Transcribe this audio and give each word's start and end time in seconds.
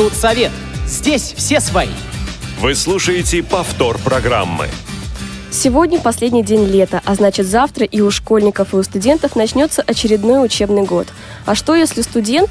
Студсовет. 0.00 0.50
Здесь 0.86 1.34
все 1.36 1.60
свои. 1.60 1.90
Вы 2.58 2.74
слушаете 2.74 3.42
повтор 3.42 3.98
программы. 3.98 4.68
Сегодня 5.50 6.00
последний 6.00 6.42
день 6.42 6.64
лета, 6.64 7.02
а 7.04 7.14
значит 7.14 7.46
завтра 7.46 7.84
и 7.84 8.00
у 8.00 8.10
школьников, 8.10 8.72
и 8.72 8.76
у 8.76 8.82
студентов 8.82 9.36
начнется 9.36 9.82
очередной 9.82 10.42
учебный 10.42 10.84
год. 10.84 11.08
А 11.44 11.54
что 11.54 11.74
если 11.74 12.00
студент 12.00 12.48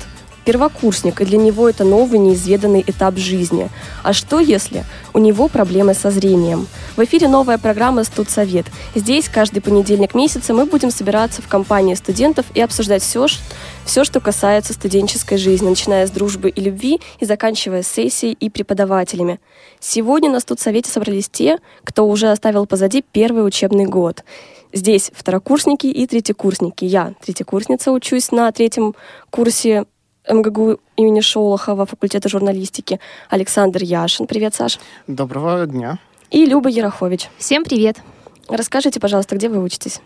первокурсник, 0.50 1.22
и 1.22 1.26
для 1.26 1.38
него 1.38 1.70
это 1.70 1.84
новый 1.84 2.18
неизведанный 2.18 2.84
этап 2.88 3.18
жизни. 3.18 3.70
А 4.02 4.14
что 4.14 4.40
если 4.40 4.84
у 5.14 5.20
него 5.20 5.48
проблемы 5.48 5.94
со 5.94 6.10
зрением? 6.10 6.68
В 6.98 7.04
эфире 7.04 7.28
новая 7.28 7.60
программа 7.60 8.04
«Студсовет». 8.04 8.66
Здесь 8.96 9.30
каждый 9.30 9.59
понедельник 9.59 10.16
месяца 10.16 10.55
мы 10.55 10.66
будем 10.66 10.90
собираться 10.90 11.44
в 11.44 11.48
компании 11.48 11.94
студентов 11.94 12.48
и 12.55 12.62
обсуждать 12.62 13.04
все, 13.04 13.27
все, 13.86 14.04
что 14.04 14.20
касается 14.20 14.73
студенческой 14.73 15.38
жизни, 15.38 15.70
начиная 15.70 16.08
с 16.08 16.09
дружбы 16.09 16.50
и 16.50 16.62
любви 16.62 17.00
и 17.20 17.26
заканчивая 17.26 17.84
сессией 17.84 18.34
и 18.34 18.50
преподавателями. 18.50 19.40
Сегодня 19.80 20.31
на 20.31 20.40
студсовете 20.40 20.90
собрались 20.90 21.30
те, 21.30 21.59
кто 21.84 22.08
уже 22.08 22.31
оставил 22.31 22.66
позади 22.66 23.04
первый 23.04 23.45
учебный 23.45 23.86
год. 23.86 24.23
Здесь 24.73 25.12
второкурсники 25.13 25.86
и 25.86 26.08
третьекурсники. 26.08 26.86
Я, 26.86 27.13
третьекурсница, 27.22 27.91
учусь 27.91 28.31
на 28.31 28.52
третьем 28.52 28.95
курсе 29.30 29.86
МГГУ 30.30 30.80
имени 30.96 31.22
Шолохова, 31.22 31.86
факультета 31.86 32.30
журналистики, 32.30 33.00
Александр 33.30 33.84
Яшин. 33.84 34.28
Привет, 34.28 34.54
Саш. 34.54 34.80
Доброго 35.08 35.66
дня. 35.66 35.98
И 36.30 36.46
Люба 36.46 36.70
Ярохович. 36.70 37.30
Всем 37.38 37.64
привет. 37.64 37.98
Расскажите, 38.48 39.00
пожалуйста, 39.00 39.36
где 39.36 39.50
вы 39.50 39.62
учитесь? 39.62 40.02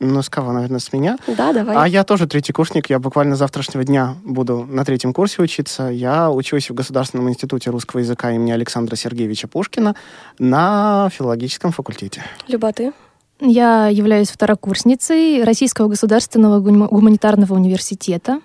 Ну, 0.00 0.22
с 0.22 0.28
кого, 0.28 0.52
наверное, 0.52 0.80
с 0.80 0.92
меня? 0.92 1.16
Да, 1.26 1.52
давай. 1.52 1.76
А 1.76 1.88
я 1.88 2.04
тоже 2.04 2.26
третий 2.26 2.52
курсник. 2.52 2.90
Я 2.90 2.98
буквально 2.98 3.36
завтрашнего 3.36 3.84
дня 3.84 4.16
буду 4.24 4.66
на 4.68 4.84
третьем 4.84 5.14
курсе 5.14 5.40
учиться. 5.40 5.84
Я 5.84 6.30
учусь 6.30 6.68
в 6.68 6.74
Государственном 6.74 7.28
институте 7.30 7.70
русского 7.70 8.00
языка 8.00 8.32
имени 8.32 8.50
Александра 8.50 8.96
Сергеевича 8.96 9.48
Пушкина 9.48 9.94
на 10.38 11.08
филологическом 11.10 11.72
факультете. 11.72 12.22
Люба, 12.48 12.72
ты? 12.72 12.92
Я 13.40 13.88
являюсь 13.88 14.30
второкурсницей 14.30 15.44
Российского 15.44 15.88
государственного 15.88 16.60
гуманитарного 16.60 17.54
университета. 17.54 18.40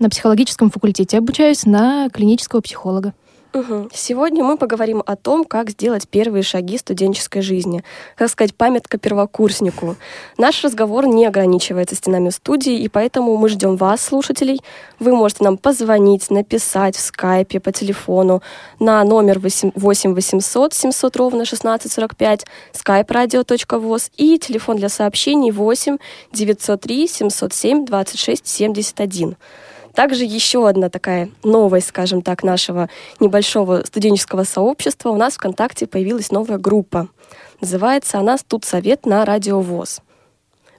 На 0.00 0.08
психологическом 0.08 0.70
факультете 0.70 1.18
обучаюсь 1.18 1.66
на 1.66 2.08
клинического 2.08 2.62
психолога. 2.62 3.12
Угу. 3.52 3.90
Сегодня 3.92 4.44
мы 4.44 4.56
поговорим 4.56 5.02
о 5.04 5.14
том, 5.14 5.44
как 5.44 5.70
сделать 5.70 6.08
первые 6.08 6.42
шаги 6.42 6.78
студенческой 6.78 7.42
жизни. 7.42 7.82
Как 8.16 8.30
сказать, 8.30 8.54
памятка 8.54 8.96
первокурснику. 8.96 9.96
Наш 10.38 10.64
разговор 10.64 11.06
не 11.06 11.26
ограничивается 11.26 11.96
стенами 11.96 12.30
студии, 12.30 12.78
и 12.78 12.88
поэтому 12.88 13.36
мы 13.36 13.50
ждем 13.50 13.76
вас, 13.76 14.00
слушателей. 14.00 14.60
Вы 15.00 15.14
можете 15.14 15.44
нам 15.44 15.58
позвонить, 15.58 16.30
написать 16.30 16.96
в 16.96 17.00
скайпе, 17.00 17.60
по 17.60 17.70
телефону 17.70 18.40
на 18.78 19.04
номер 19.04 19.38
8 19.38 19.72
800 19.74 20.72
700 20.72 21.16
ровно 21.16 21.42
1645, 21.42 22.46
skype-radio.voz 22.72 24.12
и 24.16 24.38
телефон 24.38 24.76
для 24.76 24.88
сообщений 24.88 25.50
8 25.50 25.98
903 26.32 27.06
707 27.06 27.84
26 27.84 28.46
71. 28.46 29.36
Также 29.94 30.24
еще 30.24 30.68
одна 30.68 30.88
такая 30.88 31.30
новость, 31.42 31.88
скажем 31.88 32.22
так, 32.22 32.42
нашего 32.42 32.88
небольшого 33.18 33.82
студенческого 33.84 34.44
сообщества. 34.44 35.10
У 35.10 35.16
нас 35.16 35.34
в 35.34 35.36
ВКонтакте 35.36 35.86
появилась 35.86 36.30
новая 36.30 36.58
группа. 36.58 37.08
Называется 37.60 38.18
она 38.18 38.38
«Студсовет 38.38 39.06
на 39.06 39.24
Радио 39.24 39.60
ВОЗ». 39.60 40.00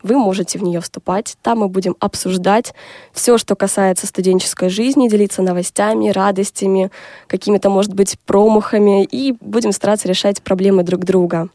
Вы 0.04 0.18
можете 0.18 0.58
в 0.58 0.64
нее 0.64 0.82
вступать. 0.82 1.38
Там 1.42 1.60
мы 1.60 1.68
будем 1.68 1.96
обсуждать 2.00 2.74
все, 3.14 3.38
что 3.38 3.56
касается 3.56 4.08
студенческой 4.08 4.70
жизни, 4.70 5.08
делиться 5.08 5.42
новостями, 5.42 6.10
радостями, 6.10 6.90
какими-то, 7.28 7.70
может 7.70 7.94
быть, 7.94 8.18
промахами, 8.26 9.04
и 9.04 9.36
будем 9.40 9.72
стараться 9.72 10.08
решать 10.08 10.42
проблемы 10.42 10.84
друг 10.84 11.06
друга. 11.06 11.50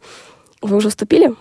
Вы 0.63 0.77
уже 0.77 0.91
вступили? 0.91 1.35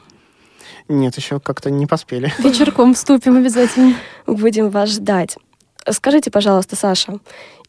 Нет, 0.88 1.16
еще 1.16 1.40
как-то 1.40 1.70
не 1.70 1.86
поспели. 1.86 2.34
Вечерком 2.40 2.94
вступим 2.94 3.38
обязательно. 3.38 3.96
Будем 4.28 4.70
вас 4.70 4.90
ждать. 4.90 5.38
Скажите, 5.90 6.32
пожалуйста, 6.32 6.76
Саша 6.76 7.20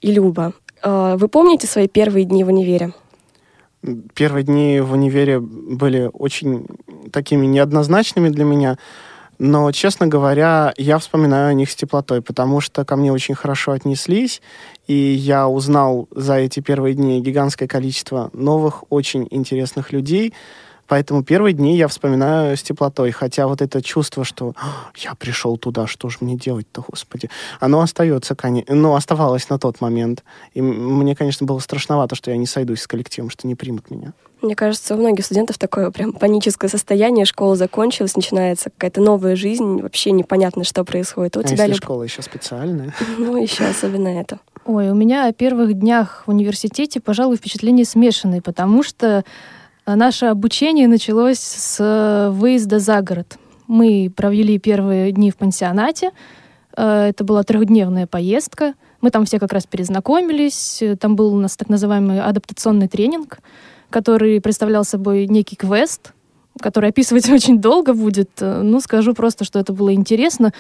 и 0.01 0.11
Люба, 0.11 0.53
э, 0.83 1.17
вы 1.19 1.29
помните 1.29 1.67
свои 1.67 1.87
первые 1.87 2.25
дни 2.25 2.45
в 2.45 2.49
универе? 2.49 2.93
Первые 4.15 4.43
дни 4.43 4.81
в 4.81 4.93
универе 4.93 5.39
были 5.39 6.11
очень 6.13 6.67
такими 7.13 7.47
неоднозначными 7.47 8.31
для 8.31 8.45
меня, 8.45 8.79
но, 9.39 9.71
честно 9.71 10.07
говоря, 10.07 10.73
я 10.79 10.99
вспоминаю 10.99 11.51
о 11.51 11.55
них 11.55 11.71
с 11.71 11.77
теплотой, 11.77 12.23
потому 12.23 12.61
что 12.61 12.85
ко 12.85 12.97
мне 12.97 13.13
очень 13.13 13.35
хорошо 13.35 13.73
отнеслись, 13.73 14.41
и 14.87 14.95
я 14.95 15.47
узнал 15.47 16.09
за 16.11 16.37
эти 16.37 16.61
первые 16.61 16.95
дни 16.95 17.21
гигантское 17.21 17.69
количество 17.69 18.31
новых, 18.33 18.85
очень 18.89 19.29
интересных 19.31 19.93
людей, 19.93 20.33
Поэтому 20.87 21.23
первые 21.23 21.53
дни 21.53 21.77
я 21.77 21.89
вспоминаю 21.89 22.57
с 22.57 22.63
теплотой. 22.63 23.11
Хотя 23.11 23.47
вот 23.47 23.63
это 23.63 23.83
чувство, 23.83 24.25
что 24.25 24.55
«А, 24.57 24.91
я 24.97 25.15
пришел 25.15 25.57
туда, 25.57 25.87
что 25.87 26.09
же 26.09 26.19
мне 26.21 26.37
делать-то, 26.37 26.85
господи, 26.87 27.31
оно 27.61 27.81
остается, 27.81 28.35
конечно, 28.35 28.75
ну, 28.75 28.95
оставалось 28.95 29.49
на 29.49 29.59
тот 29.59 29.81
момент. 29.81 30.25
И 30.55 30.63
мне, 30.63 31.15
конечно, 31.15 31.47
было 31.47 31.59
страшновато, 31.59 32.15
что 32.15 32.31
я 32.31 32.37
не 32.37 32.47
сойдусь 32.47 32.83
с 32.83 32.87
коллективом, 32.87 33.31
что 33.31 33.47
не 33.47 33.55
примут 33.55 33.91
меня. 33.91 34.13
Мне 34.43 34.55
кажется, 34.55 34.95
у 34.95 34.99
многих 34.99 35.25
студентов 35.25 35.57
такое 35.59 35.91
прям 35.91 36.13
паническое 36.13 36.69
состояние. 36.69 37.25
Школа 37.25 37.57
закончилась, 37.57 38.17
начинается 38.17 38.71
какая-то 38.71 39.01
новая 39.01 39.35
жизнь, 39.35 39.81
вообще 39.81 40.11
непонятно, 40.11 40.63
что 40.63 40.85
происходит. 40.85 41.37
У 41.37 41.41
а 41.41 41.43
тебя 41.43 41.65
если 41.65 41.75
Люб... 41.75 41.83
школа 41.83 42.03
еще 42.03 42.23
специальная? 42.23 42.95
Ну, 43.19 43.41
еще 43.41 43.65
особенно 43.65 44.09
это. 44.09 44.39
Ой, 44.67 44.91
у 44.91 44.95
меня 44.95 45.27
о 45.27 45.33
первых 45.33 45.75
днях 45.75 46.25
в 46.27 46.31
университете, 46.31 47.01
пожалуй, 47.01 47.37
впечатления 47.37 47.85
смешанные, 47.85 48.43
потому 48.43 48.83
что 48.83 49.25
Наше 49.87 50.27
обучение 50.27 50.89
началось 50.89 51.39
с 51.39 51.77
э, 51.79 52.31
выезда 52.31 52.81
за 52.81 53.03
город. 53.03 53.39
Мы 53.69 54.13
провели 54.15 54.59
первые 54.59 55.13
дни 55.13 55.31
в 55.31 55.37
пансионате. 55.37 56.11
Э, 56.77 57.07
это 57.11 57.23
была 57.23 57.45
трехдневная 57.45 58.09
поездка. 58.09 58.75
Мы 59.01 59.11
там 59.11 59.25
все 59.27 59.39
как 59.39 59.53
раз 59.53 59.65
перезнакомились. 59.65 60.83
Там 60.99 61.15
был 61.15 61.33
у 61.33 61.39
нас 61.39 61.57
так 61.57 61.69
называемый 61.69 62.21
адаптационный 62.21 62.89
тренинг, 62.89 63.39
который 63.89 64.41
представлял 64.41 64.85
собой 64.85 65.29
некий 65.29 65.55
квест, 65.55 66.15
который 66.61 66.91
описывать 66.91 67.29
очень 67.31 67.61
долго 67.61 67.95
будет. 67.95 68.31
Ну, 68.41 68.81
скажу 68.81 69.15
просто, 69.15 69.45
что 69.45 69.61
это 69.61 69.73
было 69.73 69.95
интересно 69.95 70.53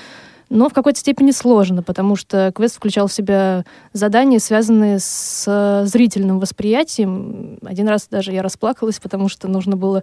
но 0.49 0.69
в 0.69 0.73
какой-то 0.73 0.99
степени 0.99 1.33
сложно, 1.33 1.83
потому 1.83 2.17
что 2.17 2.53
квест 2.55 2.77
включал 2.77 3.09
в 3.09 3.13
себя 3.13 3.65
задания, 3.93 4.39
связанные 4.39 4.99
с 5.01 5.85
зрительным 5.87 6.39
восприятием. 6.39 7.59
Один 7.65 7.89
раз 7.89 8.07
даже 8.09 8.33
я 8.33 8.43
расплакалась, 8.43 9.01
потому 9.01 9.29
что 9.29 9.49
нужно 9.49 9.77
было 9.77 10.03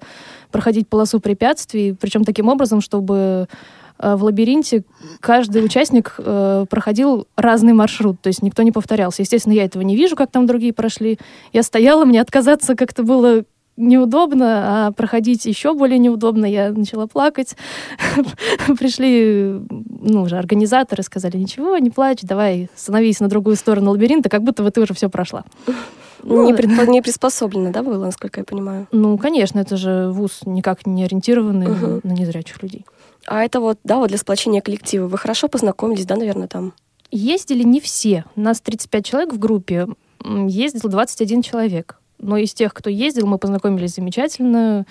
проходить 0.51 0.87
полосу 0.87 1.19
препятствий, 1.19 1.93
причем 1.93 2.25
таким 2.25 2.49
образом, 2.49 2.81
чтобы 2.81 3.47
э, 3.99 4.15
в 4.15 4.23
лабиринте 4.23 4.83
каждый 5.21 5.63
участник 5.63 6.15
э, 6.17 6.65
проходил 6.69 7.27
разный 7.37 7.73
маршрут, 7.73 8.19
то 8.21 8.27
есть 8.27 8.41
никто 8.41 8.63
не 8.63 8.71
повторялся. 8.71 9.21
Естественно, 9.21 9.53
я 9.53 9.63
этого 9.63 9.83
не 9.83 9.95
вижу, 9.95 10.15
как 10.17 10.29
там 10.29 10.45
другие 10.45 10.73
прошли. 10.73 11.19
Я 11.53 11.63
стояла, 11.63 12.03
мне 12.03 12.19
отказаться 12.19 12.75
как-то 12.75 13.03
было 13.03 13.43
неудобно, 13.78 14.88
а 14.88 14.91
проходить 14.91 15.45
еще 15.45 15.73
более 15.73 15.97
неудобно. 15.97 16.45
Я 16.45 16.72
начала 16.72 17.07
плакать. 17.07 17.56
Пришли, 18.79 19.59
ну, 19.69 20.23
уже 20.23 20.38
организаторы 20.38 21.03
сказали, 21.03 21.38
ничего, 21.38 21.78
не 21.78 21.89
плачь, 21.89 22.19
давай 22.22 22.69
становись 22.75 23.19
на 23.19 23.29
другую 23.29 23.56
сторону 23.56 23.91
лабиринта, 23.91 24.29
как 24.29 24.44
будто 24.44 24.63
бы 24.63 24.72
ты 24.72 24.81
уже 24.81 24.94
все 24.94 25.09
прошла. 25.09 25.44
Ну, 26.23 26.45
не, 26.45 26.53
предпо- 26.53 26.88
не 26.88 27.01
приспособлено, 27.01 27.72
да, 27.72 27.84
было, 27.84 28.06
насколько 28.06 28.39
я 28.39 28.45
понимаю? 28.45 28.88
Ну, 28.91 29.17
конечно, 29.17 29.59
это 29.59 29.75
же 29.75 30.09
вуз 30.09 30.40
никак 30.45 30.85
не 30.85 31.03
ориентированный 31.03 31.72
угу. 31.72 32.00
на 32.03 32.13
незрячих 32.13 32.63
людей. 32.63 32.85
А 33.25 33.44
это 33.44 33.59
вот, 33.59 33.79
да, 33.84 33.97
вот 33.97 34.07
для 34.07 34.17
сплочения 34.17 34.61
коллектива. 34.61 35.07
Вы 35.07 35.17
хорошо 35.17 35.47
познакомились, 35.50 36.05
да, 36.05 36.16
наверное, 36.16 36.47
там? 36.47 36.73
Ездили 37.11 37.63
не 37.63 37.79
все. 37.79 38.25
У 38.35 38.41
нас 38.41 38.61
35 38.61 39.05
человек 39.05 39.34
в 39.34 39.40
группе, 39.40 39.88
ездил 40.23 40.90
21 40.90 41.41
человек. 41.41 41.99
Но 42.23 42.37
из 42.37 42.53
тех, 42.53 42.73
кто 42.73 42.90
ездил, 42.90 43.28
мы 43.28 43.37
познакомились 43.37 43.96
замечательно, 43.96 44.85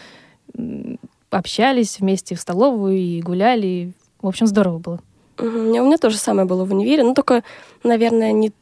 общались 1.31 1.99
вместе 1.99 2.35
в 2.35 2.41
столовую 2.41 2.99
и 2.99 3.23
гуляли. 3.23 3.93
В 4.21 4.29
общем, 4.29 4.47
здорово 4.47 4.79
было. 4.79 5.01
У 5.39 5.45
меня, 5.45 5.97
тоже 5.97 6.19
самое 6.19 6.47
было 6.47 6.65
в 6.65 6.73
универе, 6.73 7.03
но 7.03 7.15
только, 7.15 7.43
наверное, 7.83 8.33
не, 8.33 8.53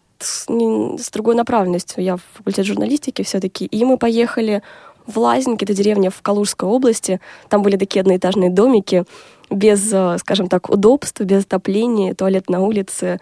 не 0.49 0.99
с 0.99 1.11
другой 1.11 1.35
направленностью. 1.35 2.03
Я 2.03 2.17
в 2.17 2.23
факультет 2.35 2.65
журналистики 2.65 3.23
все-таки. 3.23 3.67
И 3.67 3.85
мы 3.85 3.99
поехали 3.99 4.63
в 5.07 5.19
Лазинки, 5.19 5.65
это 5.65 5.75
деревня 5.75 6.11
в 6.11 6.23
Калужской 6.23 6.69
области. 6.69 7.21
Там 7.49 7.63
были 7.63 7.77
такие 7.77 8.01
одноэтажные 8.01 8.51
домики 8.51 9.05
без, 9.51 9.93
э, 9.93 10.17
скажем 10.19 10.49
так, 10.49 10.71
удобств, 10.71 11.21
без 11.21 11.45
отопления, 11.45 12.15
туалет 12.15 12.49
на 12.49 12.61
улице, 12.61 13.19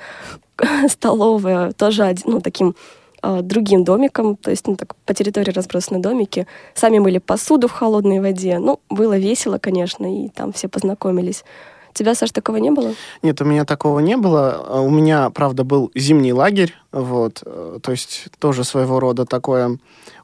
столовая, 0.89 1.73
тоже 1.73 2.15
ну, 2.27 2.41
таким 2.41 2.77
другим 3.23 3.85
домикам, 3.85 4.37
то 4.37 4.51
есть 4.51 4.67
ну, 4.67 4.77
так, 4.77 4.95
по 5.05 5.15
территории 5.15 5.51
разбросаны 5.51 6.01
домики. 6.01 6.47
Сами 6.75 6.99
мыли 6.99 7.19
посуду 7.19 7.69
в 7.69 7.73
холодной 7.73 8.21
воде. 8.21 8.59
Ну, 8.59 8.81
было 8.89 9.19
весело, 9.19 9.59
конечно, 9.59 10.07
и 10.07 10.29
там 10.29 10.53
все 10.53 10.69
познакомились. 10.69 11.45
тебя, 11.93 12.15
Саш, 12.15 12.31
такого 12.31 12.57
не 12.57 12.71
было? 12.71 12.95
Нет, 13.23 13.41
у 13.41 13.45
меня 13.45 13.65
такого 13.65 14.01
не 14.01 14.17
было. 14.17 14.65
А 14.69 14.81
У 14.81 14.91
меня, 14.91 15.31
правда, 15.31 15.65
был 15.65 15.91
зимний 15.95 16.33
лагерь, 16.33 16.75
вот, 16.93 17.43
э, 17.45 17.79
то 17.83 17.91
есть 17.91 18.29
тоже 18.39 18.65
своего 18.65 19.01
рода 19.01 19.25
такое 19.25 19.79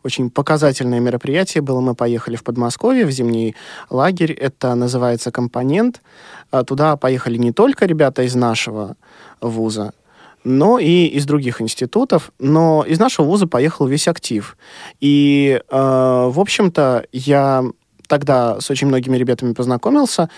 очень 0.05 0.31
показательное 0.31 1.01
мероприятие 1.01 1.63
было. 1.63 1.81
Мы 1.81 1.95
поехали 1.95 2.37
в 2.37 2.45
Подмосковье 2.45 3.07
в 3.07 3.11
зимний 3.11 3.57
лагерь, 3.91 4.33
это 4.33 4.75
называется 4.75 5.33
«Компонент». 5.33 6.03
А 6.51 6.63
Туда 6.63 6.97
поехали 6.97 7.39
не 7.39 7.53
только 7.53 7.87
ребята 7.87 8.23
из 8.23 8.35
нашего 8.35 8.97
вуза, 9.41 9.93
но 10.45 10.79
и 10.79 11.07
из 11.07 11.27
других 11.27 11.61
институтов. 11.61 12.33
Но 12.39 12.85
из 12.87 12.99
нашего 12.99 13.27
вуза 13.27 13.47
поехал 13.47 13.87
весь 13.87 14.09
актив. 14.09 14.57
И, 15.01 15.61
э, 15.69 15.77
в 16.33 16.39
общем-то, 16.39 17.07
я 17.13 17.65
тогда 18.07 18.61
с 18.61 18.71
очень 18.71 18.87
многими 18.87 19.17
ребятами 19.17 19.55
познакомился, 19.55 20.29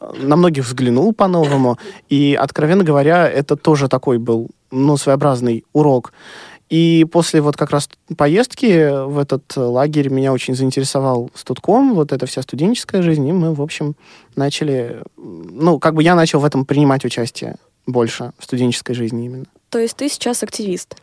э, 0.00 0.12
на 0.22 0.36
многих 0.36 0.64
взглянул 0.64 1.12
по-новому. 1.12 1.78
И, 2.08 2.38
откровенно 2.40 2.84
говоря, 2.84 3.28
это 3.28 3.56
тоже 3.56 3.88
такой 3.88 4.18
был, 4.18 4.48
ну, 4.70 4.96
своеобразный 4.96 5.64
урок. 5.72 6.12
И 6.68 7.06
после 7.12 7.40
вот 7.40 7.56
как 7.56 7.70
раз 7.70 7.88
поездки 8.16 9.06
в 9.06 9.18
этот 9.18 9.56
лагерь 9.56 10.08
меня 10.08 10.32
очень 10.32 10.56
заинтересовал 10.56 11.30
студком, 11.34 11.94
вот 11.94 12.12
эта 12.12 12.26
вся 12.26 12.42
студенческая 12.42 13.02
жизнь, 13.02 13.26
и 13.28 13.32
мы, 13.32 13.54
в 13.54 13.62
общем, 13.62 13.94
начали, 14.34 15.02
ну, 15.16 15.78
как 15.78 15.94
бы 15.94 16.02
я 16.02 16.16
начал 16.16 16.40
в 16.40 16.44
этом 16.44 16.64
принимать 16.64 17.04
участие 17.04 17.56
больше 17.86 18.32
в 18.38 18.44
студенческой 18.44 18.94
жизни 18.94 19.26
именно. 19.26 19.46
То 19.76 19.82
есть 19.82 19.94
ты 19.94 20.08
сейчас 20.08 20.42
активист. 20.42 20.96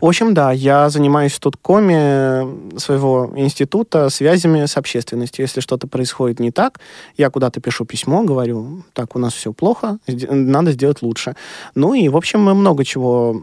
В 0.00 0.06
общем, 0.06 0.34
да, 0.34 0.50
я 0.50 0.90
занимаюсь 0.90 1.30
в 1.30 1.36
студкоме 1.36 2.48
своего 2.76 3.32
института 3.36 4.10
связями 4.10 4.66
с 4.66 4.76
общественностью. 4.76 5.44
Если 5.44 5.60
что-то 5.60 5.86
происходит 5.86 6.40
не 6.40 6.50
так, 6.50 6.80
я 7.16 7.30
куда-то 7.30 7.60
пишу 7.60 7.84
письмо, 7.84 8.24
говорю, 8.24 8.82
так, 8.92 9.14
у 9.14 9.20
нас 9.20 9.34
все 9.34 9.52
плохо, 9.52 9.98
надо 10.08 10.72
сделать 10.72 11.00
лучше. 11.00 11.36
Ну 11.76 11.94
и, 11.94 12.08
в 12.08 12.16
общем, 12.16 12.40
мы 12.40 12.54
много 12.54 12.84
чего, 12.84 13.40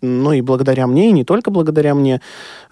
ну 0.00 0.32
и 0.32 0.40
благодаря 0.40 0.88
мне, 0.88 1.10
и 1.10 1.12
не 1.12 1.22
только 1.24 1.52
благодаря 1.52 1.94
мне, 1.94 2.20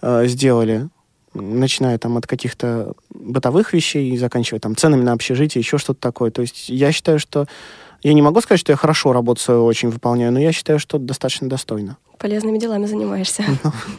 э, 0.02 0.26
сделали 0.26 0.88
начиная 1.34 1.98
там 1.98 2.16
от 2.16 2.26
каких-то 2.26 2.94
бытовых 3.10 3.72
вещей 3.74 4.10
и 4.10 4.18
заканчивая 4.18 4.58
там 4.58 4.74
ценами 4.74 5.04
на 5.04 5.12
общежитие, 5.12 5.60
еще 5.60 5.78
что-то 5.78 6.00
такое. 6.00 6.32
То 6.32 6.42
есть 6.42 6.68
я 6.68 6.90
считаю, 6.90 7.20
что 7.20 7.46
я 8.02 8.12
не 8.12 8.22
могу 8.22 8.40
сказать, 8.40 8.60
что 8.60 8.72
я 8.72 8.76
хорошо 8.76 9.12
работу 9.12 9.40
свою 9.40 9.64
очень 9.64 9.90
выполняю, 9.90 10.32
но 10.32 10.38
я 10.38 10.52
считаю, 10.52 10.78
что 10.78 10.98
достаточно 10.98 11.48
достойно. 11.48 11.96
Полезными 12.18 12.58
делами 12.58 12.86
занимаешься. 12.86 13.44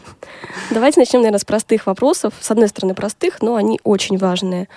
Давайте 0.71 0.99
начнем, 0.99 1.21
наверное, 1.21 1.39
с 1.39 1.45
простых 1.45 1.87
вопросов. 1.87 2.33
С 2.39 2.51
одной 2.51 2.67
стороны, 2.67 2.93
простых, 2.93 3.41
но 3.41 3.55
они 3.55 3.79
очень 3.83 4.17
важные. 4.17 4.67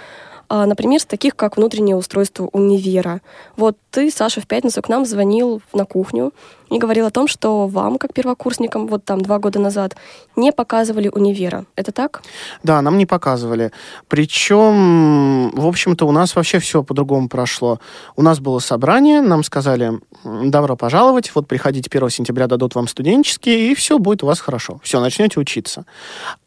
А, 0.48 0.66
Например, 0.66 1.00
с 1.00 1.04
таких, 1.04 1.34
как 1.34 1.56
внутреннее 1.56 1.96
устройство 1.96 2.48
универа. 2.52 3.20
Вот 3.56 3.76
ты, 3.90 4.10
Саша, 4.10 4.40
в 4.40 4.46
пятницу 4.46 4.82
к 4.82 4.88
нам 4.88 5.06
звонил 5.06 5.62
на 5.72 5.84
кухню 5.84 6.32
и 6.72 6.78
говорил 6.78 7.06
о 7.06 7.10
том, 7.10 7.28
что 7.28 7.66
вам, 7.66 7.98
как 7.98 8.14
первокурсникам, 8.14 8.86
вот 8.86 9.04
там 9.04 9.20
два 9.20 9.38
года 9.38 9.58
назад, 9.58 9.94
не 10.36 10.52
показывали 10.52 11.08
универа. 11.08 11.66
Это 11.76 11.92
так? 11.92 12.22
Да, 12.62 12.80
нам 12.80 12.96
не 12.96 13.06
показывали. 13.06 13.72
Причем, 14.08 15.50
в 15.50 15.66
общем-то, 15.66 16.06
у 16.06 16.12
нас 16.12 16.34
вообще 16.34 16.58
все 16.58 16.82
по-другому 16.82 17.28
прошло. 17.28 17.78
У 18.16 18.22
нас 18.22 18.40
было 18.40 18.58
собрание, 18.58 19.20
нам 19.20 19.44
сказали, 19.44 20.00
«М, 20.24 20.50
добро 20.50 20.76
пожаловать, 20.76 21.30
вот 21.34 21.46
приходите 21.46 21.90
1 21.90 22.08
сентября, 22.08 22.46
дадут 22.46 22.74
вам 22.74 22.88
студенческие, 22.88 23.70
и 23.70 23.74
все 23.74 23.98
будет 23.98 24.22
у 24.22 24.26
вас 24.26 24.40
хорошо. 24.40 24.80
Все, 24.82 25.00
начнете 25.00 25.40
учиться. 25.40 25.84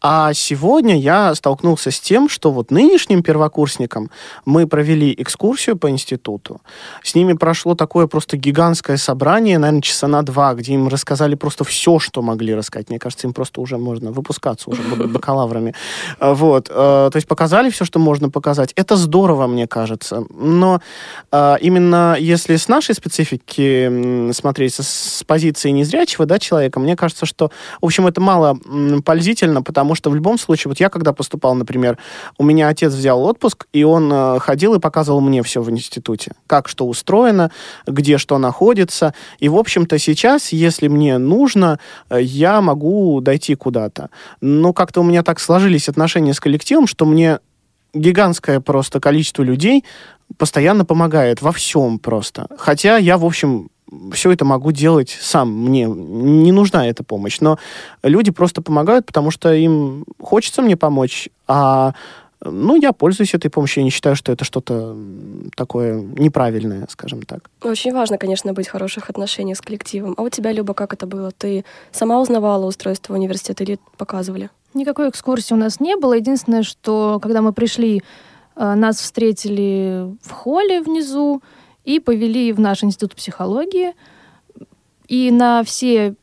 А 0.01 0.33
сегодня 0.33 0.97
я 0.97 1.35
столкнулся 1.35 1.91
с 1.91 1.99
тем, 1.99 2.29
что 2.29 2.51
вот 2.51 2.71
нынешним 2.71 3.21
первокурсникам 3.21 4.09
мы 4.45 4.65
провели 4.67 5.13
экскурсию 5.17 5.77
по 5.77 5.89
институту. 5.89 6.61
С 7.03 7.13
ними 7.15 7.33
прошло 7.33 7.75
такое 7.75 8.07
просто 8.07 8.37
гигантское 8.37 8.97
собрание, 8.97 9.59
наверное, 9.59 9.81
часа 9.81 10.07
на 10.07 10.14
два, 10.21 10.53
где 10.53 10.73
им 10.73 10.87
рассказали 10.87 11.35
просто 11.35 11.63
все, 11.63 11.99
что 11.99 12.21
могли 12.21 12.55
рассказать. 12.55 12.89
Мне 12.89 12.99
кажется, 12.99 13.27
им 13.27 13.33
просто 13.33 13.61
уже 13.61 13.77
можно 13.77 14.11
выпускаться, 14.11 14.69
уже 14.69 14.81
будут 14.81 15.11
бакалаврами. 15.11 15.73
А, 16.19 16.33
Вот. 16.33 16.69
э, 16.69 16.73
То 16.73 17.15
есть 17.15 17.27
показали 17.27 17.69
все, 17.69 17.85
что 17.85 17.99
можно 17.99 18.29
показать. 18.29 18.73
Это 18.75 18.95
здорово, 18.95 19.47
мне 19.47 19.67
кажется. 19.67 20.23
Но 20.29 20.81
а, 21.31 21.55
именно 21.61 22.15
если 22.19 22.55
с 22.55 22.67
нашей 22.67 22.95
специфики 22.95 24.31
смотреть, 24.31 24.75
с, 24.75 25.23
позиции 25.25 25.71
незрячего 25.71 26.25
да, 26.25 26.39
человека, 26.39 26.79
мне 26.79 26.95
кажется, 26.95 27.25
что, 27.25 27.51
в 27.81 27.85
общем, 27.85 28.07
это 28.07 28.21
мало 28.21 28.57
пользительно, 29.03 29.61
потому 29.61 29.95
что 29.95 30.09
в 30.09 30.15
любом 30.15 30.37
случае, 30.37 30.69
вот 30.69 30.79
я 30.79 30.89
когда 30.89 31.13
поступал, 31.13 31.55
например, 31.55 31.97
у 32.37 32.43
меня 32.43 32.67
отец 32.67 32.93
взял 32.93 33.23
отпуск, 33.23 33.67
и 33.73 33.83
он 33.83 34.11
э, 34.11 34.39
ходил 34.39 34.73
и 34.75 34.79
показывал 34.79 35.21
мне 35.21 35.41
все 35.43 35.61
в 35.61 35.69
институте, 35.69 36.31
как 36.47 36.67
что 36.67 36.85
устроено, 36.85 37.51
где 37.87 38.17
что 38.17 38.37
находится. 38.37 39.13
И, 39.39 39.49
в 39.49 39.55
общем-то, 39.55 39.97
сейчас, 40.05 40.51
если 40.51 40.87
мне 40.87 41.17
нужно, 41.17 41.79
э, 42.09 42.21
я 42.21 42.61
могу 42.61 43.19
дойти 43.21 43.55
куда-то. 43.55 44.09
Но 44.41 44.73
как-то 44.73 45.01
у 45.01 45.03
меня 45.03 45.23
так 45.23 45.39
сложились 45.39 45.89
отношения 45.89 46.33
с 46.33 46.39
коллективом, 46.39 46.87
что 46.87 47.05
мне 47.05 47.39
гигантское 47.93 48.59
просто 48.59 48.99
количество 48.99 49.43
людей 49.43 49.83
постоянно 50.37 50.85
помогает 50.85 51.41
во 51.41 51.51
всем 51.51 51.99
просто. 51.99 52.47
Хотя 52.57 52.97
я, 52.97 53.17
в 53.17 53.25
общем, 53.25 53.69
все 54.11 54.31
это 54.31 54.45
могу 54.45 54.71
делать 54.71 55.15
сам. 55.21 55.51
Мне 55.51 55.85
не 55.85 56.51
нужна 56.51 56.87
эта 56.87 57.03
помощь. 57.03 57.39
Но 57.39 57.57
люди 58.03 58.31
просто 58.31 58.61
помогают, 58.61 59.05
потому 59.05 59.31
что 59.31 59.53
им 59.53 60.05
хочется 60.19 60.61
мне 60.61 60.75
помочь, 60.75 61.29
а 61.47 61.93
ну, 62.51 62.75
я 62.75 62.93
пользуюсь 62.93 63.33
этой 63.33 63.49
помощью. 63.49 63.81
Я 63.81 63.85
не 63.85 63.89
считаю, 63.89 64.15
что 64.15 64.31
это 64.31 64.45
что-то 64.45 64.95
такое 65.55 65.99
неправильное, 66.01 66.87
скажем 66.89 67.21
так. 67.23 67.49
Очень 67.61 67.93
важно, 67.93 68.17
конечно, 68.17 68.53
быть 68.53 68.67
в 68.67 68.71
хороших 68.71 69.09
отношениях 69.09 69.57
с 69.57 69.61
коллективом. 69.61 70.13
А 70.17 70.21
у 70.21 70.29
тебя, 70.29 70.51
Люба, 70.51 70.73
как 70.73 70.93
это 70.93 71.07
было? 71.07 71.31
Ты 71.31 71.65
сама 71.91 72.19
узнавала 72.19 72.65
устройство 72.65 73.13
университета 73.13 73.63
или 73.63 73.79
показывали? 73.97 74.49
Никакой 74.73 75.09
экскурсии 75.09 75.53
у 75.53 75.57
нас 75.57 75.79
не 75.79 75.95
было. 75.95 76.13
Единственное, 76.13 76.63
что 76.63 77.19
когда 77.21 77.41
мы 77.41 77.53
пришли, 77.53 78.03
э, 78.55 78.73
нас 78.75 78.97
встретили 78.97 80.15
в 80.21 80.31
холле 80.31 80.81
внизу 80.81 81.41
и 81.83 81.99
повели 81.99 82.51
в 82.51 82.59
наш 82.59 82.83
институт 82.83 83.15
психологии. 83.15 83.93
И 85.07 85.31
на 85.31 85.63
все, 85.63 86.15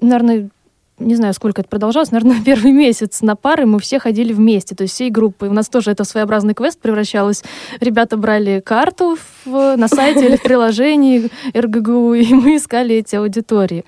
наверное, 0.00 0.50
не 0.98 1.16
знаю, 1.16 1.34
сколько 1.34 1.60
это 1.62 1.68
продолжалось, 1.68 2.10
наверное, 2.12 2.42
первый 2.44 2.72
месяц 2.72 3.20
на 3.22 3.36
пары 3.36 3.66
мы 3.66 3.80
все 3.80 3.98
ходили 3.98 4.32
вместе, 4.32 4.74
то 4.74 4.82
есть 4.82 4.94
всей 4.94 5.10
группой. 5.10 5.48
У 5.48 5.52
нас 5.52 5.68
тоже 5.68 5.90
это 5.90 6.04
в 6.04 6.06
своеобразный 6.06 6.54
квест 6.54 6.80
превращалось. 6.80 7.42
Ребята 7.80 8.16
брали 8.16 8.60
карту 8.64 9.16
в- 9.44 9.76
на 9.76 9.88
сайте 9.88 10.26
или 10.26 10.36
в 10.36 10.42
приложении 10.44 11.30
РГГУ, 11.56 12.14
и 12.14 12.32
мы 12.32 12.56
искали 12.56 12.96
эти 12.96 13.16
аудитории. 13.16 13.84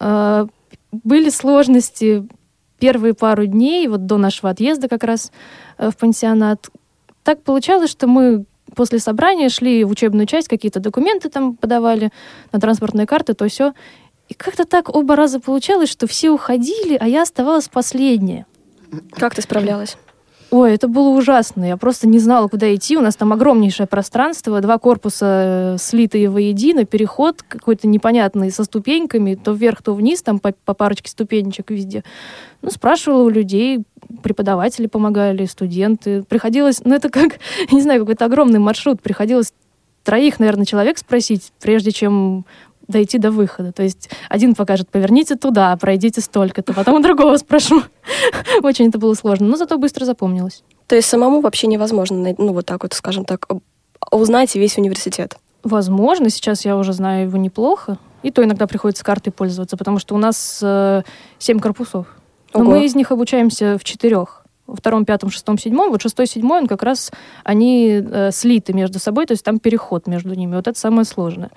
А, 0.00 0.46
Были 0.92 1.30
сложности 1.30 2.26
первые 2.78 3.14
пару 3.14 3.46
дней, 3.46 3.88
вот 3.88 4.06
до 4.06 4.18
нашего 4.18 4.50
отъезда 4.50 4.88
как 4.88 5.04
раз 5.04 5.32
э, 5.78 5.90
в 5.90 5.96
пансионат. 5.96 6.68
Так 7.22 7.42
получалось, 7.42 7.90
что 7.90 8.06
мы 8.06 8.44
после 8.74 8.98
собрания 8.98 9.48
шли 9.48 9.84
в 9.84 9.90
учебную 9.90 10.26
часть, 10.26 10.48
какие-то 10.48 10.80
документы 10.80 11.30
там 11.30 11.56
подавали 11.56 12.10
на 12.52 12.60
транспортные 12.60 13.06
карты, 13.06 13.32
то 13.34 13.48
все. 13.48 13.72
И 14.28 14.34
как-то 14.34 14.64
так 14.64 14.94
оба 14.94 15.16
раза 15.16 15.40
получалось, 15.40 15.88
что 15.88 16.06
все 16.06 16.30
уходили, 16.30 16.96
а 17.00 17.06
я 17.06 17.22
оставалась 17.22 17.68
последняя. 17.68 18.46
Как 19.12 19.34
ты 19.34 19.42
справлялась? 19.42 19.96
Ой, 20.50 20.74
это 20.74 20.86
было 20.86 21.08
ужасно. 21.08 21.64
Я 21.64 21.76
просто 21.76 22.06
не 22.06 22.20
знала, 22.20 22.46
куда 22.46 22.72
идти. 22.72 22.96
У 22.96 23.00
нас 23.00 23.16
там 23.16 23.32
огромнейшее 23.32 23.88
пространство, 23.88 24.60
два 24.60 24.78
корпуса 24.78 25.74
э, 25.74 25.76
слитые 25.78 26.30
воедино, 26.30 26.84
переход 26.84 27.42
какой-то 27.42 27.88
непонятный 27.88 28.52
со 28.52 28.62
ступеньками, 28.62 29.34
то 29.34 29.52
вверх, 29.52 29.82
то 29.82 29.92
вниз, 29.92 30.22
там 30.22 30.38
по, 30.38 30.54
по 30.64 30.72
парочке 30.72 31.10
ступенечек 31.10 31.70
везде. 31.70 32.04
Ну, 32.62 32.70
спрашивала 32.70 33.24
у 33.24 33.28
людей, 33.28 33.82
преподаватели 34.22 34.86
помогали, 34.86 35.46
студенты. 35.46 36.22
Приходилось, 36.22 36.80
ну, 36.84 36.94
это 36.94 37.10
как, 37.10 37.40
не 37.72 37.82
знаю, 37.82 38.00
какой-то 38.00 38.24
огромный 38.24 38.60
маршрут. 38.60 39.02
Приходилось 39.02 39.52
троих, 40.04 40.38
наверное, 40.38 40.64
человек 40.64 40.98
спросить, 40.98 41.52
прежде 41.60 41.90
чем 41.90 42.46
дойти 42.88 43.18
до 43.18 43.30
выхода. 43.30 43.72
То 43.72 43.82
есть 43.82 44.10
один 44.28 44.54
покажет, 44.54 44.88
поверните 44.88 45.36
туда, 45.36 45.76
пройдите 45.76 46.20
столько-то, 46.20 46.72
потом 46.72 46.96
у 46.96 47.02
другого 47.02 47.36
спрошу. 47.36 47.82
Очень 48.62 48.88
это 48.88 48.98
было 48.98 49.14
сложно, 49.14 49.46
но 49.48 49.56
зато 49.56 49.78
быстро 49.78 50.04
запомнилось. 50.04 50.62
То 50.86 50.94
есть 50.94 51.08
самому 51.08 51.40
вообще 51.40 51.66
невозможно, 51.66 52.34
ну, 52.38 52.52
вот 52.52 52.66
так 52.66 52.82
вот, 52.82 52.94
скажем 52.94 53.24
так, 53.24 53.48
узнать 54.10 54.54
весь 54.54 54.78
университет. 54.78 55.36
Возможно, 55.62 56.30
сейчас 56.30 56.64
я 56.64 56.76
уже 56.76 56.92
знаю 56.92 57.26
его 57.26 57.36
неплохо. 57.38 57.98
И 58.22 58.30
то 58.30 58.42
иногда 58.42 58.66
приходится 58.66 59.04
картой 59.04 59.32
пользоваться, 59.32 59.76
потому 59.76 59.98
что 59.98 60.14
у 60.14 60.18
нас 60.18 60.60
э, 60.62 61.02
семь 61.38 61.60
корпусов. 61.60 62.06
Но 62.54 62.60
Ого. 62.60 62.70
мы 62.70 62.84
из 62.84 62.94
них 62.94 63.12
обучаемся 63.12 63.78
в 63.78 63.84
четырех. 63.84 64.45
Во 64.66 64.76
втором, 64.76 65.04
пятом, 65.04 65.30
шестом, 65.30 65.58
седьмом. 65.58 65.90
Вот 65.90 66.02
шестой, 66.02 66.26
седьмой, 66.26 66.60
он 66.60 66.66
как 66.66 66.82
раз, 66.82 67.10
они 67.44 68.02
э, 68.02 68.30
слиты 68.32 68.72
между 68.72 68.98
собой, 68.98 69.26
то 69.26 69.32
есть 69.32 69.44
там 69.44 69.58
переход 69.58 70.06
между 70.06 70.34
ними. 70.34 70.56
Вот 70.56 70.66
это 70.66 70.78
самое 70.78 71.04
сложное. 71.04 71.50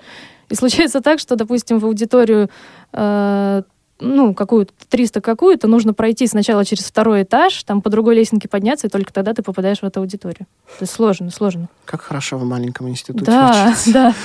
И 0.48 0.54
случается 0.54 1.00
так, 1.00 1.18
что, 1.18 1.36
допустим, 1.36 1.78
в 1.78 1.84
аудиторию 1.86 2.50
э, 2.92 3.62
ну, 4.00 4.34
какую-то 4.34 4.72
300 4.88 5.20
какую-то, 5.20 5.68
нужно 5.68 5.92
пройти 5.94 6.26
сначала 6.26 6.64
через 6.64 6.84
второй 6.84 7.22
этаж, 7.22 7.62
там 7.64 7.82
по 7.82 7.90
другой 7.90 8.14
лестнике 8.16 8.48
подняться, 8.48 8.86
и 8.86 8.90
только 8.90 9.12
тогда 9.12 9.34
ты 9.34 9.42
попадаешь 9.42 9.80
в 9.80 9.84
эту 9.84 10.00
аудиторию. 10.00 10.46
Это 10.76 10.90
сложно, 10.90 11.30
сложно. 11.30 11.68
Как 11.84 12.00
хорошо 12.00 12.38
в 12.38 12.44
маленьком 12.44 12.88
институте 12.88 13.24
Да, 13.26 13.66
учиться. 13.68 13.92
да. 13.92 14.14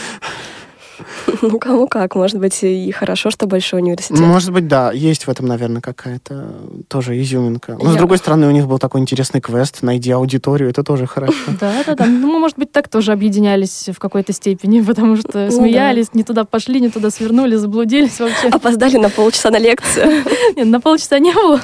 Ну, 1.41 1.59
кому 1.59 1.87
как. 1.87 2.15
Может 2.15 2.39
быть, 2.39 2.63
и 2.63 2.91
хорошо, 2.91 3.29
что 3.29 3.45
большой 3.47 3.81
университет. 3.81 4.19
Может 4.19 4.51
быть, 4.51 4.67
да, 4.67 4.91
есть 4.91 5.25
в 5.27 5.29
этом, 5.29 5.45
наверное, 5.45 5.81
какая-то 5.81 6.55
тоже 6.87 7.19
изюминка. 7.21 7.77
Но, 7.81 7.89
с 7.89 7.93
Я- 7.93 7.97
другой 7.99 8.17
стороны, 8.17 8.47
у 8.47 8.51
них 8.51 8.67
был 8.67 8.79
такой 8.79 9.01
интересный 9.01 9.41
квест 9.41 9.81
«Найди 9.81 10.11
аудиторию», 10.11 10.69
это 10.69 10.83
тоже 10.83 11.05
хорошо. 11.07 11.33
Да, 11.59 11.83
да, 11.85 11.95
да. 11.95 12.05
Ну, 12.05 12.31
мы, 12.31 12.39
может 12.39 12.57
быть, 12.57 12.71
так 12.71 12.87
тоже 12.87 13.11
объединялись 13.11 13.89
в 13.93 13.99
какой-то 13.99 14.33
степени, 14.33 14.81
потому 14.81 15.17
что 15.17 15.49
смеялись, 15.51 16.13
не 16.13 16.23
туда 16.23 16.45
пошли, 16.45 16.79
не 16.79 16.89
туда 16.89 17.09
свернули, 17.09 17.55
заблудились 17.55 18.19
вообще. 18.19 18.47
Опоздали 18.49 18.97
на 18.97 19.09
полчаса 19.09 19.51
на 19.51 19.57
лекцию. 19.59 20.23
Нет, 20.55 20.67
на 20.67 20.79
полчаса 20.81 21.19
не 21.19 21.33
было. 21.33 21.61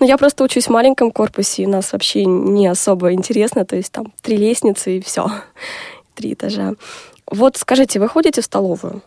Ну, 0.00 0.06
я 0.06 0.18
просто 0.18 0.44
учусь 0.44 0.66
в 0.66 0.70
маленьком 0.70 1.10
корпусе, 1.10 1.62
и 1.62 1.66
нас 1.66 1.92
вообще 1.92 2.24
не 2.24 2.66
особо 2.66 3.12
интересно. 3.12 3.64
То 3.64 3.76
есть 3.76 3.92
там 3.92 4.12
три 4.22 4.36
лестницы 4.36 4.98
и 4.98 5.00
все. 5.00 5.30
Три 6.14 6.34
этажа. 6.34 6.74
Вот 7.30 7.56
скажите, 7.56 8.00
вы 8.00 8.08
ходите 8.08 8.40
в 8.40 8.44
столовую? 8.44 9.02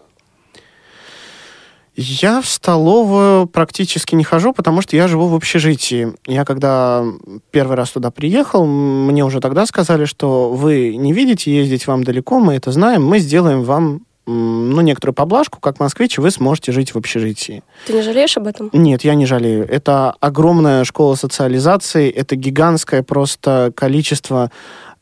Я 2.01 2.41
в 2.41 2.47
столовую 2.47 3.45
практически 3.45 4.15
не 4.15 4.23
хожу, 4.23 4.53
потому 4.53 4.81
что 4.81 4.95
я 4.95 5.09
живу 5.09 5.27
в 5.27 5.35
общежитии. 5.35 6.13
Я 6.25 6.45
когда 6.45 7.03
первый 7.51 7.75
раз 7.75 7.89
туда 7.91 8.09
приехал, 8.09 8.65
мне 8.65 9.25
уже 9.25 9.41
тогда 9.41 9.65
сказали, 9.65 10.05
что 10.05 10.49
вы 10.49 10.95
не 10.95 11.11
видите, 11.11 11.53
ездить 11.53 11.88
вам 11.88 12.05
далеко, 12.05 12.39
мы 12.39 12.53
это 12.53 12.71
знаем, 12.71 13.05
мы 13.05 13.19
сделаем 13.19 13.63
вам 13.63 14.05
ну, 14.25 14.81
некоторую 14.81 15.15
поблажку, 15.15 15.59
как 15.59 15.79
москвич, 15.79 16.19
вы 16.19 16.29
сможете 16.29 16.71
жить 16.71 16.93
в 16.93 16.97
общежитии. 16.97 17.63
Ты 17.88 17.93
не 17.93 18.01
жалеешь 18.01 18.38
об 18.38 18.47
этом? 18.47 18.69
Нет, 18.73 19.03
я 19.03 19.15
не 19.15 19.25
жалею. 19.25 19.67
Это 19.67 20.15
огромная 20.19 20.83
школа 20.83 21.15
социализации, 21.15 22.09
это 22.09 22.35
гигантское 22.35 23.01
просто 23.01 23.73
количество 23.75 24.51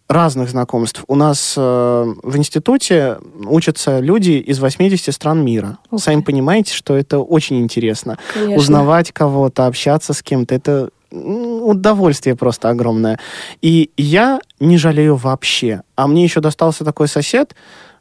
разных 0.08 0.50
знакомств. 0.50 1.04
У 1.08 1.16
нас 1.16 1.56
э, 1.58 2.14
в 2.24 2.38
институте 2.38 3.18
учатся 3.46 4.00
люди 4.00 4.32
из 4.32 4.60
80 4.60 5.14
стран 5.14 5.44
мира. 5.44 5.78
Ух 5.92 6.02
Сами 6.02 6.22
понимаете, 6.22 6.74
что 6.74 6.96
это 6.96 7.20
очень 7.20 7.60
интересно. 7.60 8.18
Конечно. 8.34 8.56
Узнавать 8.56 9.12
кого-то, 9.12 9.66
общаться 9.66 10.14
с 10.14 10.24
кем-то, 10.24 10.56
это 10.56 10.90
м, 11.12 11.64
удовольствие 11.64 12.36
просто 12.36 12.70
огромное. 12.70 13.20
И 13.62 13.92
я 13.98 14.40
не 14.60 14.78
жалею 14.78 15.16
вообще. 15.16 15.82
А 15.96 16.08
мне 16.08 16.24
еще 16.24 16.40
достался 16.40 16.86
такой 16.86 17.08
сосед, 17.10 17.54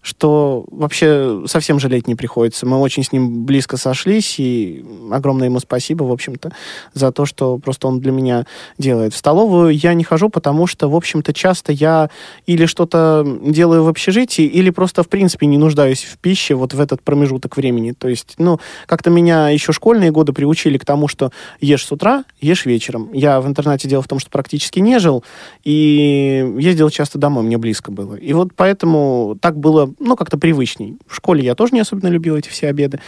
что 0.07 0.65
вообще 0.71 1.43
совсем 1.47 1.81
жалеть 1.81 2.07
не 2.07 2.15
приходится. 2.15 2.65
Мы 2.65 2.79
очень 2.79 3.03
с 3.03 3.11
ним 3.11 3.45
близко 3.45 3.77
сошлись, 3.77 4.37
и 4.39 4.85
огромное 5.11 5.49
ему 5.49 5.59
спасибо, 5.59 6.05
в 6.05 6.13
общем-то, 6.13 6.53
за 6.95 7.11
то, 7.11 7.27
что 7.27 7.59
просто 7.59 7.89
он 7.89 7.99
для 7.99 8.13
меня 8.13 8.47
делает. 8.79 9.15
В 9.15 9.17
столовую 9.17 9.77
я 9.77 9.95
не 9.95 10.05
хожу, 10.05 10.29
потому 10.29 10.69
что, 10.69 10.89
в 10.89 10.95
общем-то, 10.95 11.33
часто 11.35 11.73
я 11.73 12.09
или 12.47 12.67
что-то 12.67 13.27
делаю 13.43 13.83
в 13.83 13.89
общежитии, 13.89 14.45
или 14.45 14.71
просто, 14.71 15.03
в 15.03 15.09
принципе, 15.09 15.47
не 15.47 15.59
нуждаюсь 15.59 16.05
в 16.05 16.19
пище 16.19 16.55
вот 16.55 16.73
в 16.73 16.81
этот 16.81 17.03
промежуток 17.03 17.57
времени. 17.57 17.91
То 17.91 18.07
есть, 18.07 18.35
ну, 18.39 18.61
как-то 18.87 19.11
меня 19.11 19.49
еще 19.49 19.73
школьные 19.73 20.13
годы 20.13 20.33
приучили 20.33 20.79
к 20.79 20.85
тому, 20.85 21.09
что 21.09 21.33
ешь 21.61 21.85
с 21.85 21.91
утра, 21.91 22.25
ешь 22.41 22.65
вечером. 22.65 23.11
Я 23.13 23.41
в 23.41 23.47
интернате 23.49 23.89
дело 23.89 24.03
в 24.03 24.09
том, 24.09 24.21
что 24.21 24.31
практически 24.31 24.79
не 24.79 25.01
жил, 25.01 25.25
и 25.65 26.55
ездил 26.59 26.91
часто 26.91 27.19
домой, 27.19 27.43
мне 27.43 27.59
близко 27.59 27.91
было. 27.91 28.15
И 28.15 28.33
вот 28.35 28.51
поэтому 28.55 29.37
так 29.41 29.59
было, 29.59 29.96
ну, 29.99 30.17
как-то 30.17 30.39
привычней. 30.39 30.99
В 31.07 31.15
школе 31.15 31.45
я 31.45 31.55
тоже 31.55 31.75
не 31.75 31.81
особенно 31.81 32.09
любил 32.09 32.37
эти 32.37 32.49
все 32.49 32.69
обеды. 32.69 33.01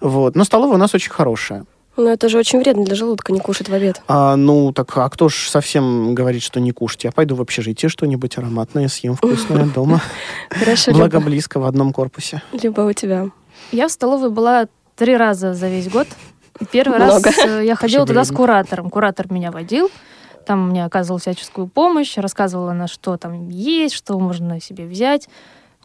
Вот. 0.00 0.36
Но 0.36 0.44
столовая 0.44 0.76
у 0.76 0.78
нас 0.78 0.94
очень 0.94 1.10
хорошая. 1.10 1.64
Ну, 1.96 2.08
это 2.08 2.28
же 2.28 2.38
очень 2.38 2.58
вредно 2.58 2.84
для 2.84 2.96
желудка 2.96 3.32
не 3.32 3.38
кушать 3.38 3.68
в 3.68 3.74
обед. 3.74 4.02
А, 4.08 4.34
ну, 4.34 4.72
так, 4.72 4.96
а 4.96 5.08
кто 5.08 5.28
ж 5.28 5.48
совсем 5.48 6.14
говорит, 6.14 6.42
что 6.42 6.58
не 6.58 6.72
кушать? 6.72 7.04
Я 7.04 7.12
пойду 7.12 7.36
в 7.36 7.40
общежитие 7.40 7.88
что-нибудь 7.88 8.36
ароматное, 8.36 8.88
съем 8.88 9.14
вкусное 9.14 9.64
дома. 9.74 10.00
Хорошо, 10.50 10.92
Благо 10.92 11.20
близко 11.20 11.60
в 11.60 11.64
одном 11.64 11.92
корпусе. 11.92 12.42
Люба, 12.52 12.80
у 12.80 12.92
тебя. 12.92 13.28
Я 13.70 13.86
в 13.86 13.92
столовой 13.92 14.30
была 14.30 14.66
три 14.96 15.16
раза 15.16 15.54
за 15.54 15.68
весь 15.68 15.88
год. 15.88 16.08
Первый 16.72 16.98
Много. 16.98 17.30
раз 17.30 17.38
э, 17.38 17.64
я 17.64 17.76
ходила 17.76 18.06
туда 18.06 18.24
с 18.24 18.32
куратором. 18.32 18.90
Куратор 18.90 19.32
меня 19.32 19.50
водил. 19.50 19.90
Там 20.46 20.70
мне 20.70 20.84
оказывал 20.84 21.18
всяческую 21.18 21.68
помощь, 21.68 22.16
рассказывала 22.16 22.72
она, 22.72 22.86
что 22.86 23.16
там 23.16 23.48
есть, 23.48 23.94
что 23.94 24.18
можно 24.18 24.60
себе 24.60 24.86
взять. 24.86 25.28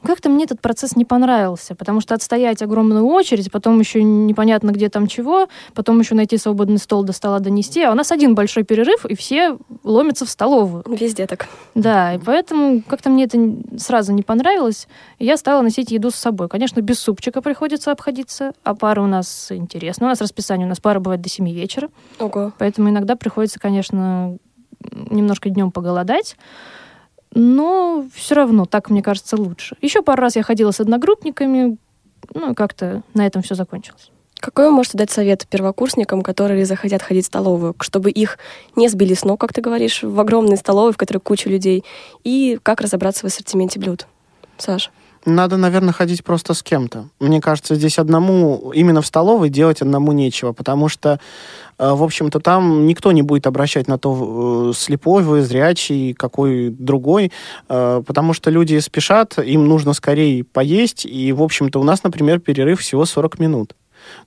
Как-то 0.03 0.29
мне 0.29 0.46
этот 0.46 0.62
процесс 0.62 0.96
не 0.96 1.06
понравился, 1.06 1.75
потому 1.75 2.01
что 2.01 2.15
отстоять 2.15 2.62
огромную 2.62 3.06
очередь, 3.06 3.51
потом 3.51 3.79
еще 3.79 4.03
непонятно, 4.03 4.72
где 4.72 4.89
там 4.89 5.08
чего, 5.08 5.48
потом 5.74 6.00
еще 6.00 6.15
найти 6.15 6.38
свободный 6.38 6.77
стол 6.77 7.03
до 7.03 7.13
стола 7.13 7.39
донести. 7.39 7.84
А 7.84 7.91
у 7.91 7.96
нас 7.96 8.12
один 8.12 8.36
большой 8.36 8.63
перерыв, 8.63 9.06
и 9.06 9.15
все 9.15 9.58
ломятся 9.84 10.25
в 10.25 10.29
столовую. 10.29 10.84
Везде 10.88 11.27
так. 11.27 11.48
Да, 11.75 12.13
и 12.13 12.18
поэтому 12.18 12.82
как-то 12.82 13.10
мне 13.10 13.25
это 13.25 13.38
сразу 13.77 14.13
не 14.13 14.24
понравилось. 14.24 14.88
И 15.18 15.25
я 15.25 15.38
стала 15.38 15.62
носить 15.62 15.91
еду 15.91 16.12
с 16.12 16.15
собой. 16.15 16.48
Конечно, 16.48 16.82
без 16.82 17.00
супчика 17.00 17.41
приходится 17.41 17.91
обходиться, 17.91 18.53
а 18.63 18.75
пары 18.75 19.01
у 19.01 19.08
нас 19.08 19.51
интересно. 19.51 20.08
У 20.08 20.10
нас 20.10 20.22
расписание, 20.22 20.65
у 20.65 20.70
нас 20.70 20.79
пара 20.79 21.00
бывает 21.00 21.22
до 21.22 21.29
7 21.29 21.50
вечера, 21.50 21.89
Ого. 22.20 22.53
поэтому 22.58 22.89
иногда 22.89 23.15
приходится, 23.15 23.60
конечно, 23.60 24.38
немножко 25.10 25.50
днем 25.50 25.72
поголодать. 25.72 26.38
Но 27.33 28.05
все 28.13 28.36
равно, 28.36 28.65
так, 28.65 28.89
мне 28.89 29.03
кажется, 29.03 29.38
лучше. 29.38 29.75
Еще 29.81 30.01
пару 30.01 30.21
раз 30.21 30.36
я 30.36 30.43
ходила 30.43 30.71
с 30.71 30.79
одногруппниками, 30.79 31.77
ну, 32.33 32.55
как-то 32.55 33.03
на 33.13 33.25
этом 33.25 33.41
все 33.41 33.55
закончилось. 33.55 34.12
Какой 34.39 34.65
вы 34.65 34.71
можете 34.71 34.98
дать 34.98 35.12
совет 35.12 35.45
первокурсникам, 35.48 36.21
которые 36.21 36.65
захотят 36.65 37.01
ходить 37.01 37.25
в 37.25 37.27
столовую, 37.27 37.75
чтобы 37.81 38.09
их 38.09 38.38
не 38.75 38.88
сбили 38.88 39.13
с 39.13 39.25
ног, 39.25 39.39
как 39.39 39.53
ты 39.53 39.62
говоришь, 39.62 40.01
в 40.01 40.17
огромной 40.19 40.55
столовой, 40.55 40.93
в 40.93 40.98
которой 40.98 41.17
куча 41.17 41.50
людей, 41.50 41.83
и 42.24 42.57
как 42.63 42.79
разобраться 42.79 43.21
в 43.21 43.25
ассортименте 43.25 43.79
блюд? 43.79 44.07
Саш. 44.57 44.91
Надо, 45.26 45.58
наверное, 45.58 45.94
ходить 45.94 46.24
просто 46.24 46.54
с 46.54 46.64
кем-то. 46.64 47.10
Мне 47.20 47.42
кажется, 47.42 47.76
здесь 47.76 48.00
одному, 48.00 48.72
именно 48.74 49.02
в 49.02 49.06
столовой, 49.06 49.50
делать 49.50 49.82
одному 49.82 50.14
нечего, 50.14 50.54
потому 50.54 50.88
что, 50.88 51.20
э, 51.78 51.92
в 51.92 52.04
общем-то, 52.04 52.40
там 52.40 52.88
никто 52.88 53.12
не 53.12 53.22
будет 53.22 53.46
обращать 53.46 53.88
на 53.88 53.98
то, 53.98 54.70
э, 54.72 54.74
слепой 54.78 55.24
вы, 55.24 55.42
зрячий, 55.42 56.14
какой 56.14 56.70
другой, 56.70 57.32
э, 57.68 58.02
потому 58.06 58.34
что 58.34 58.50
люди 58.50 58.80
спешат, 58.80 59.38
им 59.40 59.68
нужно 59.68 59.94
скорее 59.94 60.44
поесть, 60.46 61.06
и, 61.06 61.34
в 61.34 61.44
общем-то, 61.44 61.80
у 61.80 61.84
нас, 61.84 62.04
например, 62.04 62.40
перерыв 62.40 62.80
всего 62.80 63.06
40 63.06 63.40
минут. 63.40 63.76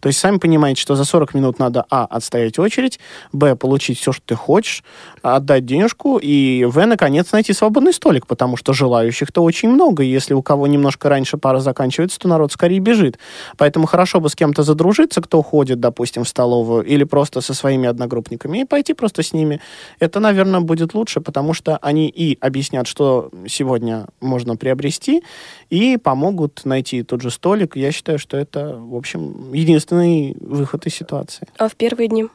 То 0.00 0.08
есть 0.08 0.18
сами 0.18 0.38
понимаете, 0.38 0.80
что 0.80 0.94
за 0.94 1.04
40 1.04 1.34
минут 1.34 1.58
надо, 1.58 1.84
а, 1.90 2.04
отстоять 2.04 2.58
очередь, 2.58 2.98
б, 3.32 3.56
получить 3.56 3.98
все, 3.98 4.12
что 4.12 4.22
ты 4.24 4.34
хочешь, 4.34 4.84
отдать 5.22 5.66
денежку, 5.66 6.18
и 6.18 6.64
в, 6.64 6.84
наконец, 6.86 7.32
найти 7.32 7.52
свободный 7.52 7.92
столик, 7.92 8.26
потому 8.26 8.56
что 8.56 8.72
желающих-то 8.72 9.42
очень 9.42 9.68
много, 9.68 10.02
и 10.02 10.06
если 10.06 10.34
у 10.34 10.42
кого 10.42 10.66
немножко 10.66 11.08
раньше 11.08 11.36
пара 11.36 11.60
заканчивается, 11.60 12.18
то 12.18 12.28
народ 12.28 12.52
скорее 12.52 12.80
бежит. 12.80 13.18
Поэтому 13.56 13.86
хорошо 13.86 14.20
бы 14.20 14.28
с 14.28 14.34
кем-то 14.34 14.62
задружиться, 14.62 15.20
кто 15.20 15.42
ходит, 15.42 15.80
допустим, 15.80 16.24
в 16.24 16.28
столовую, 16.28 16.84
или 16.84 17.04
просто 17.04 17.40
со 17.40 17.54
своими 17.54 17.88
одногруппниками, 17.88 18.58
и 18.58 18.64
пойти 18.64 18.94
просто 18.94 19.22
с 19.22 19.32
ними. 19.32 19.60
Это, 19.98 20.20
наверное, 20.20 20.60
будет 20.60 20.94
лучше, 20.94 21.20
потому 21.20 21.54
что 21.54 21.76
они 21.78 22.08
и 22.08 22.38
объяснят, 22.40 22.86
что 22.86 23.30
сегодня 23.48 24.06
можно 24.20 24.56
приобрести, 24.56 25.22
и 25.70 25.96
помогут 25.96 26.62
найти 26.64 27.02
тот 27.02 27.22
же 27.22 27.30
столик. 27.30 27.76
Я 27.76 27.92
считаю, 27.92 28.18
что 28.18 28.36
это, 28.36 28.76
в 28.78 28.94
общем, 28.94 29.52
единственный 29.72 30.36
выход 30.40 30.86
из 30.86 30.94
ситуации. 30.94 31.48
А 31.58 31.68
в 31.68 31.74
первые 31.74 32.08
дни? 32.08 32.26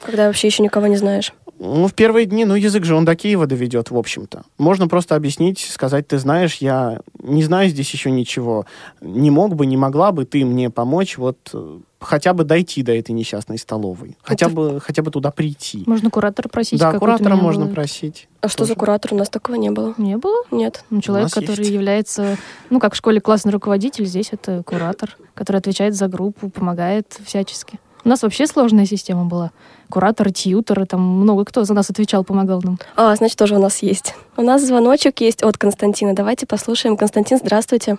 Когда 0.00 0.26
вообще 0.26 0.48
еще 0.48 0.62
никого 0.62 0.86
не 0.88 0.96
знаешь. 0.96 1.32
Ну, 1.58 1.86
в 1.86 1.94
первые 1.94 2.26
дни, 2.26 2.44
ну, 2.44 2.56
язык 2.56 2.84
же 2.84 2.96
он 2.96 3.04
до 3.04 3.14
Киева 3.14 3.46
доведет, 3.46 3.92
в 3.92 3.96
общем-то. 3.96 4.42
Можно 4.58 4.88
просто 4.88 5.14
объяснить, 5.14 5.60
сказать, 5.60 6.08
ты 6.08 6.18
знаешь, 6.18 6.56
я 6.56 6.98
не 7.22 7.44
знаю 7.44 7.68
здесь 7.68 7.92
еще 7.92 8.10
ничего. 8.10 8.66
Не 9.00 9.30
мог 9.30 9.54
бы, 9.54 9.64
не 9.64 9.76
могла 9.76 10.10
бы 10.10 10.24
ты 10.24 10.44
мне 10.44 10.70
помочь 10.70 11.16
вот 11.18 11.38
э, 11.54 11.78
хотя 12.02 12.32
бы 12.34 12.44
дойти 12.44 12.82
до 12.82 12.94
этой 12.94 13.12
несчастной 13.12 13.58
столовой. 13.58 14.16
Хотя, 14.22 14.46
Это- 14.46 14.54
бы, 14.54 14.80
хотя 14.80 15.02
бы 15.02 15.10
туда 15.10 15.30
прийти. 15.30 15.84
Можно 15.86 16.10
куратора 16.10 16.48
просить. 16.48 16.78
да, 16.80 16.92
куратора 16.98 17.36
можно 17.36 17.66
было. 17.66 17.74
просить. 17.74 18.28
А 18.40 18.48
что 18.48 18.64
за 18.64 18.70
Тоже. 18.70 18.80
куратор? 18.80 19.14
У 19.14 19.16
нас 19.16 19.28
такого 19.28 19.56
не 19.56 19.70
было. 19.70 19.94
Не 19.98 20.16
было? 20.16 20.44
Нет. 20.50 20.84
Ну, 20.90 21.00
человек, 21.00 21.30
который 21.30 21.60
есть. 21.60 21.70
является, 21.70 22.36
ну, 22.70 22.80
как 22.80 22.94
в 22.94 22.96
школе 22.96 23.20
классный 23.20 23.52
руководитель, 23.52 24.04
здесь 24.04 24.28
это 24.32 24.62
куратор, 24.64 25.16
который 25.34 25.58
отвечает 25.58 25.94
за 25.94 26.08
группу, 26.08 26.50
помогает 26.50 27.18
всячески. 27.24 27.78
У 28.04 28.08
нас 28.08 28.22
вообще 28.22 28.48
сложная 28.48 28.84
система 28.84 29.26
была. 29.26 29.52
Кураторы, 29.88 30.32
тьюторы, 30.32 30.86
там 30.86 31.00
много 31.00 31.44
кто 31.44 31.62
за 31.62 31.72
нас 31.72 31.88
отвечал, 31.88 32.24
помогал 32.24 32.60
нам. 32.62 32.78
А, 32.96 33.14
значит, 33.14 33.38
тоже 33.38 33.54
у 33.54 33.60
нас 33.60 33.80
есть. 33.82 34.14
У 34.36 34.42
нас 34.42 34.60
звоночек 34.66 35.20
есть 35.20 35.44
от 35.44 35.56
Константина. 35.56 36.12
Давайте 36.12 36.46
послушаем. 36.46 36.96
Константин, 36.96 37.38
здравствуйте. 37.38 37.98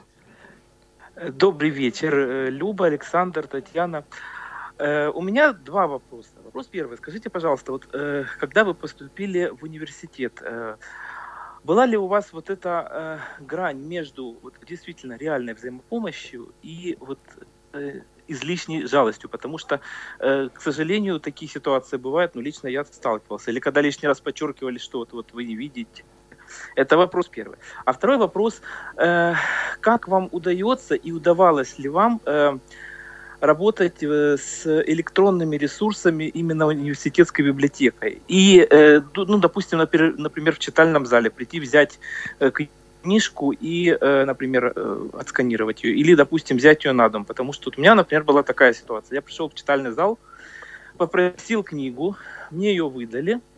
Добрый 1.31 1.69
вечер, 1.69 2.13
э, 2.13 2.49
Люба, 2.49 2.87
Александр, 2.87 3.47
Татьяна. 3.47 4.03
Э, 4.77 5.07
У 5.09 5.21
меня 5.21 5.53
два 5.53 5.87
вопроса. 5.87 6.31
Вопрос 6.43 6.67
первый. 6.67 6.97
Скажите, 6.97 7.29
пожалуйста, 7.29 7.71
вот 7.71 7.87
э, 7.93 8.25
когда 8.39 8.65
вы 8.65 8.73
поступили 8.73 9.47
в 9.47 9.63
университет, 9.63 10.41
была 11.63 11.85
ли 11.85 11.95
у 11.95 12.07
вас 12.07 12.33
вот 12.33 12.49
эта 12.49 13.21
грань 13.39 13.79
между 13.79 14.37
вот, 14.41 14.55
действительно 14.67 15.15
реальной 15.17 15.53
взаимопомощью 15.53 16.53
и 16.61 16.97
вот 16.99 17.19
излишней 18.27 18.85
жалостью, 18.85 19.29
потому 19.29 19.57
что, 19.57 19.81
э, 20.19 20.49
к 20.53 20.61
сожалению, 20.61 21.19
такие 21.19 21.49
ситуации 21.49 21.97
бывают, 21.97 22.35
но 22.35 22.41
лично 22.41 22.67
я 22.67 22.85
сталкивался. 22.85 23.51
Или 23.51 23.59
когда 23.59 23.81
лишний 23.81 24.07
раз 24.07 24.21
подчеркивали, 24.21 24.77
что 24.77 24.99
вот, 24.99 25.13
вот 25.13 25.33
вы 25.33 25.43
не 25.43 25.55
видите. 25.55 26.03
Это 26.75 26.97
вопрос 26.97 27.27
первый. 27.27 27.57
А 27.85 27.93
второй 27.93 28.17
вопрос, 28.17 28.61
э, 28.97 29.33
как 29.79 30.07
вам 30.07 30.29
удается 30.31 30.95
и 30.95 31.11
удавалось 31.11 31.79
ли 31.79 31.89
вам 31.89 32.19
э, 32.25 32.57
работать 33.43 34.01
э, 34.01 34.37
с 34.37 34.65
электронными 34.65 35.57
ресурсами 35.57 36.23
именно 36.23 36.65
университетской 36.65 37.45
библиотекой. 37.45 38.21
И, 38.27 38.65
э, 38.69 39.01
ну, 39.15 39.37
допустим, 39.37 39.79
например, 39.79 40.55
в 40.55 40.59
читальном 40.59 41.05
зале 41.05 41.29
прийти 41.29 41.59
взять 41.59 41.99
э, 42.39 42.51
книжку 43.03 43.51
и, 43.51 43.97
например, 43.99 44.73
отсканировать 45.11 45.83
ее. 45.83 45.93
Или, 45.93 46.15
допустим, 46.15 46.55
взять 46.55 46.85
ее 46.85 46.93
на 46.93 47.09
дом. 47.09 47.25
Потому 47.25 47.51
что 47.51 47.69
у 47.75 47.81
меня, 47.81 47.95
например, 47.95 48.23
была 48.23 48.43
такая 48.43 48.71
ситуация. 48.73 49.17
Я 49.17 49.21
пришел 49.21 49.49
в 49.49 49.55
читальный 49.55 49.91
зал, 49.91 50.17
попросил 50.97 51.63
книгу, 51.63 52.15
мне 52.49 52.69
ее 52.69 52.87
выдали– 52.87 53.41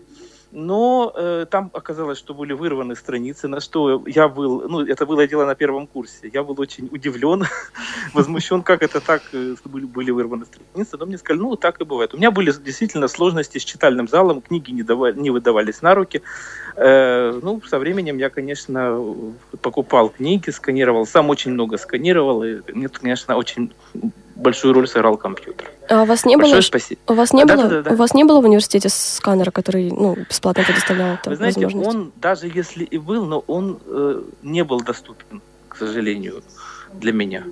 но 0.52 1.14
э, 1.16 1.46
там 1.50 1.70
оказалось, 1.74 2.18
что 2.18 2.34
были 2.34 2.54
вырваны 2.54 2.96
страницы, 2.96 3.48
на 3.48 3.60
что 3.60 4.04
я 4.08 4.28
был, 4.28 4.68
ну, 4.70 4.82
это 4.82 5.06
было 5.06 5.28
дело 5.28 5.46
на 5.46 5.56
первом 5.56 5.88
курсе, 5.88 6.30
я 6.34 6.44
был 6.44 6.60
очень 6.60 6.88
удивлен, 6.92 7.46
возмущен, 8.14 8.62
как 8.64 8.84
это 8.84 9.00
так, 9.00 9.22
э, 9.34 9.56
были, 9.66 9.86
были 9.86 10.12
вырваны 10.12 10.46
страницы, 10.46 10.98
но 10.98 11.06
мне 11.06 11.18
сказали, 11.18 11.42
ну, 11.42 11.56
так 11.56 11.82
и 11.82 11.84
бывает. 11.84 12.14
У 12.14 12.18
меня 12.18 12.32
были 12.32 12.52
действительно 12.52 13.08
сложности 13.08 13.58
с 13.58 13.64
читальным 13.66 14.08
залом, 14.08 14.42
книги 14.42 14.72
не, 14.72 14.84
давали, 14.84 15.20
не 15.20 15.30
выдавались 15.30 15.82
на 15.82 15.96
руки, 15.96 16.22
э, 16.76 17.40
ну, 17.42 17.62
со 17.62 17.80
временем 17.80 18.18
я, 18.18 18.30
конечно, 18.30 19.02
покупал 19.62 20.10
книги, 20.10 20.50
сканировал, 20.50 21.06
сам 21.06 21.30
очень 21.30 21.52
много 21.52 21.78
сканировал, 21.78 22.44
и 22.44 22.62
мне, 22.72 22.90
конечно, 22.90 23.36
очень 23.38 23.74
большую 24.36 24.74
роль 24.74 24.88
сыграл 24.88 25.18
компьютер. 25.18 25.72
А 25.90 26.04
у 26.04 26.06
вас 26.06 26.26
не 26.26 26.36
Большое 26.36 26.56
было? 26.56 26.62
спасибо. 26.62 27.00
У 27.08 27.14
вас 27.14 27.34
не 27.34 27.46
да, 27.46 27.56
было? 27.56 27.64
Да, 27.64 27.70
да, 27.70 27.82
да. 27.84 27.92
У 27.92 27.96
вас 27.96 28.14
не 28.14 28.24
было 28.24 28.42
в 28.42 28.46
университете 28.46 28.90
сканера, 28.90 29.52
который 29.52 29.92
ну, 29.92 30.16
бесплатно 30.30 30.64
предоставлял 30.64 31.18
Вы 31.26 31.36
знаете, 31.36 31.66
возможность? 31.66 31.96
он 31.96 32.12
даже 32.18 32.48
если 32.48 32.84
и 32.84 32.98
был, 32.98 33.26
но 33.26 33.44
он 33.48 33.80
э, 33.86 34.22
не 34.44 34.64
был 34.64 34.82
доступен, 34.82 35.42
к 35.70 35.78
сожалению, 35.78 36.44
для 36.94 37.14
меня. 37.14 37.44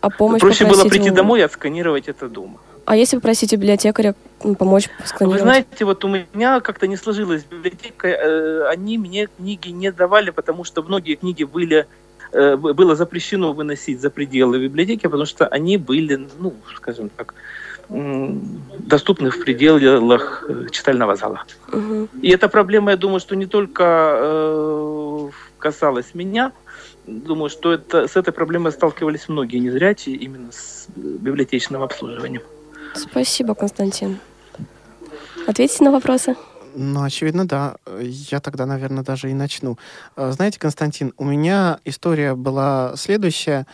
А 0.00 0.10
помощь 0.10 0.40
Проще 0.40 0.66
было 0.66 0.84
прийти 0.84 1.10
у... 1.10 1.14
домой 1.14 1.40
и 1.40 1.42
отсканировать 1.42 2.08
это 2.08 2.28
дома. 2.28 2.58
А 2.84 2.96
если 2.96 3.16
попросить 3.16 3.52
библиотекаря 3.52 4.14
помочь 4.58 4.88
сканировать? 5.04 5.40
Вы 5.40 5.46
знаете, 5.46 5.84
вот 5.84 6.04
у 6.04 6.08
меня 6.08 6.60
как-то 6.60 6.86
не 6.86 6.96
сложилось 6.96 7.44
библиотека, 7.44 8.08
э, 8.08 8.68
они 8.68 8.98
мне 8.98 9.26
книги 9.26 9.68
не 9.68 9.90
давали, 9.92 10.30
потому 10.30 10.64
что 10.64 10.82
многие 10.82 11.14
книги 11.14 11.44
были 11.44 11.86
было 12.32 12.96
запрещено 12.96 13.52
выносить 13.52 14.00
за 14.00 14.10
пределы 14.10 14.58
библиотеки, 14.58 15.02
потому 15.02 15.26
что 15.26 15.46
они 15.46 15.76
были, 15.76 16.28
ну, 16.38 16.54
скажем 16.76 17.10
так, 17.10 17.34
доступны 17.88 19.30
в 19.30 19.42
пределах 19.42 20.44
э, 20.48 20.66
читального 20.70 21.16
зала. 21.16 21.42
Угу. 21.72 22.08
И 22.22 22.30
эта 22.30 22.48
проблема, 22.48 22.92
я 22.92 22.96
думаю, 22.96 23.18
что 23.18 23.34
не 23.34 23.46
только 23.46 24.16
э, 24.16 25.30
касалась 25.58 26.14
меня, 26.14 26.52
думаю, 27.06 27.50
что 27.50 27.72
это, 27.72 28.06
с 28.06 28.16
этой 28.16 28.32
проблемой 28.32 28.70
сталкивались 28.72 29.28
многие 29.28 29.58
незрячие 29.58 30.14
именно 30.16 30.52
с 30.52 30.86
библиотечным 30.94 31.82
обслуживанием. 31.82 32.42
Спасибо, 32.94 33.54
Константин. 33.54 34.18
Ответьте 35.46 35.82
на 35.82 35.90
вопросы. 35.90 36.36
Ну, 36.74 37.02
очевидно, 37.02 37.46
да. 37.46 37.76
Я 38.00 38.40
тогда, 38.40 38.66
наверное, 38.66 39.04
даже 39.04 39.30
и 39.30 39.34
начну. 39.34 39.78
Э, 40.16 40.32
знаете, 40.32 40.58
Константин, 40.58 41.12
у 41.16 41.24
меня 41.24 41.78
история 41.84 42.34
была 42.34 42.94
следующая. 42.96 43.66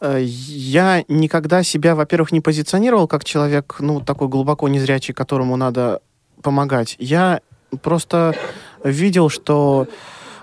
Э, 0.00 0.18
я 0.22 1.04
никогда 1.08 1.62
себя, 1.62 1.94
во-первых, 1.94 2.32
не 2.32 2.40
позиционировал 2.40 3.08
как 3.08 3.24
человек, 3.24 3.76
ну, 3.80 4.00
такой 4.00 4.28
глубоко 4.28 4.68
незрячий, 4.68 5.14
которому 5.14 5.56
надо 5.56 6.00
помогать. 6.42 6.96
Я 6.98 7.40
просто 7.82 8.34
видел, 8.84 9.28
что 9.28 9.88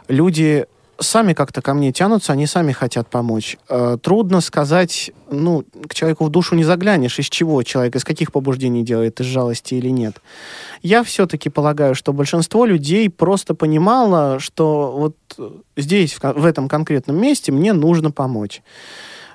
люди 0.07 0.65
сами 0.99 1.33
как-то 1.33 1.61
ко 1.61 1.73
мне 1.73 1.91
тянутся, 1.91 2.33
они 2.33 2.47
сами 2.47 2.71
хотят 2.71 3.07
помочь. 3.09 3.57
Э, 3.69 3.97
трудно 4.01 4.41
сказать, 4.41 5.11
ну, 5.31 5.63
к 5.87 5.93
человеку 5.93 6.25
в 6.25 6.29
душу 6.29 6.55
не 6.55 6.63
заглянешь, 6.63 7.19
из 7.19 7.25
чего 7.25 7.63
человек, 7.63 7.95
из 7.95 8.03
каких 8.03 8.31
побуждений 8.31 8.83
делает, 8.83 9.19
из 9.19 9.25
жалости 9.25 9.75
или 9.75 9.89
нет. 9.89 10.21
Я 10.81 11.03
все-таки 11.03 11.49
полагаю, 11.49 11.95
что 11.95 12.13
большинство 12.13 12.65
людей 12.65 13.09
просто 13.09 13.55
понимало, 13.55 14.39
что 14.39 14.91
вот 14.97 15.15
здесь, 15.77 16.17
в 16.21 16.45
этом 16.45 16.69
конкретном 16.69 17.19
месте, 17.19 17.51
мне 17.51 17.73
нужно 17.73 18.11
помочь. 18.11 18.61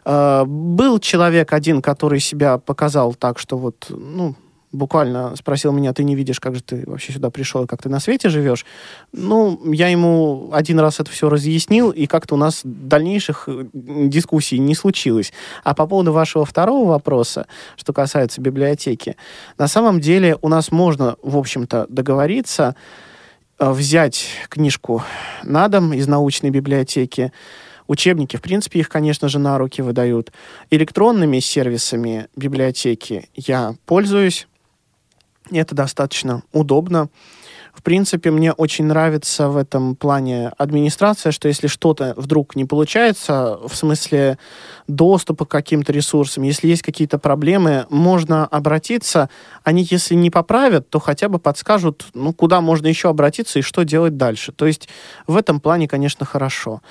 Э, 0.05 0.45
был 0.47 0.99
человек 0.99 1.53
один, 1.53 1.83
который 1.83 2.21
себя 2.21 2.59
показал 2.59 3.15
так, 3.15 3.39
что 3.39 3.59
вот, 3.59 3.87
ну, 3.89 4.35
буквально 4.73 5.35
спросил 5.37 5.73
меня, 5.73 5.93
ты 5.93 6.05
не 6.05 6.15
видишь, 6.15 6.41
как 6.41 6.55
же 6.55 6.63
ты 6.63 6.85
вообще 6.87 7.13
сюда 7.13 7.31
пришел, 7.31 7.67
как 7.67 7.83
ты 7.83 7.89
на 7.89 8.01
свете 8.01 8.29
живешь. 8.29 8.67
Ну, 9.13 9.73
я 9.73 9.89
ему 9.89 10.51
один 10.53 10.79
раз 10.81 11.01
это 11.01 11.11
все 11.11 11.29
разъяснил, 11.29 11.91
и 11.91 12.07
как-то 12.07 12.35
у 12.35 12.39
нас 12.39 12.61
дальнейших 12.65 13.45
э, 13.49 13.65
дискуссий 13.73 14.59
не 14.59 14.75
случилось. 14.75 15.33
А 15.65 15.75
по 15.75 15.87
поводу 15.87 16.13
вашего 16.13 16.45
второго 16.45 16.89
вопроса, 16.89 17.47
что 17.77 17.93
касается 17.93 18.41
библиотеки, 18.41 19.17
на 19.57 19.69
самом 19.69 20.01
деле 20.01 20.37
у 20.43 20.49
нас 20.49 20.71
можно, 20.71 21.17
в 21.23 21.37
общем-то, 21.37 21.87
договориться, 21.89 22.77
э, 23.59 23.71
взять 23.71 24.27
книжку 24.49 25.03
на 25.43 25.69
дом 25.69 25.93
из 25.93 26.07
научной 26.07 26.51
библиотеки, 26.51 27.33
Учебники, 27.89 28.37
в 28.37 28.43
принципе, 28.43 28.81
их, 28.81 28.91
конечно 28.91 29.29
же, 29.29 29.39
на 29.39 29.57
руки 29.57 29.81
выдают. 29.81 30.31
Электронными 30.71 31.41
сервисами 31.41 32.29
библиотеки 32.37 33.31
я 33.35 33.75
пользуюсь. 33.87 34.47
Это 35.51 35.75
достаточно 35.75 36.43
удобно. 36.53 37.09
В 37.75 37.83
принципе, 37.85 38.33
мне 38.33 38.53
очень 38.53 38.87
нравится 38.87 39.49
в 39.49 39.57
этом 39.57 39.95
плане 39.95 40.49
администрация, 40.59 41.31
что 41.31 41.47
если 41.47 41.69
что-то 41.69 42.13
вдруг 42.17 42.57
не 42.57 42.65
получается, 42.65 43.57
в 43.65 43.73
смысле 43.73 44.37
доступа 44.89 45.45
к 45.45 45.51
каким-то 45.51 45.93
ресурсам, 45.93 46.43
если 46.43 46.67
есть 46.67 46.83
какие-то 46.83 47.19
проблемы, 47.19 47.87
можно 47.89 48.47
обратиться. 48.47 49.31
Они, 49.63 49.87
если 49.89 50.17
не 50.17 50.29
поправят, 50.29 50.91
то 50.91 50.99
хотя 50.99 51.29
бы 51.29 51.39
подскажут, 51.39 52.07
ну, 52.15 52.33
куда 52.33 52.61
можно 52.61 52.89
еще 52.89 53.11
обратиться 53.11 53.61
и 53.61 53.63
что 53.63 53.85
делать 53.85 54.17
дальше. 54.17 54.51
То 54.51 54.67
есть 54.67 54.89
в 55.29 55.37
этом 55.37 55.61
плане, 55.61 55.87
конечно, 55.87 56.27
хорошо. 56.27 56.83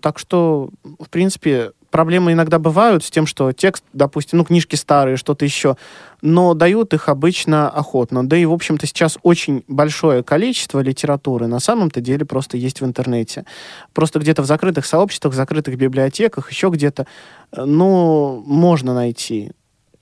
Так 0.00 0.20
что, 0.20 0.70
в 0.84 1.08
принципе, 1.10 1.72
проблемы 1.92 2.32
иногда 2.32 2.58
бывают 2.58 3.04
с 3.04 3.10
тем, 3.10 3.26
что 3.26 3.52
текст, 3.52 3.84
допустим, 3.92 4.38
ну, 4.38 4.44
книжки 4.44 4.74
старые, 4.74 5.16
что-то 5.16 5.44
еще, 5.44 5.76
но 6.22 6.54
дают 6.54 6.94
их 6.94 7.08
обычно 7.08 7.68
охотно. 7.68 8.26
Да 8.26 8.36
и, 8.36 8.44
в 8.44 8.52
общем-то, 8.52 8.86
сейчас 8.86 9.18
очень 9.22 9.62
большое 9.68 10.24
количество 10.24 10.80
литературы 10.80 11.46
на 11.46 11.60
самом-то 11.60 12.00
деле 12.00 12.24
просто 12.24 12.56
есть 12.56 12.80
в 12.80 12.84
интернете. 12.84 13.44
Просто 13.92 14.18
где-то 14.18 14.42
в 14.42 14.46
закрытых 14.46 14.86
сообществах, 14.86 15.34
в 15.34 15.36
закрытых 15.36 15.76
библиотеках, 15.76 16.50
еще 16.50 16.70
где-то, 16.70 17.06
э, 17.52 17.64
ну, 17.64 18.42
можно 18.44 18.94
найти 18.94 19.52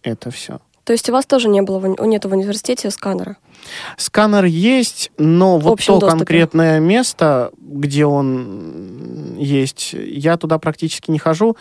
это 0.03 0.31
все. 0.31 0.61
То 0.91 0.95
есть 0.95 1.09
у 1.09 1.13
вас 1.13 1.25
тоже 1.25 1.49
не 1.49 1.63
было, 1.63 1.87
нет 2.05 2.25
в 2.25 2.33
университете 2.33 2.91
сканера? 2.91 3.37
Сканер 3.97 4.45
есть, 4.45 5.13
но 5.19 5.57
В 5.57 5.63
вот 5.63 5.79
то 5.79 6.01
доступе. 6.01 6.19
конкретное 6.19 6.81
место, 6.81 7.53
где 7.61 8.07
он 8.07 9.37
есть, 9.39 9.93
я 9.93 10.37
туда 10.37 10.59
практически 10.59 11.13
не 11.13 11.21
хожу. 11.21 11.57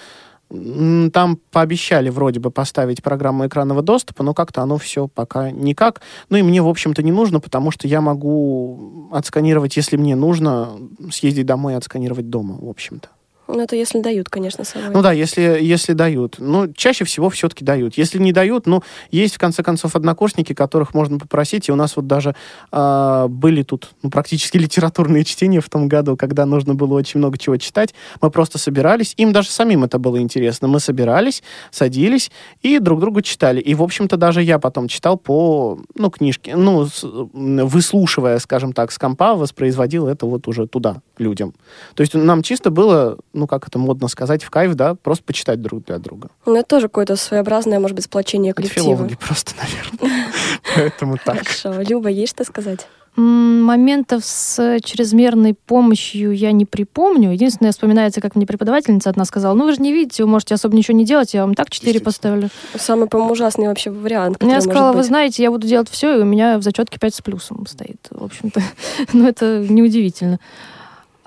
Там 0.50 1.38
пообещали 1.52 2.10
вроде 2.10 2.40
бы 2.40 2.50
поставить 2.50 3.04
программу 3.04 3.46
экранного 3.46 3.84
доступа, 3.84 4.24
но 4.24 4.34
как-то 4.34 4.64
оно 4.64 4.80
все 4.80 5.08
пока 5.08 5.52
никак. 5.52 6.02
Ну 6.30 6.38
и 6.38 6.42
мне, 6.42 6.64
в 6.64 6.68
общем-то, 6.68 7.04
не 7.04 7.12
нужно, 7.12 7.40
потому 7.40 7.70
что 7.70 7.88
я 7.88 8.02
могу 8.02 9.10
отсканировать, 9.12 9.78
если 9.78 9.96
мне 9.96 10.16
нужно, 10.16 10.70
съездить 11.12 11.46
домой 11.46 11.74
и 11.74 11.76
отсканировать 11.76 12.32
дома, 12.32 12.58
в 12.60 12.68
общем-то. 12.68 13.10
Ну, 13.52 13.60
это 13.62 13.76
если 13.76 14.00
дают, 14.00 14.30
конечно, 14.30 14.64
с 14.64 14.70
собой. 14.70 14.92
Ну 14.94 15.02
да, 15.02 15.12
если, 15.12 15.42
если 15.60 15.94
дают. 15.94 16.36
Ну, 16.38 16.72
чаще 16.72 17.04
всего 17.04 17.32
все-таки 17.32 17.66
дают. 17.66 17.98
Если 17.98 18.20
не 18.20 18.32
дают, 18.32 18.68
ну, 18.68 18.84
есть, 19.10 19.36
в 19.36 19.40
конце 19.40 19.64
концов, 19.64 19.96
однокурсники, 19.96 20.54
которых 20.54 20.94
можно 20.94 21.18
попросить. 21.18 21.68
И 21.68 21.72
у 21.72 21.76
нас 21.76 21.96
вот 21.96 22.06
даже 22.06 22.36
а, 22.72 23.28
были 23.28 23.64
тут 23.64 23.90
ну, 24.04 24.12
практически 24.12 24.58
литературные 24.60 25.24
чтения 25.26 25.62
в 25.62 25.70
том 25.70 25.88
году, 25.88 26.16
когда 26.16 26.46
нужно 26.46 26.76
было 26.76 26.94
очень 26.94 27.18
много 27.18 27.40
чего 27.40 27.58
читать. 27.58 27.96
Мы 28.22 28.30
просто 28.30 28.60
собирались. 28.60 29.16
Им 29.18 29.32
даже 29.34 29.50
самим 29.50 29.84
это 29.84 29.98
было 29.98 30.20
интересно. 30.22 30.68
Мы 30.68 30.80
собирались, 30.80 31.42
садились 31.72 32.32
и 32.62 32.78
друг 32.78 33.00
другу 33.00 33.22
читали. 33.22 33.60
И, 33.60 33.74
в 33.74 33.82
общем-то, 33.82 34.16
даже 34.18 34.44
я 34.44 34.60
потом 34.60 34.88
читал 34.88 35.18
по, 35.18 35.80
ну, 35.96 36.12
книжке, 36.12 36.56
ну, 36.56 36.86
с- 36.86 37.04
выслушивая, 37.04 38.38
скажем 38.40 38.74
так, 38.74 38.92
с 38.92 39.00
компа, 39.00 39.34
воспроизводил 39.34 40.08
это 40.08 40.26
вот 40.28 40.48
уже 40.48 40.68
туда, 40.68 41.02
людям. 41.18 41.54
То 41.96 42.02
есть 42.02 42.14
нам 42.14 42.44
чисто 42.44 42.70
было, 42.70 43.18
ну, 43.40 43.48
как 43.48 43.68
это 43.68 43.80
модно 43.80 44.08
сказать, 44.08 44.44
в 44.44 44.50
кайф, 44.50 44.76
да, 44.76 44.96
просто 44.96 45.24
почитать 45.24 45.62
друг 45.62 45.86
для 45.86 45.98
друга. 45.98 46.30
Ну, 46.46 46.56
это 46.56 46.68
тоже 46.68 46.88
какое-то 46.88 47.16
своеобразное, 47.16 47.80
может 47.80 47.96
быть, 47.96 48.06
сплочение 48.06 48.52
Это 48.52 48.62
коллектива. 48.62 48.96
филологи 48.96 49.16
просто, 49.16 49.54
наверное. 50.02 50.28
Поэтому 50.76 51.18
так. 51.18 51.40
Хорошо. 51.40 51.82
Люба, 51.82 52.10
есть 52.10 52.34
что 52.34 52.44
сказать? 52.44 52.88
Моментов 53.16 54.24
с 54.24 54.80
чрезмерной 54.82 55.54
помощью 55.54 56.32
я 56.32 56.52
не 56.52 56.66
припомню. 56.66 57.32
Единственное, 57.32 57.72
вспоминается, 57.72 58.22
как 58.22 58.36
мне 58.36 58.46
преподавательница 58.46 59.10
одна 59.10 59.26
сказала, 59.26 59.56
ну 59.56 59.66
вы 59.66 59.74
же 59.74 59.82
не 59.82 59.92
видите, 59.92 60.24
вы 60.24 60.30
можете 60.30 60.54
особо 60.56 60.76
ничего 60.76 60.96
не 60.96 61.06
делать, 61.06 61.34
я 61.34 61.42
вам 61.42 61.54
так 61.54 61.70
4 61.70 62.00
поставлю. 62.00 62.50
Самый, 62.76 63.08
по-моему, 63.08 63.34
ужасный 63.34 63.68
вообще 63.68 63.90
вариант. 63.90 64.42
Я 64.42 64.62
сказала, 64.62 64.94
вы 64.94 65.04
знаете, 65.04 65.44
я 65.44 65.52
буду 65.52 65.68
делать 65.68 65.90
все, 65.90 66.18
и 66.18 66.22
у 66.22 66.26
меня 66.26 66.60
в 66.60 66.62
зачетке 66.62 66.98
5 67.00 67.16
с 67.16 67.22
плюсом 67.22 67.66
стоит. 67.68 68.08
В 68.10 68.24
общем-то, 68.24 68.62
ну 69.14 69.28
это 69.28 69.66
неудивительно. 69.68 70.40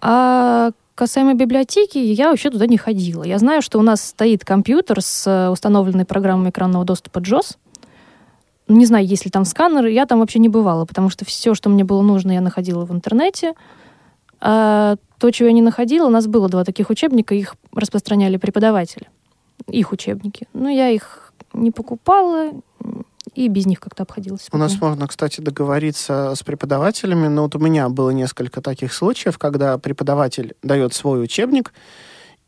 А 0.00 0.70
касаемо 1.02 1.34
библиотеки, 1.34 1.98
я 1.98 2.30
вообще 2.30 2.48
туда 2.48 2.68
не 2.68 2.76
ходила. 2.76 3.24
Я 3.24 3.38
знаю, 3.38 3.60
что 3.60 3.80
у 3.80 3.82
нас 3.82 4.00
стоит 4.00 4.44
компьютер 4.44 5.02
с 5.02 5.50
установленной 5.50 6.04
программой 6.04 6.50
экранного 6.50 6.84
доступа 6.84 7.18
JOS, 7.18 7.56
не 8.68 8.86
знаю, 8.86 9.04
есть 9.04 9.24
ли 9.24 9.30
там 9.32 9.44
сканеры, 9.44 9.90
я 9.90 10.06
там 10.06 10.20
вообще 10.20 10.38
не 10.38 10.48
бывала, 10.48 10.84
потому 10.84 11.10
что 11.10 11.24
все, 11.24 11.54
что 11.54 11.68
мне 11.70 11.82
было 11.82 12.02
нужно, 12.02 12.30
я 12.30 12.40
находила 12.40 12.84
в 12.84 12.92
интернете. 12.92 13.54
А 14.40 14.94
то, 15.18 15.32
чего 15.32 15.48
я 15.48 15.52
не 15.52 15.60
находила, 15.60 16.06
у 16.06 16.10
нас 16.10 16.28
было 16.28 16.48
два 16.48 16.62
таких 16.62 16.88
учебника, 16.88 17.34
их 17.34 17.56
распространяли 17.74 18.36
преподаватели. 18.36 19.08
Их 19.66 19.90
учебники. 19.90 20.46
Но 20.52 20.68
я 20.68 20.88
их 20.88 21.32
не 21.52 21.72
покупала, 21.72 22.52
и 23.34 23.48
без 23.48 23.66
них 23.66 23.80
как-то 23.80 24.02
обходилась. 24.02 24.48
У 24.52 24.58
нас 24.58 24.80
можно, 24.80 25.06
кстати, 25.08 25.40
договориться 25.40 26.34
с 26.36 26.42
преподавателями, 26.42 27.28
но 27.28 27.42
вот 27.42 27.54
у 27.54 27.58
меня 27.58 27.88
было 27.88 28.10
несколько 28.10 28.60
таких 28.60 28.92
случаев, 28.92 29.38
когда 29.38 29.78
преподаватель 29.78 30.54
дает 30.62 30.94
свой 30.94 31.22
учебник, 31.22 31.72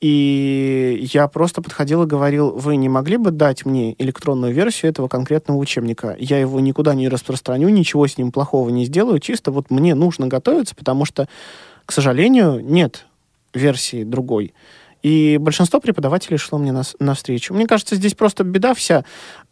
и 0.00 1.08
я 1.14 1.28
просто 1.28 1.62
подходил 1.62 2.02
и 2.02 2.06
говорил, 2.06 2.50
вы 2.50 2.76
не 2.76 2.90
могли 2.90 3.16
бы 3.16 3.30
дать 3.30 3.64
мне 3.64 3.94
электронную 3.98 4.52
версию 4.52 4.90
этого 4.90 5.08
конкретного 5.08 5.56
учебника? 5.56 6.14
Я 6.18 6.38
его 6.38 6.60
никуда 6.60 6.94
не 6.94 7.08
распространю, 7.08 7.70
ничего 7.70 8.06
с 8.06 8.18
ним 8.18 8.30
плохого 8.30 8.68
не 8.68 8.84
сделаю, 8.84 9.18
чисто 9.18 9.50
вот 9.50 9.70
мне 9.70 9.94
нужно 9.94 10.26
готовиться, 10.26 10.74
потому 10.74 11.06
что, 11.06 11.26
к 11.86 11.92
сожалению, 11.92 12.60
нет 12.62 13.06
версии 13.54 14.04
другой. 14.04 14.52
И 15.02 15.38
большинство 15.38 15.80
преподавателей 15.80 16.38
шло 16.38 16.58
мне 16.58 16.74
навстречу. 16.98 17.52
Мне 17.52 17.66
кажется, 17.66 17.94
здесь 17.94 18.14
просто 18.14 18.42
беда 18.42 18.72
вся 18.72 19.04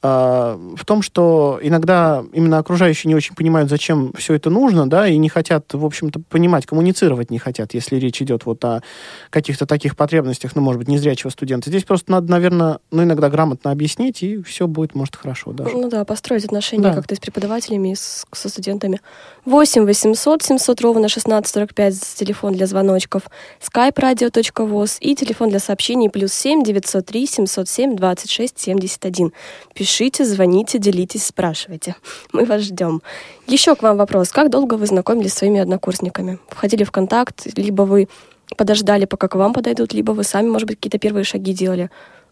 в 0.03 0.85
том, 0.85 1.03
что 1.03 1.59
иногда 1.63 2.25
именно 2.33 2.59
окружающие 2.59 3.09
не 3.09 3.15
очень 3.15 3.35
понимают, 3.35 3.71
зачем 3.71 4.13
все 4.15 4.35
это 4.35 4.51
нужно, 4.51 4.89
да, 4.89 5.07
и 5.09 5.17
не 5.17 5.29
хотят, 5.29 5.73
в 5.73 5.85
общем-то, 5.85 6.21
понимать, 6.29 6.67
коммуницировать 6.67 7.31
не 7.31 7.39
хотят, 7.39 7.75
если 7.75 7.97
речь 7.97 8.23
идет 8.23 8.47
вот 8.47 8.65
о 8.65 8.83
каких-то 9.31 9.67
таких 9.67 9.97
потребностях, 9.97 10.57
ну, 10.57 10.63
может 10.63 10.79
быть, 10.79 10.89
незрячего 10.89 11.31
студента. 11.31 11.71
Здесь 11.71 11.85
просто 11.85 12.11
надо, 12.11 12.31
наверное, 12.31 12.79
ну, 12.91 13.03
иногда 13.03 13.29
грамотно 13.29 13.71
объяснить, 13.71 14.23
и 14.23 14.43
все 14.43 14.67
будет, 14.67 14.95
может, 14.95 15.17
хорошо 15.17 15.53
даже. 15.53 15.77
Ну 15.77 15.89
да, 15.89 16.05
построить 16.05 16.45
отношения 16.45 16.83
да. 16.83 16.95
как-то 16.95 17.15
с 17.15 17.21
преподавателями 17.21 17.93
и 17.93 17.95
с, 17.95 18.25
со 18.33 18.49
студентами. 18.49 19.01
8 19.45 19.85
800 19.85 20.43
700 20.43 20.81
ровно 20.81 21.07
1645 21.07 22.01
телефон 22.17 22.55
для 22.55 22.67
звоночков, 22.67 23.25
skype 23.61 23.95
radio.voz 23.95 24.99
и 25.01 25.15
телефон 25.15 25.43
телефон 25.43 25.49
для 25.49 25.59
сообщений 25.59 26.11
плюс 26.11 26.33
7 26.35 26.63
903 26.63 27.27
707 27.27 27.97
26 27.97 28.59
71. 28.59 29.33
Пишите, 29.75 29.92
звоните, 30.25 30.79
делитесь, 30.79 31.27
спрашивайте. 31.27 31.97
Мы 32.33 32.45
вас 32.45 32.63
ждем. 32.63 33.03
Еще 33.47 33.75
к 33.77 33.83
вам 33.83 33.97
вопрос. 33.99 34.31
Как 34.31 34.51
долго 34.51 34.75
вы 34.75 34.87
знакомились 34.87 35.33
с 35.33 35.39
своими 35.39 35.61
однокурсниками? 35.61 36.39
Входили 36.49 36.85
в 36.85 36.91
контакт, 36.91 37.47
либо 37.57 37.83
вы 37.83 38.09
подождали, 38.57 39.05
пока 39.05 39.29
к 39.29 39.35
вам 39.35 39.53
подойдут, 39.53 39.93
либо 39.93 40.13
вы 40.13 40.25
сами, 40.25 40.49
может 40.49 40.67
быть, 40.67 40.79
какие-то 40.79 40.99
первые 40.99 41.25
шаги 41.25 41.53
делали? 41.53 41.91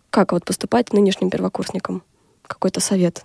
Как 0.08 0.32
вот 0.32 0.44
поступать 0.44 0.92
нынешним 0.92 1.30
первокурсникам? 1.30 2.02
Какой-то 2.46 2.80
совет? 2.80 3.24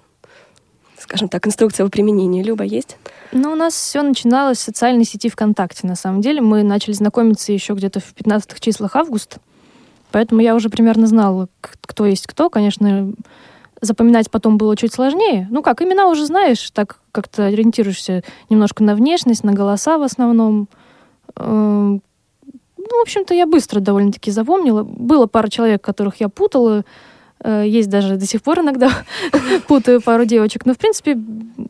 скажем 1.06 1.30
так, 1.30 1.46
инструкция 1.46 1.86
по 1.86 1.92
применению. 1.92 2.44
Люба, 2.44 2.64
есть? 2.64 2.98
Ну, 3.32 3.52
у 3.52 3.56
нас 3.56 3.74
все 3.74 4.02
начиналось 4.02 4.60
с 4.60 4.64
социальной 4.64 5.06
сети 5.06 5.30
ВКонтакте, 5.30 5.88
на 5.88 5.96
самом 5.96 6.22
деле. 6.22 6.42
Мы 6.42 6.64
начали 6.64 6.94
знакомиться 6.94 7.52
еще 7.52 7.74
где-то 7.74 8.00
в 8.00 8.14
15 8.14 8.60
числах 8.60 8.96
августа. 8.96 9.38
Поэтому 10.12 10.42
я 10.42 10.56
уже 10.56 10.70
примерно 10.70 11.08
знала, 11.08 11.48
кто 11.62 12.06
есть 12.06 12.26
кто. 12.26 12.50
Конечно, 12.50 13.14
запоминать 13.86 14.30
потом 14.30 14.58
было 14.58 14.76
чуть 14.76 14.94
сложнее. 14.94 15.48
Ну 15.50 15.62
как, 15.62 15.82
имена 15.82 16.08
уже 16.08 16.26
знаешь, 16.26 16.72
так 16.72 17.00
как-то 17.12 17.46
ориентируешься 17.46 18.24
немножко 18.50 18.84
на 18.84 18.96
внешность, 18.96 19.44
на 19.44 19.54
голоса 19.54 19.98
в 19.98 20.04
основном. 20.04 20.68
Эм, 21.38 22.02
ну, 22.78 23.00
в 23.00 23.02
общем-то, 23.02 23.34
я 23.34 23.48
быстро 23.48 23.80
довольно-таки 23.80 24.32
запомнила. 24.32 24.84
Было 24.84 25.26
пара 25.26 25.48
человек, 25.48 25.82
которых 25.82 26.20
я 26.20 26.30
путала. 26.30 26.84
Э, 27.44 27.64
есть 27.66 27.90
даже 27.90 28.18
до 28.18 28.26
сих 28.26 28.42
пор 28.44 28.60
иногда 28.60 28.92
путаю 29.68 30.02
пару 30.02 30.26
девочек. 30.26 30.66
Но, 30.66 30.74
в 30.74 30.78
принципе, 30.78 31.18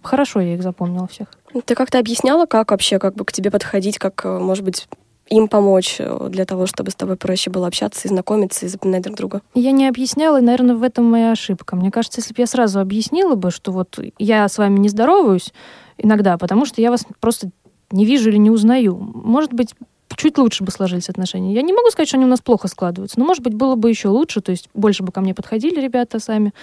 хорошо 0.04 0.41
я 0.41 0.56
их 0.56 0.63
запомнила 0.63 1.08
всех. 1.08 1.28
Ты 1.65 1.75
как-то 1.75 1.99
объясняла, 1.99 2.45
как 2.45 2.71
вообще 2.71 2.99
как 2.99 3.15
бы 3.15 3.23
к 3.23 3.32
тебе 3.32 3.51
подходить, 3.51 3.97
как, 3.97 4.25
э, 4.25 4.39
может 4.39 4.63
быть, 4.63 4.88
им 5.29 5.47
помочь 5.47 5.95
э, 5.99 6.27
для 6.29 6.45
того, 6.45 6.67
чтобы 6.67 6.91
с 6.91 6.95
тобой 6.95 7.15
проще 7.15 7.49
было 7.49 7.67
общаться 7.67 8.07
и 8.07 8.09
знакомиться 8.09 8.65
и 8.65 8.69
запоминать 8.69 9.03
друг 9.03 9.17
друга? 9.17 9.41
Я 9.53 9.71
не 9.71 9.88
объясняла, 9.88 10.39
и, 10.39 10.43
наверное, 10.43 10.75
в 10.75 10.83
этом 10.83 11.05
моя 11.05 11.31
ошибка. 11.31 11.75
Мне 11.75 11.91
кажется, 11.91 12.21
если 12.21 12.33
бы 12.33 12.41
я 12.41 12.47
сразу 12.47 12.79
объяснила 12.79 13.35
бы, 13.35 13.51
что 13.51 13.71
вот 13.71 13.99
я 14.19 14.47
с 14.47 14.57
вами 14.57 14.77
не 14.79 14.89
здороваюсь 14.89 15.53
иногда, 15.97 16.38
потому 16.38 16.65
что 16.65 16.81
я 16.81 16.91
вас 16.91 17.05
просто 17.19 17.49
не 17.91 18.05
вижу 18.05 18.29
или 18.29 18.38
не 18.38 18.51
узнаю. 18.51 18.95
Может 18.97 19.53
быть, 19.53 19.73
чуть 20.15 20.38
лучше 20.38 20.63
бы 20.63 20.71
сложились 20.71 21.09
отношения. 21.09 21.53
Я 21.53 21.61
не 21.61 21.73
могу 21.73 21.89
сказать, 21.89 22.07
что 22.07 22.17
они 22.17 22.25
у 22.25 22.29
нас 22.29 22.41
плохо 22.41 22.67
складываются, 22.67 23.19
но, 23.19 23.25
может 23.25 23.43
быть, 23.43 23.53
было 23.53 23.75
бы 23.75 23.89
еще 23.89 24.09
лучше, 24.09 24.41
то 24.41 24.51
есть 24.51 24.69
больше 24.73 25.03
бы 25.03 25.11
ко 25.11 25.21
мне 25.21 25.33
подходили 25.33 25.79
ребята 25.79 26.19
сами. 26.19 26.53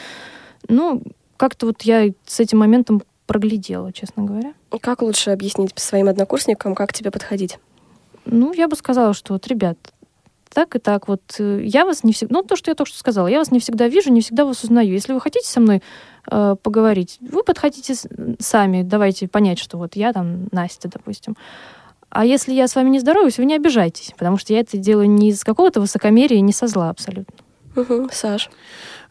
Ну, 0.68 1.02
как-то 1.36 1.66
вот 1.66 1.82
я 1.82 2.10
с 2.26 2.40
этим 2.40 2.58
моментом 2.58 3.02
проглядела, 3.26 3.92
честно 3.92 4.24
говоря. 4.24 4.52
Как 4.80 5.02
лучше 5.02 5.30
объяснить 5.30 5.72
своим 5.76 6.08
однокурсникам, 6.08 6.74
как 6.74 6.92
тебе 6.92 7.10
подходить? 7.10 7.58
Ну, 8.24 8.52
я 8.52 8.68
бы 8.68 8.76
сказала, 8.76 9.14
что 9.14 9.34
вот, 9.34 9.46
ребят, 9.46 9.78
так 10.52 10.76
и 10.76 10.78
так 10.78 11.08
вот, 11.08 11.22
э, 11.38 11.62
я 11.64 11.84
вас 11.84 12.04
не 12.04 12.12
всегда, 12.12 12.36
ну, 12.36 12.42
то, 12.42 12.56
что 12.56 12.70
я 12.70 12.74
только 12.74 12.90
что 12.90 12.98
сказала, 12.98 13.26
я 13.26 13.38
вас 13.38 13.50
не 13.50 13.60
всегда 13.60 13.88
вижу, 13.88 14.10
не 14.10 14.20
всегда 14.20 14.44
вас 14.44 14.62
узнаю. 14.62 14.90
Если 14.90 15.12
вы 15.12 15.20
хотите 15.20 15.48
со 15.48 15.60
мной 15.60 15.82
э, 16.30 16.56
поговорить, 16.62 17.18
вы 17.20 17.42
подходите 17.42 17.94
сами, 18.38 18.82
давайте 18.82 19.28
понять, 19.28 19.58
что 19.58 19.78
вот 19.78 19.96
я 19.96 20.12
там 20.12 20.48
Настя, 20.52 20.88
допустим. 20.88 21.36
А 22.10 22.26
если 22.26 22.52
я 22.52 22.68
с 22.68 22.74
вами 22.74 22.90
не 22.90 23.00
здороваюсь, 23.00 23.38
вы 23.38 23.46
не 23.46 23.54
обижайтесь, 23.54 24.12
потому 24.18 24.36
что 24.36 24.52
я 24.52 24.60
это 24.60 24.76
делаю 24.76 25.08
не 25.08 25.30
из 25.30 25.42
какого-то 25.44 25.80
высокомерия, 25.80 26.40
не 26.40 26.52
со 26.52 26.66
зла 26.66 26.90
абсолютно. 26.90 27.34
Угу, 27.74 28.10
Саш. 28.12 28.50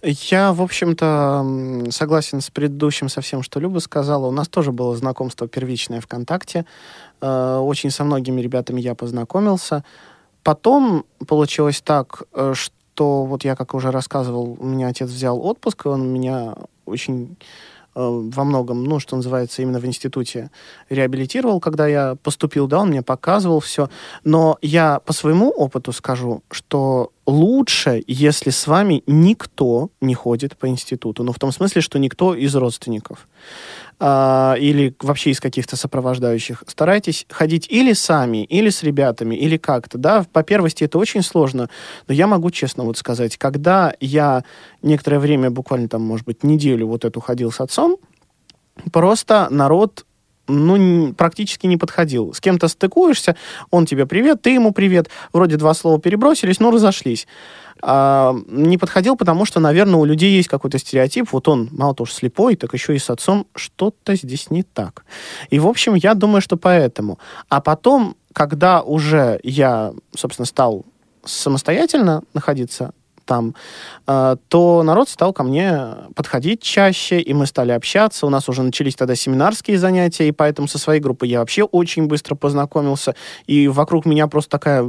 Я, 0.04 0.54
в 0.54 0.62
общем-то, 0.62 1.88
согласен 1.90 2.42
с 2.42 2.50
предыдущим 2.50 3.10
со 3.10 3.22
всем, 3.22 3.42
что 3.44 3.60
Люба 3.60 3.80
сказала. 3.80 4.28
У 4.28 4.32
нас 4.32 4.48
тоже 4.48 4.72
было 4.72 4.96
знакомство 4.96 5.48
первичное 5.48 6.02
ВКонтакте. 6.02 6.66
Э, 7.22 7.58
очень 7.58 7.92
со 7.92 8.04
многими 8.04 8.42
ребятами 8.42 8.82
я 8.82 8.96
познакомился. 8.96 9.84
Потом 10.44 11.06
получилось 11.28 11.82
так, 11.82 12.24
э, 12.34 12.54
что 12.56 13.26
вот 13.26 13.44
я, 13.44 13.56
как 13.56 13.74
уже 13.76 13.92
рассказывал, 13.92 14.58
у 14.60 14.66
меня 14.66 14.88
отец 14.88 15.10
взял 15.10 15.40
отпуск, 15.46 15.86
и 15.86 15.90
он 15.90 16.08
меня 16.12 16.56
очень 16.86 17.38
э, 17.94 18.00
во 18.34 18.44
многом, 18.44 18.84
ну, 18.84 19.00
что 19.00 19.16
называется, 19.16 19.62
именно 19.62 19.80
в 19.80 19.86
институте 19.86 20.50
реабилитировал, 20.90 21.60
когда 21.60 21.86
я 21.86 22.16
поступил, 22.24 22.68
да, 22.68 22.80
он 22.80 22.90
мне 22.90 23.04
показывал 23.04 23.60
все. 23.60 23.90
Но 24.24 24.58
я 24.64 25.00
по 25.00 25.14
своему 25.14 25.50
опыту 25.50 25.92
скажу, 25.92 26.42
что 26.50 27.12
лучше, 27.28 28.04
если 28.08 28.50
с 28.50 28.66
вами 28.66 29.04
никто 29.06 29.90
не 30.02 30.16
ходит 30.16 30.58
по 30.58 30.68
институту. 30.68 31.24
Ну, 31.24 31.34
в 31.34 31.40
том 31.40 31.52
смысле, 31.52 31.82
что 31.82 32.00
никто 32.00 32.34
из 32.34 32.56
родственников 32.56 33.28
э, 34.02 34.56
или 34.60 34.96
вообще 35.00 35.30
из 35.30 35.40
каких-то 35.40 35.78
сопровождающих. 35.78 36.64
Старайтесь 36.68 37.26
ходить 37.30 37.68
или 37.70 37.94
сами, 37.94 38.44
или 38.44 38.70
с 38.70 38.84
ребятами, 38.84 39.36
или 39.36 39.58
как-то. 39.58 39.98
Да, 39.98 40.26
по 40.34 40.44
первости 40.44 40.84
это 40.84 40.98
очень 40.98 41.22
сложно, 41.22 41.70
но 42.08 42.14
я 42.14 42.28
могу 42.28 42.50
честно 42.50 42.84
вот 42.84 42.98
сказать, 42.98 43.38
когда 43.38 43.94
я 44.00 44.44
некоторое 44.82 45.20
время, 45.20 45.52
буквально 45.52 45.88
там, 45.88 46.02
может 46.02 46.26
быть, 46.26 46.44
неделю 46.44 46.88
вот 46.88 47.06
эту 47.06 47.22
ходил 47.22 47.52
с 47.52 47.62
отцом, 47.62 47.98
просто 48.92 49.48
народ 49.52 50.06
ну, 50.52 51.14
практически 51.14 51.68
не 51.68 51.78
подходил. 51.78 52.34
С 52.34 52.40
кем-то 52.40 52.68
стыкуешься, 52.68 53.36
он 53.70 53.86
тебе 53.86 54.06
привет, 54.06 54.42
ты 54.42 54.52
ему 54.52 54.72
привет, 54.72 55.10
вроде 55.34 55.58
два 55.58 55.74
слова 55.74 56.00
перебросились, 56.00 56.60
но 56.60 56.72
разошлись. 56.72 57.28
А, 57.82 58.36
не 58.48 58.78
подходил, 58.78 59.16
потому 59.16 59.46
что, 59.46 59.60
наверное, 59.60 60.00
у 60.00 60.06
людей 60.06 60.36
есть 60.36 60.48
какой-то 60.48 60.78
стереотип, 60.78 61.32
вот 61.32 61.48
он 61.48 61.70
мало 61.72 61.96
того, 61.96 62.06
что 62.06 62.18
слепой, 62.18 62.56
так 62.56 62.74
еще 62.74 62.96
и 62.96 63.00
с 63.00 63.10
отцом, 63.10 63.48
что-то 63.56 64.16
здесь 64.16 64.52
не 64.52 64.64
так. 64.64 65.04
И, 65.50 65.60
в 65.60 65.68
общем, 65.68 65.96
я 65.96 66.14
думаю, 66.14 66.42
что 66.42 66.58
поэтому. 66.58 67.18
А 67.50 67.62
потом, 67.62 68.16
когда 68.34 68.82
уже 68.82 69.40
я, 69.44 69.94
собственно, 70.16 70.46
стал 70.46 70.86
самостоятельно 71.24 72.24
находиться 72.34 72.94
там, 73.32 73.56
э, 74.08 74.36
то 74.50 74.84
народ 74.84 75.08
стал 75.08 75.32
ко 75.32 75.44
мне 75.44 75.86
подходить 76.16 76.62
чаще, 76.62 77.22
и 77.22 77.34
мы 77.34 77.46
стали 77.46 77.72
общаться. 77.72 78.26
У 78.26 78.30
нас 78.30 78.50
уже 78.50 78.62
начались 78.62 78.96
тогда 78.96 79.16
семинарские 79.16 79.78
занятия, 79.78 80.28
и 80.28 80.34
поэтому 80.34 80.68
со 80.68 80.78
своей 80.78 81.00
группой 81.00 81.30
я 81.30 81.40
вообще 81.40 81.64
очень 81.64 82.08
быстро 82.08 82.36
познакомился. 82.36 83.16
И 83.48 83.70
вокруг 83.70 84.06
меня 84.06 84.28
просто 84.28 84.50
такая 84.50 84.86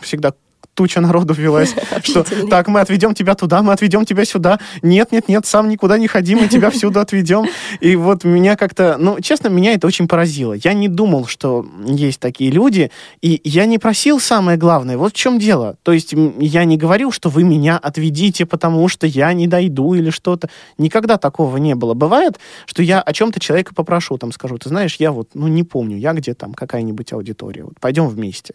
всегда 0.00 0.34
туча 0.74 1.00
народу 1.00 1.34
велась, 1.34 1.74
что 2.02 2.24
так, 2.48 2.68
мы 2.68 2.80
отведем 2.80 3.14
тебя 3.14 3.34
туда, 3.34 3.62
мы 3.62 3.72
отведем 3.72 4.04
тебя 4.04 4.24
сюда. 4.24 4.58
Нет, 4.82 5.12
нет, 5.12 5.28
нет, 5.28 5.46
сам 5.46 5.68
никуда 5.68 5.98
не 5.98 6.08
ходи, 6.08 6.34
мы 6.34 6.48
тебя 6.48 6.70
всюду 6.70 7.00
отведем. 7.00 7.46
И 7.80 7.96
вот 7.96 8.24
меня 8.24 8.56
как-то, 8.56 8.96
ну, 8.98 9.20
честно, 9.20 9.48
меня 9.48 9.72
это 9.74 9.86
очень 9.86 10.08
поразило. 10.08 10.54
Я 10.54 10.72
не 10.72 10.88
думал, 10.88 11.26
что 11.26 11.66
есть 11.86 12.20
такие 12.20 12.50
люди, 12.50 12.90
и 13.22 13.40
я 13.44 13.66
не 13.66 13.78
просил 13.78 14.20
самое 14.20 14.58
главное. 14.58 14.96
Вот 14.96 15.12
в 15.12 15.16
чем 15.16 15.38
дело. 15.38 15.76
То 15.82 15.92
есть 15.92 16.14
я 16.38 16.64
не 16.64 16.76
говорил, 16.76 17.12
что 17.12 17.28
вы 17.28 17.44
меня 17.44 17.78
отведите, 17.78 18.46
потому 18.46 18.88
что 18.88 19.06
я 19.06 19.32
не 19.32 19.46
дойду 19.46 19.94
или 19.94 20.10
что-то. 20.10 20.48
Никогда 20.78 21.18
такого 21.18 21.56
не 21.56 21.74
было. 21.74 21.94
Бывает, 21.94 22.38
что 22.66 22.82
я 22.82 23.00
о 23.00 23.12
чем-то 23.12 23.40
человека 23.40 23.74
попрошу, 23.74 24.18
там 24.18 24.32
скажу, 24.32 24.58
ты 24.58 24.68
знаешь, 24.68 24.96
я 24.96 25.12
вот, 25.12 25.30
ну, 25.34 25.48
не 25.48 25.62
помню, 25.62 25.96
я 25.96 26.12
где 26.12 26.34
там, 26.34 26.54
какая-нибудь 26.54 27.12
аудитория, 27.12 27.64
вот, 27.64 27.78
пойдем 27.80 28.08
вместе. 28.08 28.54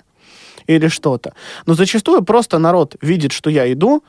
Или 0.70 0.88
что-то. 0.88 1.34
Но 1.66 1.74
зачастую 1.74 2.24
просто 2.24 2.60
народ 2.60 2.96
видит, 3.02 3.32
что 3.32 3.50
я 3.50 3.72
иду, 3.74 4.04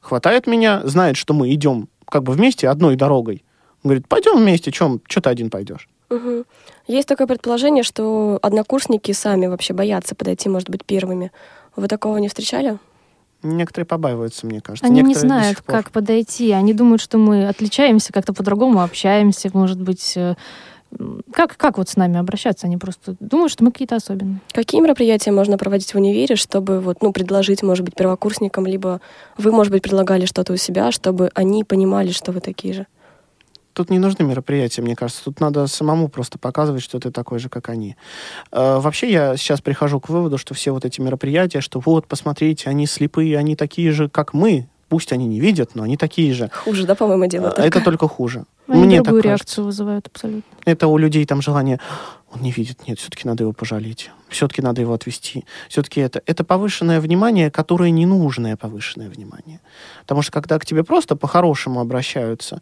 хватает 0.00 0.46
меня, 0.46 0.80
знает, 0.84 1.18
что 1.18 1.34
мы 1.34 1.52
идем 1.52 1.88
как 2.08 2.22
бы 2.22 2.32
вместе 2.32 2.70
одной 2.70 2.96
дорогой. 2.96 3.44
Он 3.82 3.90
говорит, 3.90 4.08
пойдем 4.08 4.38
вместе, 4.38 4.72
чем, 4.72 5.02
что 5.06 5.20
ты 5.20 5.28
один 5.28 5.50
пойдешь? 5.50 5.90
Мгм. 6.08 6.46
Есть 6.86 7.06
такое 7.06 7.26
предположение, 7.26 7.82
что 7.82 8.38
однокурсники 8.40 9.12
сами 9.12 9.46
вообще 9.46 9.74
боятся 9.74 10.14
подойти, 10.14 10.48
может 10.48 10.70
быть, 10.70 10.86
первыми. 10.86 11.32
Вы 11.76 11.86
такого 11.86 12.16
не 12.16 12.28
встречали? 12.28 12.78
Некоторые 13.42 13.84
побаиваются, 13.86 14.46
мне 14.46 14.62
кажется. 14.62 14.86
Они 14.86 15.02
не 15.02 15.08
Некоторые 15.08 15.22
до 15.22 15.42
знают, 15.42 15.60
как 15.66 15.90
подойти. 15.90 16.50
Они 16.52 16.72
думают, 16.72 17.02
что 17.02 17.18
мы 17.18 17.46
отличаемся, 17.46 18.14
как-то 18.14 18.32
по-другому 18.32 18.82
общаемся, 18.82 19.50
может 19.52 19.78
быть. 19.82 20.16
Как, 21.32 21.56
как 21.56 21.78
вот 21.78 21.88
с 21.88 21.96
нами 21.96 22.18
обращаться? 22.18 22.66
Они 22.66 22.76
просто 22.76 23.16
думают, 23.20 23.52
что 23.52 23.64
мы 23.64 23.72
какие-то 23.72 23.96
особенные. 23.96 24.40
Какие 24.52 24.80
мероприятия 24.80 25.30
можно 25.32 25.58
проводить 25.58 25.92
в 25.92 25.96
универе, 25.96 26.36
чтобы 26.36 26.80
вот, 26.80 27.02
ну, 27.02 27.12
предложить, 27.12 27.62
может 27.62 27.84
быть, 27.84 27.94
первокурсникам, 27.94 28.66
либо 28.66 29.00
вы, 29.36 29.52
может 29.52 29.72
быть, 29.72 29.82
предлагали 29.82 30.24
что-то 30.26 30.52
у 30.52 30.56
себя, 30.56 30.92
чтобы 30.92 31.30
они 31.34 31.64
понимали, 31.64 32.12
что 32.12 32.32
вы 32.32 32.40
такие 32.40 32.72
же? 32.72 32.86
Тут 33.74 33.90
не 33.90 33.98
нужны 33.98 34.24
мероприятия, 34.24 34.80
мне 34.80 34.96
кажется. 34.96 35.24
Тут 35.24 35.38
надо 35.38 35.66
самому 35.66 36.08
просто 36.08 36.38
показывать, 36.38 36.82
что 36.82 36.98
ты 36.98 37.10
такой 37.10 37.38
же, 37.40 37.50
как 37.50 37.68
они. 37.68 37.96
Э, 38.50 38.78
вообще, 38.78 39.12
я 39.12 39.36
сейчас 39.36 39.60
прихожу 39.60 40.00
к 40.00 40.08
выводу, 40.08 40.38
что 40.38 40.54
все 40.54 40.70
вот 40.70 40.86
эти 40.86 41.02
мероприятия, 41.02 41.60
что 41.60 41.82
вот, 41.84 42.06
посмотрите, 42.06 42.70
они 42.70 42.86
слепые, 42.86 43.36
они 43.36 43.54
такие 43.54 43.92
же, 43.92 44.08
как 44.08 44.32
мы. 44.32 44.66
Пусть 44.88 45.12
они 45.12 45.26
не 45.26 45.40
видят, 45.40 45.74
но 45.74 45.82
они 45.82 45.96
такие 45.98 46.32
же. 46.32 46.48
Хуже, 46.64 46.86
да, 46.86 46.94
по-моему, 46.94 47.26
дело 47.26 47.48
Э, 47.48 47.50
только? 47.50 47.62
Это 47.62 47.80
только 47.82 48.08
хуже. 48.08 48.44
Они 48.68 48.84
Мне 48.84 48.96
так 48.96 49.04
другую 49.04 49.22
кажется. 49.22 49.44
реакцию 49.44 49.64
вызывают 49.64 50.06
абсолютно. 50.08 50.56
Это 50.64 50.88
у 50.88 50.98
людей 50.98 51.24
там 51.24 51.40
желание, 51.40 51.78
он 52.34 52.42
не 52.42 52.50
видит, 52.50 52.88
нет, 52.88 52.98
все-таки 52.98 53.28
надо 53.28 53.44
его 53.44 53.52
пожалеть, 53.52 54.10
все-таки 54.28 54.60
надо 54.60 54.80
его 54.80 54.92
отвести, 54.92 55.44
все-таки 55.68 56.00
это, 56.00 56.20
это 56.26 56.42
повышенное 56.42 57.00
внимание, 57.00 57.50
которое 57.50 57.90
ненужное 57.90 58.56
повышенное 58.56 59.08
внимание. 59.08 59.60
Потому 60.00 60.22
что 60.22 60.32
когда 60.32 60.58
к 60.58 60.66
тебе 60.66 60.82
просто 60.82 61.14
по-хорошему 61.14 61.80
обращаются, 61.80 62.60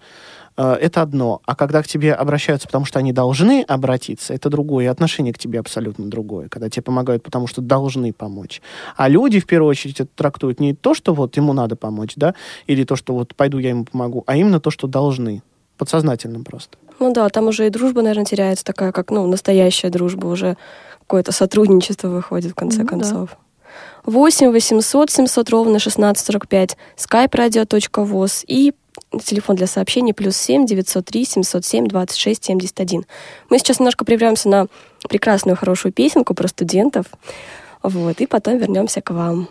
э, 0.58 0.74
это 0.74 1.00
одно, 1.00 1.40
а 1.46 1.56
когда 1.56 1.82
к 1.82 1.86
тебе 1.86 2.12
обращаются, 2.12 2.68
потому 2.68 2.84
что 2.84 2.98
они 2.98 3.14
должны 3.14 3.62
обратиться, 3.66 4.34
это 4.34 4.50
другое, 4.50 4.84
и 4.84 4.88
отношение 4.88 5.32
к 5.32 5.38
тебе 5.38 5.58
абсолютно 5.58 6.06
другое, 6.10 6.50
когда 6.50 6.68
тебе 6.68 6.82
помогают, 6.82 7.22
потому 7.22 7.46
что 7.46 7.62
должны 7.62 8.12
помочь. 8.12 8.60
А 8.96 9.08
люди, 9.08 9.40
в 9.40 9.46
первую 9.46 9.70
очередь, 9.70 10.00
это 10.00 10.10
трактуют 10.14 10.60
не 10.60 10.74
то, 10.74 10.92
что 10.92 11.14
вот 11.14 11.34
ему 11.38 11.54
надо 11.54 11.76
помочь, 11.76 12.12
да, 12.16 12.34
или 12.66 12.84
то, 12.84 12.94
что 12.94 13.14
вот 13.14 13.34
пойду 13.34 13.56
я 13.56 13.70
ему 13.70 13.86
помогу, 13.86 14.22
а 14.26 14.36
именно 14.36 14.60
то, 14.60 14.70
что 14.70 14.86
должны, 14.86 15.42
подсознательным 15.76 16.44
просто. 16.44 16.78
Ну 17.00 17.12
да, 17.12 17.28
там 17.28 17.48
уже 17.48 17.66
и 17.66 17.70
дружба, 17.70 18.02
наверное, 18.02 18.24
теряется 18.24 18.64
такая, 18.64 18.92
как, 18.92 19.10
ну, 19.10 19.26
настоящая 19.26 19.90
дружба, 19.90 20.26
уже 20.26 20.56
какое-то 21.00 21.32
сотрудничество 21.32 22.08
выходит 22.08 22.52
в 22.52 22.54
конце 22.54 22.78
Ну 22.78 22.84
да. 22.84 22.90
концов. 22.90 23.30
8 24.06 24.50
800 24.50 25.10
700 25.10 25.50
ровно 25.50 25.76
1645, 25.76 26.76
skype 26.96 27.30
radio.voz 27.30 28.44
и 28.46 28.74
телефон 29.24 29.56
для 29.56 29.66
сообщений 29.66 30.14
плюс 30.14 30.36
7 30.36 30.66
903 30.66 31.24
707 31.24 31.86
26 31.88 32.44
71. 32.44 33.04
Мы 33.50 33.58
сейчас 33.58 33.80
немножко 33.80 34.04
прервемся 34.04 34.48
на 34.48 34.66
прекрасную, 35.08 35.56
хорошую 35.56 35.92
песенку 35.92 36.34
про 36.34 36.48
студентов, 36.48 37.06
вот, 37.82 38.20
и 38.20 38.26
потом 38.26 38.58
вернемся 38.58 39.00
к 39.00 39.10
вам. 39.10 39.48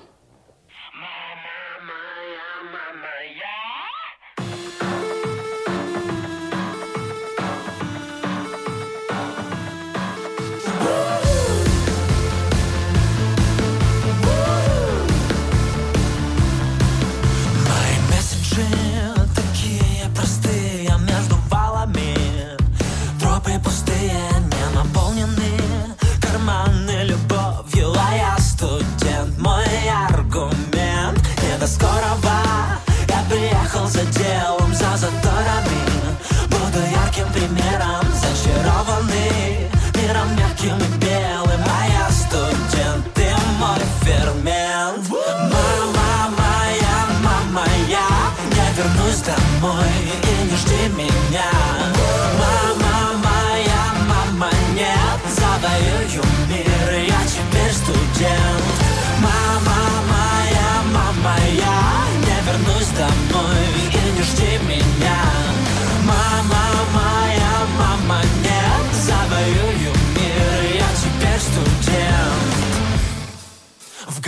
Ярким 37.13 37.32
примером, 37.32 38.06
зачарованный 38.13 39.69
Миром 39.95 40.36
мягким 40.36 40.78
и 40.78 40.97
белым, 40.97 41.62
а 41.65 41.88
я 41.88 42.10
студент 42.12 43.13
Ты 43.13 43.28
мой 43.60 43.80
фермент. 44.02 45.08
Мама 45.10 46.36
моя, 46.38 47.08
мама, 47.23 47.65
я 47.88 48.08
Не 48.52 48.76
вернусь 48.76 49.21
домой 49.21 49.88
и 50.23 50.52
не 50.52 50.58
жди 50.58 50.89
меня. 50.95 51.52
Мама 52.39 53.19
моя, 53.23 53.84
мама, 54.08 54.52
нет 54.73 55.19
Завоюю 55.36 56.23
мир, 56.49 57.06
я 57.08 57.21
теперь 57.28 57.73
студент. 57.73 58.73
Мама 59.21 59.62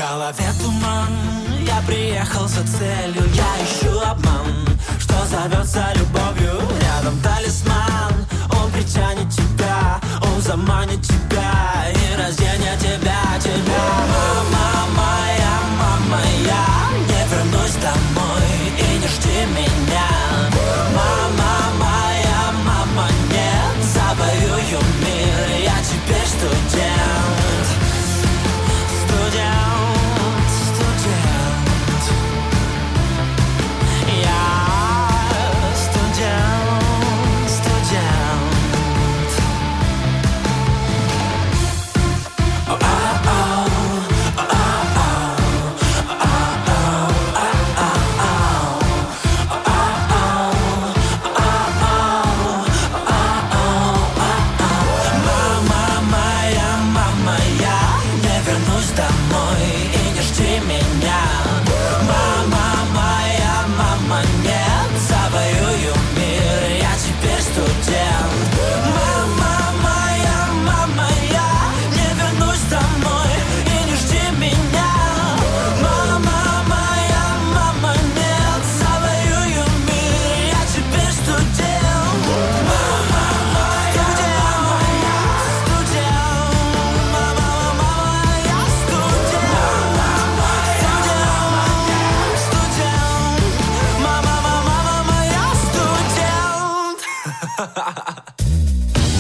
голове 0.10 0.46
туман, 0.62 1.10
я 1.65 1.82
приехал 1.88 2.48
за 2.48 2.63
целью 2.63 3.24
Я 3.34 3.50
ищу 3.63 4.00
обман, 4.02 4.68
что 5.00 5.15
зовется 5.26 5.84
любовью? 5.96 6.62
Рядом 6.82 7.20
талисман, 7.22 8.13
он 8.52 8.72
притянет 8.72 9.30
тебя 9.32 10.00
Он 10.22 10.41
заманит 10.41 11.02
тебя. 11.02 11.52
И 11.91 12.22
разденет 12.22 12.80
тебя, 12.80 13.25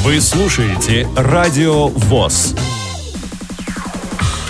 Вы 0.05 0.21
слушаете 0.21 1.07
Радио 1.15 1.87
ВОЗ. 1.87 2.53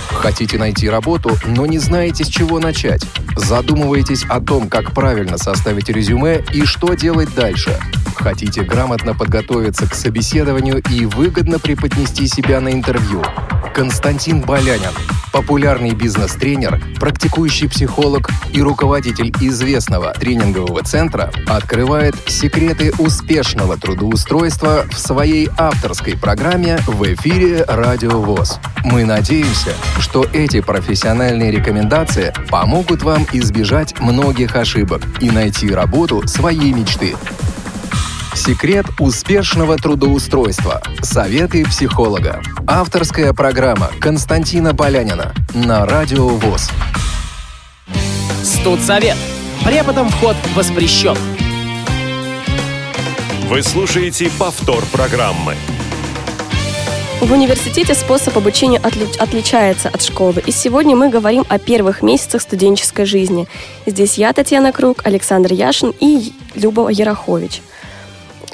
Хотите 0.10 0.58
найти 0.58 0.89
работу, 0.89 1.32
но 1.46 1.65
не 1.65 1.78
знаете, 1.78 2.26
с 2.26 2.28
чего 2.28 2.60
начать? 2.60 3.02
Задумываетесь 3.38 4.26
о 4.26 4.41
том, 4.41 4.68
как 4.68 4.91
правильно 4.91 5.38
составить 5.38 5.88
резюме 5.88 6.44
и 6.52 6.65
что 6.65 6.94
делать 6.96 7.34
дальше? 7.34 7.80
Хотите 8.15 8.63
грамотно 8.63 9.15
подготовиться 9.15 9.89
к 9.89 9.96
собеседованию 9.96 10.84
и 10.91 11.06
выгодно 11.06 11.58
преподнести 11.58 12.28
себя 12.28 12.60
на 12.60 12.74
интервью? 12.74 13.24
Константин 13.75 14.39
Балянин, 14.39 14.93
популярный 15.33 15.91
бизнес-тренер, 15.91 16.81
практикующий 16.97 17.67
психолог 17.67 18.29
и 18.53 18.61
руководитель 18.61 19.33
известного 19.41 20.13
тренингового 20.13 20.81
центра, 20.81 21.29
открывает 21.45 22.15
секреты 22.25 22.93
успешного 22.97 23.75
трудоустройства 23.75 24.85
в 24.89 24.97
своей 24.97 25.49
авторской 25.57 26.17
программе 26.17 26.77
в 26.88 27.03
эфире 27.15 27.65
«Радио 27.67 28.21
ВОЗ». 28.21 28.59
Мы 28.85 29.03
надеемся, 29.03 29.73
что 29.99 30.25
эти 30.31 30.61
профессиональные 30.61 31.51
рекомендации 31.51 32.33
помогут 32.49 33.03
вам 33.03 33.27
избежать 33.33 33.99
многих 33.99 34.55
ошибок 34.55 35.01
и 35.19 35.29
найти 35.29 35.69
работу 35.69 36.25
своей 36.29 36.71
мечты. 36.71 37.13
Секрет 38.36 38.86
успешного 39.00 39.78
трудоустройства. 39.78 40.82
Советы 41.02 41.65
психолога. 41.65 42.41
Авторская 42.67 43.34
программа 43.34 43.89
Константина 44.00 44.76
Полянина 44.76 45.34
на 45.54 45.86
Радио 45.86 46.28
ВОЗ. 46.28 46.69
Студсовет. 48.43 49.15
Преподам 49.63 50.10
вход 50.10 50.36
воспрещен. 50.56 51.17
Вы 53.50 53.63
слушаете 53.63 54.30
повтор 54.38 54.84
программы. 54.91 55.56
В 57.21 57.32
университете 57.32 57.95
способ 57.95 58.38
обучения 58.38 58.78
отли- 58.80 59.17
отличается 59.17 59.88
от 59.88 60.02
школы, 60.04 60.43
и 60.45 60.52
сегодня 60.52 60.95
мы 60.95 61.10
говорим 61.10 61.45
о 61.48 61.58
первых 61.58 62.02
месяцах 62.04 62.41
студенческой 62.41 63.06
жизни. 63.06 63.48
Здесь 63.86 64.17
я, 64.17 64.34
Татьяна 64.34 64.74
Круг, 64.74 65.00
Александр 65.06 65.54
Яшин 65.54 65.93
и 66.00 66.34
Люба 66.56 66.89
Ярохович. 66.89 67.62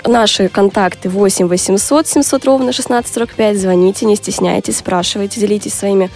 Наши 0.06 0.50
контакты 0.50 1.10
8 1.10 1.48
800 1.48 2.08
700 2.08 2.46
ровно 2.46 2.70
1645. 2.70 3.58
Звоните, 3.58 4.06
не 4.06 4.16
стесняйтесь, 4.16 4.78
спрашивайте, 4.78 5.40
делитесь 5.40 5.74
своими 5.74 6.10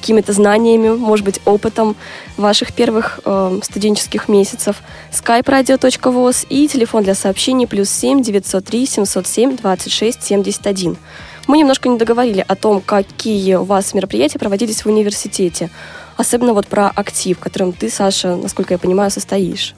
какими-то 0.00 0.34
знаниями, 0.34 0.90
может 0.90 1.24
быть, 1.24 1.40
опытом 1.46 1.96
ваших 2.36 2.74
первых 2.74 3.20
э, 3.24 3.58
студенческих 3.62 4.28
месяцев. 4.28 4.82
skype 5.10 5.46
radio.voz 5.46 6.46
и 6.50 6.68
телефон 6.68 7.04
для 7.04 7.14
сообщений 7.14 7.66
плюс 7.66 7.88
7 7.88 8.22
903 8.22 8.86
707 8.86 9.56
26 9.56 10.22
71. 10.22 10.96
Мы 11.46 11.58
немножко 11.58 11.88
не 11.88 11.96
договорили 11.96 12.44
о 12.46 12.54
том, 12.54 12.82
какие 12.82 13.54
у 13.54 13.64
вас 13.64 13.94
мероприятия 13.94 14.38
проводились 14.38 14.84
в 14.84 14.88
университете. 14.88 15.70
Особенно 16.16 16.52
вот 16.52 16.66
про 16.66 16.88
актив, 16.88 17.38
в 17.38 17.40
котором 17.40 17.72
ты, 17.72 17.88
Саша, 17.90 18.36
насколько 18.36 18.74
я 18.74 18.78
понимаю, 18.78 19.10
состоишь. 19.10 19.74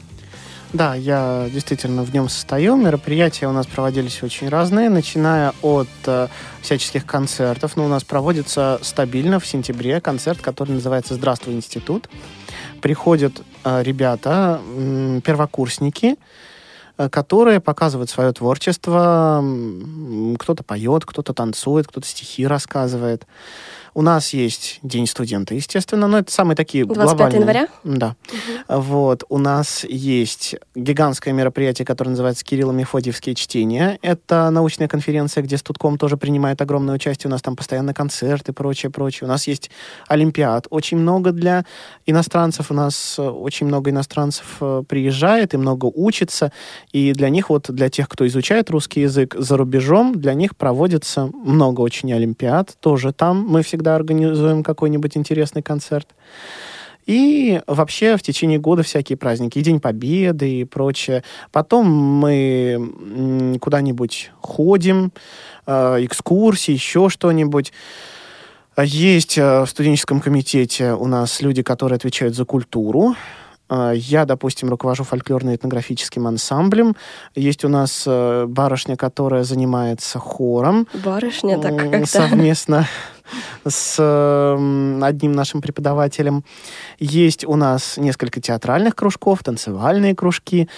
Да, 0.72 0.94
я 0.94 1.48
действительно 1.52 2.02
в 2.02 2.12
нем 2.12 2.28
состою. 2.28 2.76
Мероприятия 2.76 3.46
у 3.46 3.52
нас 3.52 3.66
проводились 3.66 4.22
очень 4.22 4.48
разные, 4.48 4.90
начиная 4.90 5.52
от 5.62 5.88
э, 6.06 6.28
всяческих 6.60 7.06
концертов. 7.06 7.76
Но 7.76 7.84
у 7.84 7.88
нас 7.88 8.02
проводится 8.02 8.78
стабильно 8.82 9.38
в 9.38 9.46
сентябре 9.46 10.00
концерт, 10.00 10.40
который 10.40 10.72
называется 10.72 11.14
«Здравствуй, 11.14 11.54
институт». 11.54 12.08
Приходят 12.82 13.40
э, 13.64 13.82
ребята, 13.84 14.60
м, 14.76 15.20
первокурсники, 15.22 16.16
э, 16.98 17.08
которые 17.08 17.60
показывают 17.60 18.10
свое 18.10 18.32
творчество. 18.32 19.42
Кто-то 20.38 20.64
поет, 20.64 21.04
кто-то 21.04 21.32
танцует, 21.32 21.86
кто-то 21.86 22.06
стихи 22.06 22.44
рассказывает. 22.46 23.24
У 23.96 24.02
нас 24.02 24.34
есть 24.34 24.78
День 24.82 25.06
студента, 25.06 25.54
естественно, 25.54 26.06
но 26.06 26.18
это 26.18 26.30
самые 26.30 26.54
такие 26.54 26.84
25 26.84 27.06
глобальные. 27.08 27.40
января? 27.40 27.68
Да. 27.82 28.14
Вот. 28.68 29.24
У 29.30 29.38
нас 29.38 29.84
есть 29.84 30.54
гигантское 30.74 31.32
мероприятие, 31.32 31.86
которое 31.86 32.10
называется 32.10 32.44
Кирилло-Мефодиевские 32.44 33.34
чтения. 33.34 33.98
Это 34.02 34.50
научная 34.50 34.86
конференция, 34.86 35.42
где 35.42 35.56
Студком 35.56 35.96
тоже 35.96 36.18
принимает 36.18 36.60
огромное 36.60 36.94
участие. 36.94 37.30
У 37.30 37.32
нас 37.32 37.40
там 37.40 37.56
постоянно 37.56 37.94
концерты 37.94 38.52
и 38.52 38.54
прочее, 38.54 38.92
прочее. 38.92 39.28
У 39.28 39.30
нас 39.30 39.46
есть 39.46 39.70
Олимпиад. 40.08 40.66
Очень 40.68 40.98
много 40.98 41.32
для 41.32 41.64
иностранцев. 42.04 42.70
У 42.70 42.74
нас 42.74 43.14
э, 43.18 43.22
очень 43.22 43.66
много 43.66 43.88
иностранцев 43.88 44.58
э, 44.60 44.82
приезжает 44.86 45.54
и 45.54 45.56
много 45.56 45.86
учится. 45.86 46.52
И 46.92 47.14
для 47.14 47.30
них, 47.30 47.48
вот 47.48 47.70
для 47.70 47.88
тех, 47.88 48.10
кто 48.10 48.26
изучает 48.26 48.68
русский 48.68 49.00
язык 49.00 49.34
за 49.38 49.56
рубежом, 49.56 50.20
для 50.20 50.34
них 50.34 50.54
проводится 50.54 51.30
много 51.32 51.80
очень 51.80 52.12
Олимпиад. 52.12 52.76
Тоже 52.80 53.14
там 53.14 53.42
мы 53.48 53.62
всегда 53.62 53.85
организуем 53.94 54.62
какой-нибудь 54.62 55.16
интересный 55.16 55.62
концерт. 55.62 56.08
И 57.06 57.60
вообще 57.68 58.16
в 58.16 58.22
течение 58.22 58.58
года 58.58 58.82
всякие 58.82 59.16
праздники, 59.16 59.58
и 59.58 59.62
День 59.62 59.80
Победы 59.80 60.60
и 60.60 60.64
прочее. 60.64 61.22
Потом 61.52 61.86
мы 61.86 63.58
куда-нибудь 63.60 64.32
ходим, 64.40 65.12
э, 65.66 66.04
экскурсии, 66.04 66.72
еще 66.72 67.08
что-нибудь. 67.08 67.72
Есть 68.76 69.38
э, 69.38 69.62
в 69.62 69.66
студенческом 69.68 70.20
комитете 70.20 70.92
у 70.94 71.06
нас 71.06 71.40
люди, 71.40 71.62
которые 71.62 71.96
отвечают 71.96 72.34
за 72.34 72.44
культуру. 72.44 73.14
Э, 73.70 73.92
Я, 73.94 74.24
допустим, 74.24 74.68
руковожу 74.68 75.04
фольклорно-этнографическим 75.04 76.26
ансамблем. 76.26 76.96
Есть 77.36 77.64
у 77.64 77.68
нас 77.68 78.04
барышня, 78.04 78.96
которая 78.96 79.44
занимается 79.44 80.18
хором. 80.18 80.88
Барышня, 80.92 81.60
так 81.60 81.76
как-то. 81.76 82.06
совместно 82.06 82.88
с 83.66 83.96
м, 83.98 85.02
одним 85.02 85.32
нашим 85.32 85.60
преподавателем. 85.60 86.44
Есть 86.98 87.44
у 87.44 87.56
нас 87.56 87.96
несколько 87.96 88.40
театральных 88.40 88.94
кружков, 88.94 89.42
танцевальные 89.42 90.14
кружки. 90.14 90.68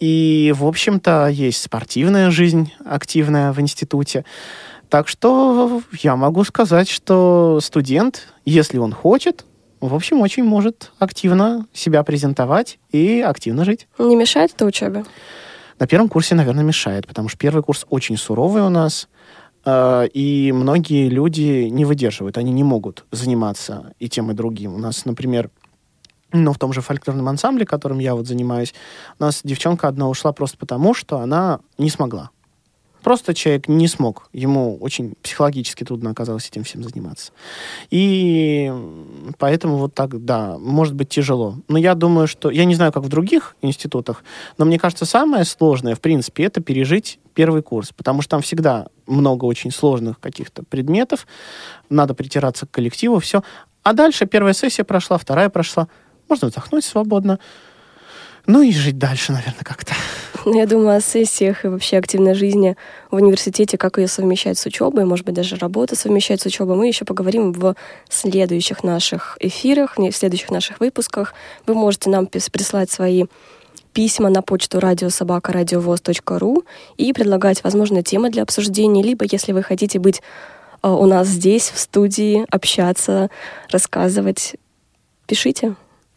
И, 0.00 0.52
в 0.56 0.66
общем-то, 0.66 1.28
есть 1.28 1.62
спортивная 1.62 2.30
жизнь 2.30 2.72
активная 2.84 3.52
в 3.52 3.60
институте. 3.60 4.24
Так 4.88 5.08
что 5.08 5.82
я 5.92 6.16
могу 6.16 6.44
сказать, 6.44 6.88
что 6.88 7.58
студент, 7.62 8.28
если 8.44 8.78
он 8.78 8.92
хочет, 8.92 9.44
в 9.80 9.94
общем, 9.94 10.20
очень 10.20 10.44
может 10.44 10.92
активно 10.98 11.66
себя 11.72 12.02
презентовать 12.02 12.78
и 12.90 13.20
активно 13.20 13.64
жить. 13.64 13.86
Не 13.98 14.16
мешает 14.16 14.52
это 14.54 14.64
учебе? 14.64 15.04
На 15.78 15.86
первом 15.86 16.08
курсе, 16.08 16.34
наверное, 16.34 16.64
мешает, 16.64 17.06
потому 17.06 17.28
что 17.28 17.36
первый 17.36 17.62
курс 17.62 17.84
очень 17.90 18.16
суровый 18.16 18.62
у 18.62 18.68
нас, 18.68 19.08
и 19.66 20.52
многие 20.54 21.08
люди 21.08 21.68
не 21.70 21.84
выдерживают, 21.84 22.36
они 22.36 22.52
не 22.52 22.64
могут 22.64 23.04
заниматься 23.10 23.94
и 23.98 24.08
тем, 24.08 24.30
и 24.30 24.34
другим. 24.34 24.74
У 24.74 24.78
нас, 24.78 25.04
например, 25.04 25.50
ну, 26.32 26.52
в 26.52 26.58
том 26.58 26.72
же 26.72 26.80
фольклорном 26.80 27.28
ансамбле, 27.28 27.64
которым 27.64 28.00
я 28.00 28.14
вот 28.14 28.26
занимаюсь, 28.26 28.74
у 29.18 29.24
нас 29.24 29.40
девчонка 29.44 29.88
одна 29.88 30.08
ушла 30.08 30.32
просто 30.32 30.58
потому, 30.58 30.92
что 30.92 31.18
она 31.18 31.60
не 31.78 31.90
смогла. 31.90 32.30
Просто 33.04 33.34
человек 33.34 33.68
не 33.68 33.86
смог. 33.86 34.30
Ему 34.32 34.78
очень 34.78 35.12
психологически 35.22 35.84
трудно 35.84 36.10
оказалось 36.10 36.48
этим 36.48 36.64
всем 36.64 36.82
заниматься. 36.82 37.32
И 37.90 38.72
поэтому 39.38 39.76
вот 39.76 39.94
так, 39.94 40.24
да, 40.24 40.56
может 40.58 40.94
быть 40.94 41.10
тяжело. 41.10 41.56
Но 41.68 41.76
я 41.76 41.94
думаю, 41.94 42.26
что... 42.26 42.50
Я 42.50 42.64
не 42.64 42.74
знаю, 42.74 42.92
как 42.92 43.02
в 43.02 43.08
других 43.10 43.56
институтах, 43.60 44.24
но 44.56 44.64
мне 44.64 44.78
кажется, 44.78 45.04
самое 45.04 45.44
сложное, 45.44 45.94
в 45.94 46.00
принципе, 46.00 46.44
это 46.44 46.62
пережить 46.62 47.20
первый 47.34 47.62
курс, 47.62 47.92
потому 47.94 48.22
что 48.22 48.30
там 48.30 48.40
всегда 48.40 48.86
много 49.06 49.44
очень 49.44 49.70
сложных 49.70 50.18
каких-то 50.18 50.62
предметов, 50.62 51.26
надо 51.90 52.14
притираться 52.14 52.64
к 52.66 52.70
коллективу, 52.70 53.18
все. 53.18 53.42
А 53.82 53.92
дальше 53.92 54.24
первая 54.24 54.54
сессия 54.54 54.82
прошла, 54.82 55.18
вторая 55.18 55.50
прошла, 55.50 55.88
можно 56.30 56.48
вздохнуть 56.48 56.86
свободно, 56.86 57.38
ну 58.46 58.62
и 58.62 58.72
жить 58.72 58.98
дальше, 58.98 59.32
наверное, 59.32 59.64
как-то. 59.64 59.94
Ну, 60.44 60.54
Я 60.54 60.66
думаю 60.66 60.98
о 60.98 61.00
сессиях 61.00 61.64
и 61.64 61.68
вообще 61.68 61.96
активной 61.96 62.34
жизни 62.34 62.76
в 63.10 63.16
университете, 63.16 63.78
как 63.78 63.96
ее 63.96 64.08
совмещать 64.08 64.58
с 64.58 64.66
учебой, 64.66 65.06
может 65.06 65.24
быть, 65.24 65.34
даже 65.34 65.56
работу 65.56 65.96
совмещать 65.96 66.42
с 66.42 66.46
учебой. 66.46 66.76
Мы 66.76 66.86
еще 66.86 67.06
поговорим 67.06 67.52
в 67.52 67.74
следующих 68.10 68.84
наших 68.84 69.38
эфирах, 69.40 69.96
в 69.96 70.12
следующих 70.12 70.50
наших 70.50 70.80
выпусках. 70.80 71.32
Вы 71.66 71.74
можете 71.74 72.10
нам 72.10 72.26
прислать 72.26 72.90
свои 72.90 73.24
письма 73.94 74.28
на 74.28 74.42
почту 74.42 74.80
радиособака.радиовоз.ру 74.80 76.64
и 76.98 77.12
предлагать, 77.14 77.64
возможно, 77.64 78.02
темы 78.02 78.28
для 78.28 78.42
обсуждения, 78.42 79.02
либо, 79.02 79.24
если 79.30 79.52
вы 79.52 79.62
хотите 79.62 79.98
быть 79.98 80.20
э, 80.82 80.88
у 80.88 81.06
нас 81.06 81.28
здесь, 81.28 81.70
в 81.70 81.78
студии, 81.78 82.44
общаться, 82.50 83.30
рассказывать, 83.70 84.56
пишите. 85.26 85.76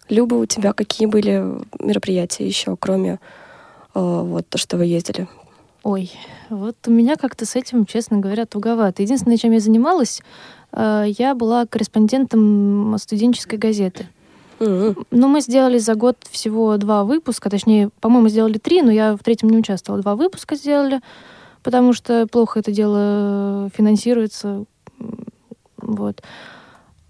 Люба, 0.09 0.35
у 0.35 0.45
тебя 0.45 0.73
какие 0.73 1.07
были 1.07 1.43
мероприятия 1.79 2.45
еще, 2.47 2.77
кроме 2.77 3.13
э, 3.13 3.19
вот 3.93 4.47
то, 4.47 4.57
что 4.57 4.77
вы 4.77 4.85
ездили? 4.85 5.27
Ой, 5.83 6.11
вот 6.49 6.75
у 6.87 6.91
меня 6.91 7.15
как-то 7.15 7.45
с 7.45 7.55
этим, 7.55 7.85
честно 7.85 8.17
говоря, 8.17 8.45
туговато. 8.45 9.03
Единственное, 9.03 9.37
чем 9.37 9.51
я 9.51 9.59
занималась, 9.59 10.21
э, 10.71 11.05
я 11.17 11.35
была 11.35 11.65
корреспондентом 11.65 12.95
студенческой 12.97 13.57
газеты. 13.57 14.07
М, 14.59 14.95
Ну, 15.11 15.27
мы 15.27 15.41
сделали 15.41 15.77
за 15.77 15.95
год 15.95 16.17
всего 16.31 16.77
два 16.77 17.03
выпуска, 17.03 17.49
точнее, 17.49 17.89
по-моему, 18.01 18.29
сделали 18.29 18.57
три, 18.57 18.81
но 18.81 18.91
я 18.91 19.15
в 19.15 19.19
третьем 19.23 19.49
не 19.49 19.57
участвовала. 19.57 20.01
Два 20.01 20.15
выпуска 20.15 20.55
сделали, 20.55 21.01
потому 21.63 21.93
что 21.93 22.27
плохо 22.27 22.59
это 22.59 22.71
дело 22.71 23.69
финансируется. 23.75 24.65
Вот. 25.77 26.21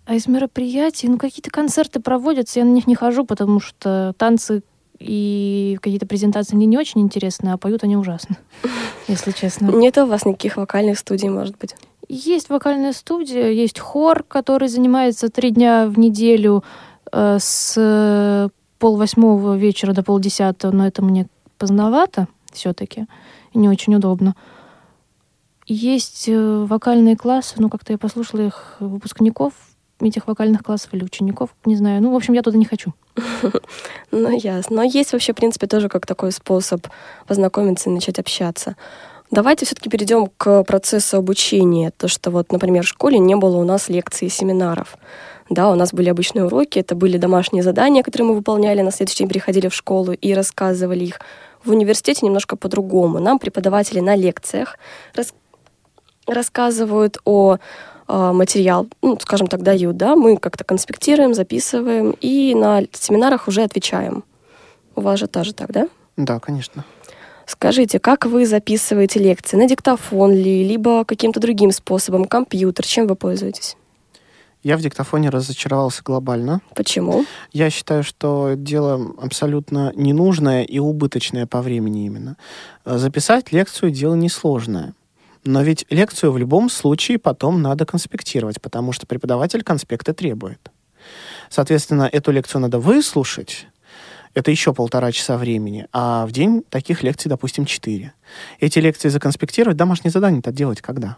А 0.07 0.15
из 0.15 0.25
мероприятий, 0.25 1.09
ну, 1.09 1.17
какие-то 1.17 1.51
концерты 1.51 1.99
проводятся, 1.99 2.59
я 2.59 2.65
на 2.65 2.71
них 2.71 2.87
не 2.87 2.95
хожу, 2.95 3.25
потому 3.25 3.59
что 3.59 4.13
танцы 4.17 4.63
и 4.99 5.77
какие-то 5.81 6.07
презентации 6.07 6.55
мне 6.55 6.65
не 6.65 6.77
очень 6.77 7.01
интересны, 7.01 7.49
а 7.49 7.57
поют 7.57 7.83
они 7.83 7.97
ужасно, 7.97 8.37
если 9.09 9.31
честно. 9.31 9.69
Нет 9.69 9.97
у 9.97 10.05
вас 10.05 10.23
никаких 10.23 10.55
вокальных 10.55 10.97
студий, 10.97 11.27
может 11.27 11.57
быть? 11.57 11.75
Есть 12.07 12.47
вокальная 12.47 12.93
студия, 12.93 13.49
есть 13.49 13.79
хор, 13.79 14.23
который 14.23 14.69
занимается 14.69 15.27
три 15.27 15.51
дня 15.51 15.87
в 15.87 15.99
неделю 15.99 16.63
э, 17.11 17.37
с 17.41 18.49
полвосьмого 18.79 19.57
вечера 19.57 19.91
до 19.91 20.03
полдесятого, 20.03 20.71
но 20.71 20.87
это 20.87 21.03
мне 21.03 21.27
поздновато 21.57 22.29
все-таки, 22.53 23.07
не 23.53 23.67
очень 23.67 23.93
удобно. 23.93 24.37
Есть 25.65 26.29
э, 26.29 26.65
вокальные 26.65 27.17
классы, 27.17 27.55
ну, 27.57 27.69
как-то 27.69 27.91
я 27.91 27.97
послушала 27.97 28.39
их 28.39 28.77
выпускников 28.79 29.51
этих 29.99 30.27
вокальных 30.27 30.63
классов 30.63 30.93
или 30.93 31.03
учеников, 31.03 31.49
не 31.65 31.75
знаю. 31.75 32.01
Ну, 32.01 32.11
в 32.11 32.15
общем, 32.15 32.33
я 32.33 32.41
туда 32.41 32.57
не 32.57 32.65
хочу. 32.65 32.93
Ну, 34.11 34.37
ясно. 34.37 34.77
Но 34.77 34.83
есть 34.83 35.11
вообще, 35.11 35.33
в 35.33 35.35
принципе, 35.35 35.67
тоже 35.67 35.89
как 35.89 36.05
такой 36.05 36.31
способ 36.31 36.87
познакомиться 37.27 37.89
и 37.89 37.93
начать 37.93 38.19
общаться. 38.19 38.77
Давайте 39.29 39.65
все-таки 39.65 39.89
перейдем 39.89 40.27
к 40.37 40.63
процессу 40.63 41.17
обучения. 41.17 41.91
То, 41.91 42.07
что 42.07 42.31
вот, 42.31 42.51
например, 42.51 42.83
в 42.83 42.87
школе 42.87 43.19
не 43.19 43.35
было 43.35 43.57
у 43.57 43.65
нас 43.65 43.89
лекций 43.89 44.27
и 44.27 44.31
семинаров. 44.31 44.97
Да, 45.49 45.69
у 45.69 45.75
нас 45.75 45.93
были 45.93 46.09
обычные 46.09 46.45
уроки, 46.45 46.79
это 46.79 46.95
были 46.95 47.17
домашние 47.17 47.63
задания, 47.63 48.03
которые 48.03 48.29
мы 48.29 48.35
выполняли, 48.35 48.81
на 48.81 48.91
следующий 48.91 49.19
день 49.19 49.29
приходили 49.29 49.67
в 49.67 49.73
школу 49.73 50.13
и 50.13 50.33
рассказывали 50.33 51.05
их. 51.05 51.19
В 51.63 51.71
университете 51.71 52.25
немножко 52.25 52.55
по-другому. 52.55 53.19
Нам 53.19 53.39
преподаватели 53.39 53.99
на 53.99 54.15
лекциях 54.15 54.77
рас- 55.13 55.33
рассказывают 56.25 57.17
о 57.25 57.57
материал, 58.07 58.87
ну, 59.01 59.17
скажем 59.19 59.47
так, 59.47 59.63
дают, 59.63 59.97
да, 59.97 60.15
мы 60.15 60.37
как-то 60.37 60.63
конспектируем, 60.63 61.33
записываем 61.33 62.15
и 62.21 62.55
на 62.55 62.83
семинарах 62.93 63.47
уже 63.47 63.63
отвечаем. 63.63 64.23
У 64.95 65.01
вас 65.01 65.19
же 65.19 65.27
тоже 65.27 65.53
так, 65.53 65.71
да? 65.71 65.87
Да, 66.15 66.39
конечно. 66.39 66.83
Скажите, 67.45 67.99
как 67.99 68.25
вы 68.25 68.45
записываете 68.45 69.19
лекции? 69.19 69.55
На 69.55 69.67
диктофон 69.67 70.33
ли, 70.33 70.67
либо 70.67 71.05
каким-то 71.05 71.39
другим 71.39 71.71
способом, 71.71 72.25
компьютер? 72.25 72.85
Чем 72.85 73.07
вы 73.07 73.15
пользуетесь? 73.15 73.77
Я 74.63 74.75
в 74.75 74.81
диктофоне 74.81 75.29
разочаровался 75.29 76.01
глобально. 76.03 76.59
Почему? 76.75 77.25
Я 77.53 77.69
считаю, 77.69 78.03
что 78.03 78.55
дело 78.57 79.13
абсолютно 79.21 79.93
ненужное 79.95 80.63
и 80.63 80.79
убыточное 80.79 81.45
по 81.45 81.61
времени 81.61 82.05
именно. 82.05 82.35
Э, 82.83 82.97
Записать 82.97 83.53
лекцию 83.53 83.91
дело 83.91 84.15
несложное. 84.15 84.93
Но 85.47 85.61
ведь 85.61 85.85
лекцию 85.89 86.33
в 86.33 86.37
любом 86.37 86.69
случае 86.69 87.19
потом 87.19 87.61
надо 87.61 87.85
конспектировать, 87.85 88.61
потому 88.61 88.91
что 88.91 89.07
преподаватель 89.07 89.63
конспекты 89.63 90.13
требует. 90.13 90.71
Соответственно, 91.49 92.09
эту 92.11 92.31
лекцию 92.31 92.61
надо 92.61 92.79
выслушать, 92.79 93.67
это 94.33 94.51
еще 94.51 94.73
полтора 94.73 95.13
часа 95.13 95.37
времени, 95.37 95.87
а 95.93 96.25
в 96.25 96.33
день 96.33 96.63
таких 96.69 97.01
лекций, 97.01 97.29
допустим, 97.29 97.65
четыре. 97.65 98.13
Эти 98.59 98.79
лекции 98.79 99.07
законспектировать, 99.07 99.77
домашнее 99.77 100.11
задание-то 100.11 100.51
делать 100.51 100.81
когда? 100.81 101.17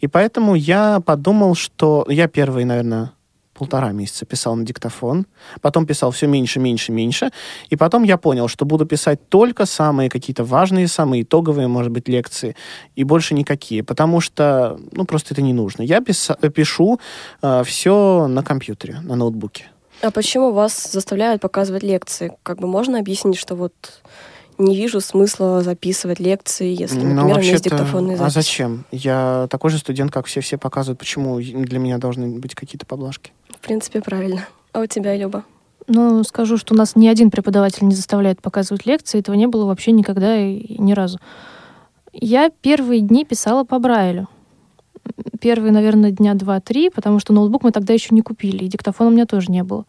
И 0.00 0.06
поэтому 0.06 0.54
я 0.54 1.00
подумал, 1.00 1.54
что 1.54 2.04
я 2.08 2.28
первые, 2.28 2.66
наверное, 2.66 3.12
полтора 3.54 3.92
месяца 3.92 4.24
писал 4.26 4.56
на 4.56 4.64
диктофон, 4.64 5.26
потом 5.60 5.86
писал 5.86 6.10
все 6.10 6.26
меньше, 6.26 6.58
меньше, 6.60 6.92
меньше, 6.92 7.30
и 7.70 7.76
потом 7.76 8.02
я 8.02 8.16
понял, 8.16 8.48
что 8.48 8.64
буду 8.64 8.86
писать 8.86 9.28
только 9.28 9.66
самые 9.66 10.08
какие-то 10.10 10.44
важные, 10.44 10.88
самые 10.88 11.22
итоговые, 11.22 11.68
может 11.68 11.92
быть, 11.92 12.08
лекции, 12.08 12.56
и 12.96 13.04
больше 13.04 13.34
никакие, 13.34 13.82
потому 13.82 14.20
что, 14.20 14.78
ну, 14.92 15.04
просто 15.04 15.34
это 15.34 15.42
не 15.42 15.52
нужно. 15.52 15.82
Я 15.82 15.98
писа- 16.00 16.36
пишу 16.50 16.98
все 17.64 18.26
на 18.28 18.42
компьютере, 18.42 19.00
на 19.02 19.16
ноутбуке. 19.16 19.66
А 20.00 20.10
почему 20.10 20.50
вас 20.52 20.90
заставляют 20.90 21.40
показывать 21.42 21.82
лекции? 21.82 22.32
Как 22.42 22.58
бы 22.58 22.66
можно 22.66 22.98
объяснить, 22.98 23.36
что 23.38 23.54
вот 23.54 23.72
не 24.58 24.76
вижу 24.76 25.00
смысла 25.00 25.62
записывать 25.62 26.20
лекции, 26.20 26.68
если, 26.74 26.98
Ну, 26.98 27.14
например, 27.14 27.36
у 27.36 27.40
меня 27.40 27.50
есть 27.52 27.64
диктофонные 27.64 28.14
А 28.16 28.18
записи? 28.18 28.34
зачем? 28.34 28.84
Я 28.92 29.46
такой 29.50 29.70
же 29.70 29.78
студент, 29.78 30.12
как 30.12 30.26
все-все 30.26 30.58
показывают. 30.58 30.98
Почему 30.98 31.36
для 31.40 31.78
меня 31.78 31.98
должны 31.98 32.38
быть 32.38 32.54
какие-то 32.54 32.84
поблажки? 32.84 33.32
Принципе, 33.62 34.00
правильно. 34.00 34.46
А 34.72 34.80
у 34.80 34.86
тебя, 34.86 35.16
Люба? 35.16 35.44
Ну, 35.86 36.22
скажу, 36.24 36.56
что 36.56 36.74
у 36.74 36.76
нас 36.76 36.96
ни 36.96 37.08
один 37.08 37.30
преподаватель 37.30 37.86
не 37.86 37.94
заставляет 37.94 38.42
показывать 38.42 38.86
лекции, 38.86 39.20
этого 39.20 39.34
не 39.34 39.46
было 39.46 39.66
вообще 39.66 39.92
никогда 39.92 40.36
и 40.36 40.80
ни 40.80 40.92
разу. 40.92 41.18
Я 42.12 42.50
первые 42.50 43.00
дни 43.00 43.24
писала 43.24 43.64
по 43.64 43.78
Брайлю. 43.78 44.28
Первые, 45.40 45.72
наверное, 45.72 46.12
дня 46.12 46.34
два-три, 46.34 46.90
потому 46.90 47.18
что 47.18 47.32
ноутбук 47.32 47.64
мы 47.64 47.72
тогда 47.72 47.92
еще 47.92 48.14
не 48.14 48.22
купили, 48.22 48.64
и 48.64 48.68
диктофона 48.68 49.10
у 49.10 49.12
меня 49.12 49.26
тоже 49.26 49.50
не 49.50 49.64
было. 49.64 49.86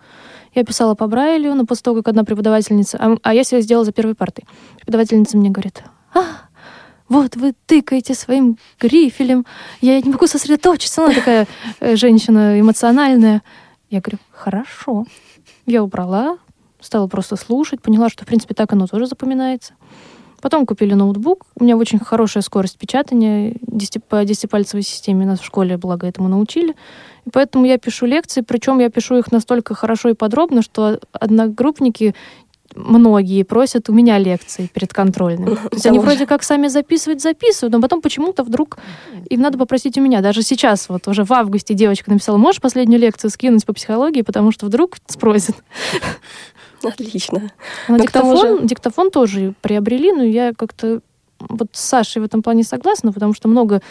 Я 0.56 0.64
писала 0.64 0.96
по 0.96 1.08
Брайлю, 1.08 1.54
но 1.54 1.66
после 1.66 1.84
того, 1.84 1.98
как 1.98 2.08
одна 2.10 2.24
преподавательница... 2.24 2.98
А, 3.00 3.18
а 3.22 3.34
я 3.34 3.44
все 3.44 3.62
сделала 3.62 3.86
за 3.86 3.92
первой 3.92 4.16
партой. 4.16 4.46
Преподавательница 4.78 5.38
мне 5.38 5.50
говорит, 5.50 5.84
а, 6.14 6.24
вот 7.10 7.36
вы 7.36 7.54
тыкаете 7.66 8.16
своим 8.16 8.58
грифелем, 8.80 9.46
я 9.82 10.02
не 10.02 10.10
могу 10.10 10.26
сосредоточиться. 10.26 11.06
Она 11.06 11.14
такая 11.14 11.48
э, 11.80 11.96
женщина 11.96 12.60
эмоциональная. 12.60 13.44
Я 13.94 14.02
говорю, 14.02 14.18
хорошо. 14.32 15.06
Я 15.68 15.84
убрала, 15.84 16.40
стала 16.80 17.06
просто 17.06 17.36
слушать, 17.36 17.80
поняла, 17.80 18.10
что, 18.10 18.24
в 18.24 18.28
принципе, 18.28 18.56
так 18.56 18.74
оно 18.74 18.88
тоже 18.88 19.06
запоминается. 19.06 19.76
Потом 20.42 20.66
купили 20.66 20.96
ноутбук. 20.96 21.46
У 21.56 21.64
меня 21.64 21.78
очень 21.78 22.00
хорошая 22.00 22.42
скорость 22.42 22.80
печатания 22.80 23.56
по 24.10 24.26
десятипальцевой 24.26 24.82
системе. 24.82 25.28
Нас 25.28 25.42
в 25.42 25.46
школе, 25.46 25.78
благо, 25.78 26.08
этому 26.08 26.28
научили. 26.28 26.76
И 27.26 27.30
поэтому 27.30 27.66
я 27.66 27.78
пишу 27.78 28.08
лекции, 28.08 28.42
причем 28.42 28.80
я 28.80 28.90
пишу 28.90 29.16
их 29.20 29.32
настолько 29.32 29.76
хорошо 29.76 30.10
и 30.10 30.16
подробно, 30.16 30.64
что 30.64 31.00
одногруппники 31.12 32.16
многие 32.76 33.44
просят 33.44 33.90
у 33.90 33.94
меня 33.94 34.18
лекции 34.18 34.70
перед 34.74 34.94
контрольными. 34.94 35.56
То 35.70 35.70
есть 35.74 35.86
они 35.86 36.00
вроде 36.00 36.26
как 36.26 36.44
сами 36.44 36.68
записывать 36.68 37.22
записывают, 37.22 37.74
но 37.74 37.82
потом 37.82 38.02
почему-то 38.02 38.44
вдруг 38.44 38.78
им 39.30 39.42
надо 39.42 39.58
попросить 39.58 39.98
у 39.98 40.02
меня. 40.02 40.22
Даже 40.22 40.42
сейчас, 40.42 40.90
вот 40.90 41.08
уже 41.08 41.24
в 41.24 41.32
августе 41.32 41.74
девочка 41.74 42.12
написала, 42.12 42.38
можешь 42.38 42.62
последнюю 42.62 43.00
лекцию 43.00 43.32
скинуть 43.32 43.66
по 43.66 43.74
психологии, 43.74 44.22
потому 44.22 44.52
что 44.52 44.66
вдруг 44.66 44.98
спросят. 45.08 45.56
Отлично. 46.84 47.52
А 47.88 47.98
тому 47.98 48.02
диктофон, 48.02 48.68
диктофон 48.68 49.12
тоже 49.12 49.54
приобрели, 49.62 50.12
но 50.12 50.24
я 50.24 50.54
как-то 50.54 51.02
вот 51.40 51.70
с 51.74 51.82
Сашей 51.82 52.22
в 52.22 52.26
этом 52.26 52.42
плане 52.42 52.64
согласна, 52.64 53.12
потому 53.12 53.34
что 53.34 53.48
много 53.48 53.82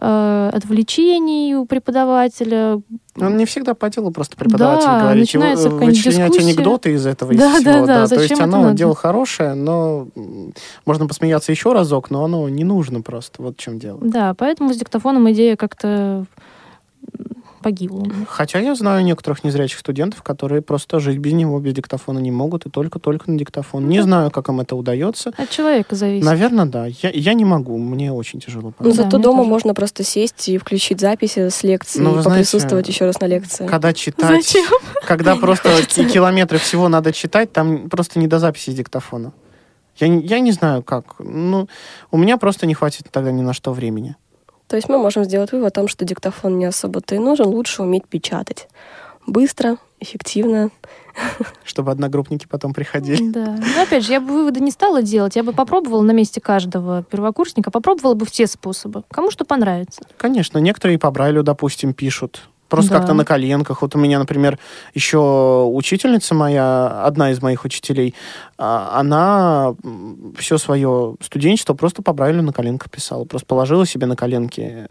э, 0.00 0.50
отвлечений 0.52 1.54
у 1.56 1.66
преподавателя. 1.66 2.80
Он 3.20 3.36
не 3.36 3.44
всегда 3.46 3.74
по 3.74 3.90
делу 3.90 4.10
просто 4.10 4.36
преподаватель 4.36 4.86
Да, 4.86 5.00
говорит. 5.00 5.20
начинается 5.22 5.68
Вы- 5.70 5.74
какая-нибудь 5.78 6.04
вычленять 6.06 6.32
дискуссия. 6.32 6.50
анекдоты 6.52 6.92
из 6.92 7.06
этого, 7.06 7.32
из 7.32 7.38
Да, 7.38 7.54
всего. 7.56 7.64
да, 7.72 7.86
да, 7.86 8.00
То 8.02 8.06
зачем 8.06 8.22
есть 8.22 8.32
это 8.34 8.44
оно 8.44 8.62
надо? 8.62 8.76
дело 8.76 8.94
хорошее, 8.94 9.54
но 9.54 10.06
можно 10.86 11.06
посмеяться 11.06 11.50
еще 11.52 11.72
разок, 11.72 12.10
но 12.10 12.24
оно 12.24 12.48
не 12.48 12.64
нужно 12.64 13.00
просто. 13.02 13.42
Вот 13.42 13.56
в 13.56 13.60
чем 13.60 13.78
дело. 13.78 13.98
Да, 14.02 14.34
поэтому 14.34 14.72
с 14.72 14.76
диктофоном 14.76 15.30
идея 15.32 15.56
как-то 15.56 16.24
меня. 17.64 18.26
Хотя 18.28 18.58
я 18.58 18.74
знаю 18.74 19.04
некоторых 19.04 19.44
незрячих 19.44 19.78
студентов, 19.78 20.22
которые 20.22 20.62
просто 20.62 21.00
жить 21.00 21.18
без 21.18 21.32
него, 21.32 21.58
без 21.60 21.74
диктофона 21.74 22.18
не 22.18 22.30
могут, 22.30 22.66
и 22.66 22.70
только-только 22.70 23.30
на 23.30 23.38
диктофон. 23.38 23.88
Не 23.88 24.00
знаю, 24.02 24.30
как 24.30 24.48
им 24.48 24.60
это 24.60 24.76
удается. 24.76 25.32
От 25.36 25.50
человека 25.50 25.94
зависит. 25.96 26.24
Наверное, 26.24 26.66
да. 26.66 26.86
Я, 26.86 27.10
я 27.10 27.34
не 27.34 27.44
могу, 27.44 27.78
мне 27.78 28.12
очень 28.12 28.40
тяжело. 28.40 28.72
Ну, 28.78 28.88
Да, 28.90 28.94
зато 28.94 29.16
мне 29.18 29.24
дома 29.24 29.38
тоже. 29.38 29.50
можно 29.50 29.74
просто 29.74 30.04
сесть 30.04 30.48
и 30.48 30.58
включить 30.58 31.00
записи 31.00 31.48
с 31.48 31.62
лекции 31.62 32.00
Ну, 32.00 32.12
и 32.12 32.14
вы 32.16 32.22
знаете, 32.22 32.44
поприсутствовать 32.50 32.88
еще 32.88 33.04
раз 33.06 33.20
на 33.20 33.26
лекции. 33.26 33.66
Когда 33.66 33.92
читать, 33.92 34.44
Зачем? 34.44 34.66
когда 35.06 35.36
просто 35.40 35.70
ки- 35.86 36.08
километры 36.08 36.58
всего 36.58 36.88
надо 36.88 37.12
читать, 37.12 37.52
там 37.52 37.88
просто 37.88 38.18
не 38.18 38.26
до 38.26 38.38
записи 38.38 38.72
диктофона. 38.72 39.32
Я, 39.96 40.08
не- 40.08 40.24
я 40.24 40.38
не 40.40 40.52
знаю, 40.52 40.82
как. 40.82 41.16
Ну, 41.18 41.68
у 42.10 42.16
меня 42.18 42.36
просто 42.36 42.66
не 42.66 42.74
хватит 42.74 43.06
тогда 43.10 43.32
ни 43.32 43.42
на 43.42 43.52
что 43.52 43.72
времени. 43.72 44.14
То 44.68 44.76
есть 44.76 44.88
мы 44.88 44.98
можем 44.98 45.24
сделать 45.24 45.50
вывод 45.52 45.68
о 45.68 45.74
том, 45.74 45.88
что 45.88 46.04
диктофон 46.04 46.58
не 46.58 46.66
особо-то 46.66 47.14
и 47.14 47.18
нужен, 47.18 47.46
лучше 47.46 47.82
уметь 47.82 48.06
печатать. 48.06 48.68
Быстро, 49.26 49.78
эффективно. 49.98 50.70
Чтобы 51.64 51.90
одногруппники 51.90 52.46
потом 52.46 52.72
приходили. 52.72 53.30
Да. 53.30 53.58
Но 53.76 53.82
опять 53.82 54.04
же, 54.04 54.12
я 54.12 54.20
бы 54.20 54.32
выводы 54.32 54.60
не 54.60 54.70
стала 54.70 55.02
делать. 55.02 55.36
Я 55.36 55.42
бы 55.42 55.52
попробовала 55.52 56.02
на 56.02 56.12
месте 56.12 56.40
каждого 56.40 57.02
первокурсника, 57.02 57.70
попробовала 57.70 58.14
бы 58.14 58.26
все 58.26 58.46
способы. 58.46 59.04
Кому 59.10 59.30
что 59.30 59.44
понравится. 59.44 60.02
Конечно, 60.16 60.58
некоторые 60.58 60.96
и 60.96 60.98
по 60.98 61.10
Брайлю, 61.10 61.42
допустим, 61.42 61.94
пишут. 61.94 62.48
Просто 62.68 62.90
Да. 62.90 62.98
как-то 62.98 63.14
на 63.14 63.24
коленках. 63.24 63.80
Вот 63.82 63.94
у 63.94 63.98
меня, 63.98 64.18
например, 64.18 64.58
еще 64.94 65.64
учительница 65.72 66.34
моя, 66.34 67.04
одна 67.04 67.30
из 67.30 67.40
моих 67.40 67.64
учителей, 67.64 68.14
а, 68.58 68.98
она 69.00 69.74
все 70.36 70.58
свое 70.58 71.16
студенчество 71.20 71.74
просто 71.74 72.02
по 72.02 72.12
Брайлю 72.12 72.42
на 72.42 72.52
коленках 72.52 72.90
писала. 72.90 73.24
Просто 73.24 73.46
положила 73.46 73.86
себе 73.86 74.06
на 74.06 74.16
коленки 74.16 74.86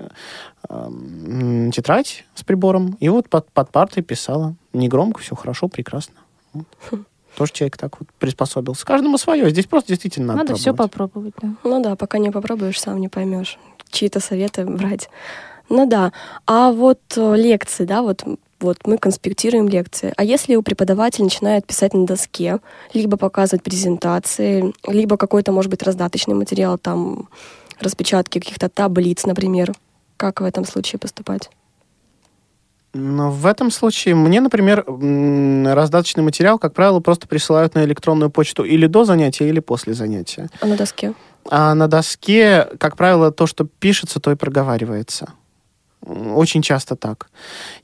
м, 0.69 1.71
тетрадь 1.71 2.25
с 2.36 2.43
прибором 2.43 2.97
и 2.99 3.09
вот 3.09 3.30
под, 3.30 3.51
под 3.51 3.69
партой 3.71 4.03
писала. 4.03 4.55
Негромко, 4.73 5.19
все 5.21 5.36
хорошо, 5.36 5.67
прекрасно. 5.67 6.15
тоже 7.38 7.51
человек 7.53 7.78
так 7.78 7.99
вот 7.99 8.09
приспособился. 8.17 8.86
Каждому 8.86 9.17
свое. 9.19 9.49
Здесь 9.51 9.67
просто 9.67 9.89
действительно 9.89 10.34
надо 10.34 10.39
Надо 10.39 10.55
все 10.55 10.73
пробовать. 10.73 10.91
попробовать, 10.91 11.34
да. 11.41 11.69
Ну 11.69 11.84
да, 11.84 11.95
пока 11.95 12.17
не 12.17 12.32
попробуешь, 12.32 12.80
сам 12.82 12.99
не 12.99 13.07
поймешь. 13.09 13.59
Чьи-то 13.91 14.19
советы 14.19 14.65
брать. 14.65 15.09
Ну 15.70 15.86
да. 15.86 16.11
А 16.45 16.72
вот 16.72 16.99
э, 17.15 17.36
лекции, 17.36 17.86
да, 17.86 18.01
вот 18.01 18.24
вот 18.59 18.80
мы 18.86 18.97
конспектируем 18.97 19.68
лекции. 19.68 20.13
А 20.18 20.24
если 20.24 20.55
у 20.55 20.63
преподавателя 20.63 21.26
начинает 21.26 21.68
писать 21.68 21.93
на 21.93 22.07
доске, 22.07 22.59
либо 22.93 23.15
показывать 23.18 23.63
презентации, 23.63 24.74
либо 24.88 25.18
какой-то, 25.18 25.51
может 25.51 25.70
быть, 25.70 25.84
раздаточный 25.84 26.34
материал, 26.34 26.80
там, 26.80 27.30
распечатки 27.80 28.39
каких-то 28.39 28.70
таблиц, 28.70 29.26
например, 29.26 29.74
как 30.18 30.41
в 30.41 30.43
этом 30.43 30.65
случае 30.65 30.99
поступать? 30.99 31.49
Но 32.93 33.30
в 33.30 33.45
этом 33.45 33.70
случае 33.70 34.15
мне, 34.15 34.41
например, 34.41 34.84
раздаточный 34.88 36.24
материал, 36.24 36.57
как 36.57 36.74
правило, 36.74 36.99
просто 36.99 37.28
присылают 37.28 37.76
на 37.76 37.84
электронную 37.84 38.32
почту 38.32 38.63
или 38.63 38.88
до 38.88 39.03
занятия, 39.03 39.47
или 39.47 39.59
после 39.59 39.93
занятия. 39.93 40.49
А 40.61 40.65
на 40.65 40.76
доске? 40.76 41.13
А 41.49 41.76
на 41.76 41.88
доске, 41.88 42.68
как 42.80 42.97
правило, 42.97 43.32
то, 43.32 43.45
что 43.45 43.65
пишется, 43.65 44.20
то 44.20 44.32
и 44.32 44.36
проговаривается. 44.36 45.34
Очень 46.05 46.61
часто 46.61 46.95
так. 46.95 47.29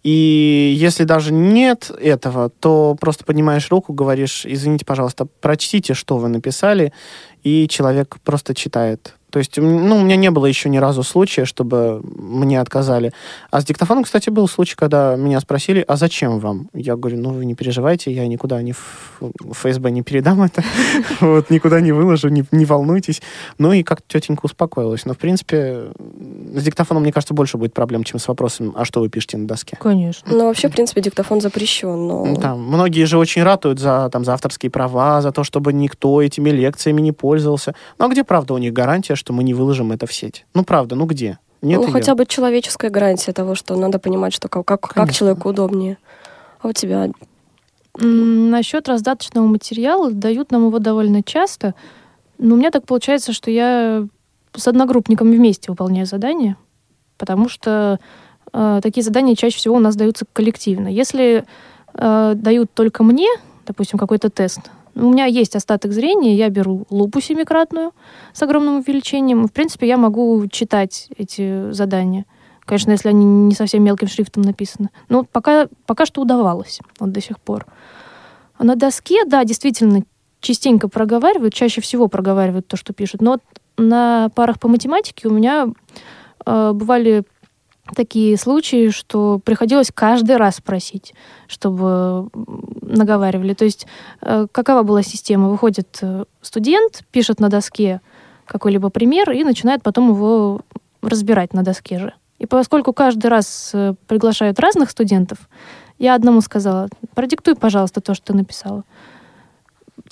И 0.03 0.73
если 0.77 1.03
даже 1.03 1.33
нет 1.33 1.91
этого, 1.99 2.49
то 2.49 2.95
просто 2.99 3.25
поднимаешь 3.25 3.69
руку, 3.69 3.91
говоришь, 3.91 4.45
извините, 4.45 4.85
пожалуйста, 4.85 5.25
прочтите, 5.41 5.93
что 5.93 6.17
вы 6.17 6.29
написали, 6.29 6.93
и 7.43 7.67
человек 7.67 8.17
просто 8.23 8.53
читает. 8.53 9.15
То 9.33 9.39
есть, 9.39 9.57
ну, 9.57 9.97
у 9.97 10.03
меня 10.03 10.15
не 10.15 10.29
было 10.29 10.45
еще 10.45 10.69
ни 10.69 10.77
разу 10.77 11.01
случая, 11.01 11.45
чтобы 11.45 12.01
мне 12.03 12.61
отказали. 12.61 13.13
А 13.49 13.61
с 13.61 13.65
диктофоном, 13.65 14.03
кстати, 14.03 14.29
был 14.29 14.47
случай, 14.47 14.75
когда 14.75 15.15
меня 15.15 15.39
спросили, 15.39 15.83
а 15.87 15.95
зачем 15.95 16.37
вам? 16.37 16.69
Я 16.71 16.95
говорю, 16.95 17.17
ну, 17.17 17.31
вы 17.31 17.45
не 17.45 17.55
переживайте, 17.55 18.11
я 18.11 18.27
никуда 18.27 18.61
не 18.61 18.73
в 18.73 19.11
ФСБ 19.53 19.89
не 19.89 20.03
передам 20.03 20.43
это, 20.43 20.63
вот, 21.19 21.49
никуда 21.49 21.81
не 21.81 21.91
выложу, 21.91 22.29
не, 22.29 22.45
не 22.51 22.65
волнуйтесь. 22.65 23.23
Ну, 23.57 23.73
и 23.73 23.81
как 23.81 24.03
тетенька 24.07 24.45
успокоилась. 24.45 25.05
Но, 25.05 25.15
в 25.15 25.17
принципе, 25.17 25.85
с 26.53 26.61
диктофоном, 26.61 27.01
мне 27.01 27.11
кажется, 27.11 27.33
больше 27.33 27.57
будет 27.57 27.73
проблем, 27.73 28.03
чем 28.03 28.19
с 28.19 28.27
вопросом, 28.27 28.73
а 28.77 28.85
что 28.85 28.99
вы 28.99 29.09
пишете 29.09 29.37
на 29.37 29.47
доске? 29.47 29.79
Конечно. 29.81 30.31
Ну, 30.31 30.45
вообще, 30.45 30.69
в 30.69 30.73
принципе, 30.73 31.01
диктофон 31.01 31.41
запрещен, 31.41 32.07
но... 32.07 32.23
Ну, 32.23 32.35
Там, 32.35 32.61
многие 32.61 33.05
же 33.05 33.17
очень 33.17 33.41
ратуют 33.41 33.79
за, 33.79 34.09
там, 34.11 34.25
за 34.25 34.35
авторские 34.35 34.69
права, 34.69 35.23
за 35.23 35.31
то, 35.31 35.43
чтобы 35.43 35.73
никто 35.73 36.21
этими 36.21 36.51
лекциями 36.51 37.01
не 37.01 37.13
пользовался. 37.13 37.73
Ну, 37.97 38.05
а 38.05 38.09
где, 38.09 38.23
правда, 38.23 38.53
у 38.53 38.59
них 38.59 38.73
гарантия, 38.73 39.15
что 39.23 39.31
мы 39.31 39.43
не 39.43 39.53
выложим 39.53 39.93
это 39.93 40.05
в 40.05 40.13
сеть? 40.13 40.45
Ну, 40.53 40.65
правда, 40.65 40.95
ну 40.95 41.05
где? 41.05 41.39
Нет 41.61 41.79
ну, 41.79 41.83
её. 41.83 41.93
хотя 41.93 42.13
бы 42.13 42.25
человеческая 42.25 42.89
гарантия 42.89 43.31
того, 43.31 43.55
что 43.55 43.77
надо 43.77 43.97
понимать, 43.97 44.33
что 44.33 44.49
как, 44.49 44.65
как, 44.65 44.81
как 44.81 44.93
Конечно. 44.93 45.13
человеку 45.13 45.49
удобнее. 45.49 45.97
А 46.59 46.67
у 46.67 46.73
тебя 46.73 47.09
Насчет 47.99 48.89
раздаточного 48.89 49.45
материала 49.45 50.11
дают 50.11 50.51
нам 50.51 50.65
его 50.65 50.79
довольно 50.79 51.21
часто. 51.21 51.75
Но 52.39 52.55
у 52.55 52.57
меня 52.57 52.71
так 52.71 52.85
получается, 52.85 53.33
что 53.33 53.51
я 53.51 54.07
с 54.55 54.67
одногруппниками 54.67 55.35
вместе 55.35 55.69
выполняю 55.69 56.07
задания, 56.07 56.57
потому 57.19 57.49
что 57.49 57.99
э, 58.51 58.79
такие 58.81 59.03
задания 59.03 59.35
чаще 59.35 59.57
всего 59.57 59.75
у 59.75 59.79
нас 59.79 59.95
даются 59.95 60.25
коллективно. 60.33 60.87
Если 60.87 61.45
э, 61.93 62.33
дают 62.35 62.73
только 62.73 63.03
мне, 63.03 63.29
допустим, 63.67 63.99
какой-то 63.99 64.31
тест, 64.31 64.71
у 64.95 65.09
меня 65.09 65.25
есть 65.25 65.55
остаток 65.55 65.91
зрения, 65.91 66.35
я 66.35 66.49
беру 66.49 66.85
лупу 66.89 67.19
семикратную 67.19 67.91
с 68.33 68.41
огромным 68.41 68.77
увеличением. 68.77 69.47
В 69.47 69.51
принципе, 69.51 69.87
я 69.87 69.97
могу 69.97 70.45
читать 70.47 71.07
эти 71.17 71.71
задания. 71.71 72.25
Конечно, 72.65 72.91
если 72.91 73.09
они 73.09 73.25
не 73.25 73.55
совсем 73.55 73.83
мелким 73.83 74.07
шрифтом 74.07 74.43
написаны. 74.43 74.89
Но 75.09 75.23
пока, 75.23 75.67
пока 75.85 76.05
что 76.05 76.21
удавалось, 76.21 76.79
вот 76.99 77.11
до 77.11 77.21
сих 77.21 77.39
пор. 77.39 77.65
А 78.57 78.63
на 78.63 78.75
доске, 78.75 79.25
да, 79.25 79.43
действительно, 79.43 80.03
частенько 80.39 80.87
проговаривают, 80.87 81.53
чаще 81.53 81.81
всего 81.81 82.07
проговаривают 82.07 82.67
то, 82.67 82.77
что 82.77 82.93
пишут. 82.93 83.21
Но 83.21 83.39
на 83.77 84.29
парах 84.35 84.59
по 84.59 84.67
математике 84.67 85.27
у 85.27 85.31
меня 85.31 85.67
э, 86.45 86.71
бывали 86.73 87.23
такие 87.95 88.37
случаи, 88.37 88.89
что 88.89 89.39
приходилось 89.43 89.91
каждый 89.93 90.37
раз 90.37 90.61
просить, 90.61 91.13
чтобы 91.47 92.29
наговаривали. 92.81 93.53
То 93.53 93.65
есть 93.65 93.87
э, 94.21 94.47
какова 94.51 94.83
была 94.83 95.03
система? 95.03 95.49
Выходит 95.49 95.99
э, 96.01 96.25
студент, 96.41 97.03
пишет 97.11 97.39
на 97.39 97.49
доске 97.49 98.01
какой-либо 98.45 98.89
пример 98.89 99.31
и 99.31 99.43
начинает 99.43 99.83
потом 99.83 100.09
его 100.09 100.61
разбирать 101.01 101.53
на 101.53 101.63
доске 101.63 101.99
же. 101.99 102.13
И 102.39 102.45
поскольку 102.45 102.93
каждый 102.93 103.27
раз 103.27 103.71
э, 103.73 103.95
приглашают 104.07 104.59
разных 104.59 104.89
студентов, 104.89 105.49
я 105.99 106.15
одному 106.15 106.41
сказала, 106.41 106.89
продиктуй, 107.13 107.55
пожалуйста, 107.55 108.01
то, 108.01 108.13
что 108.13 108.27
ты 108.27 108.33
написала. 108.33 108.83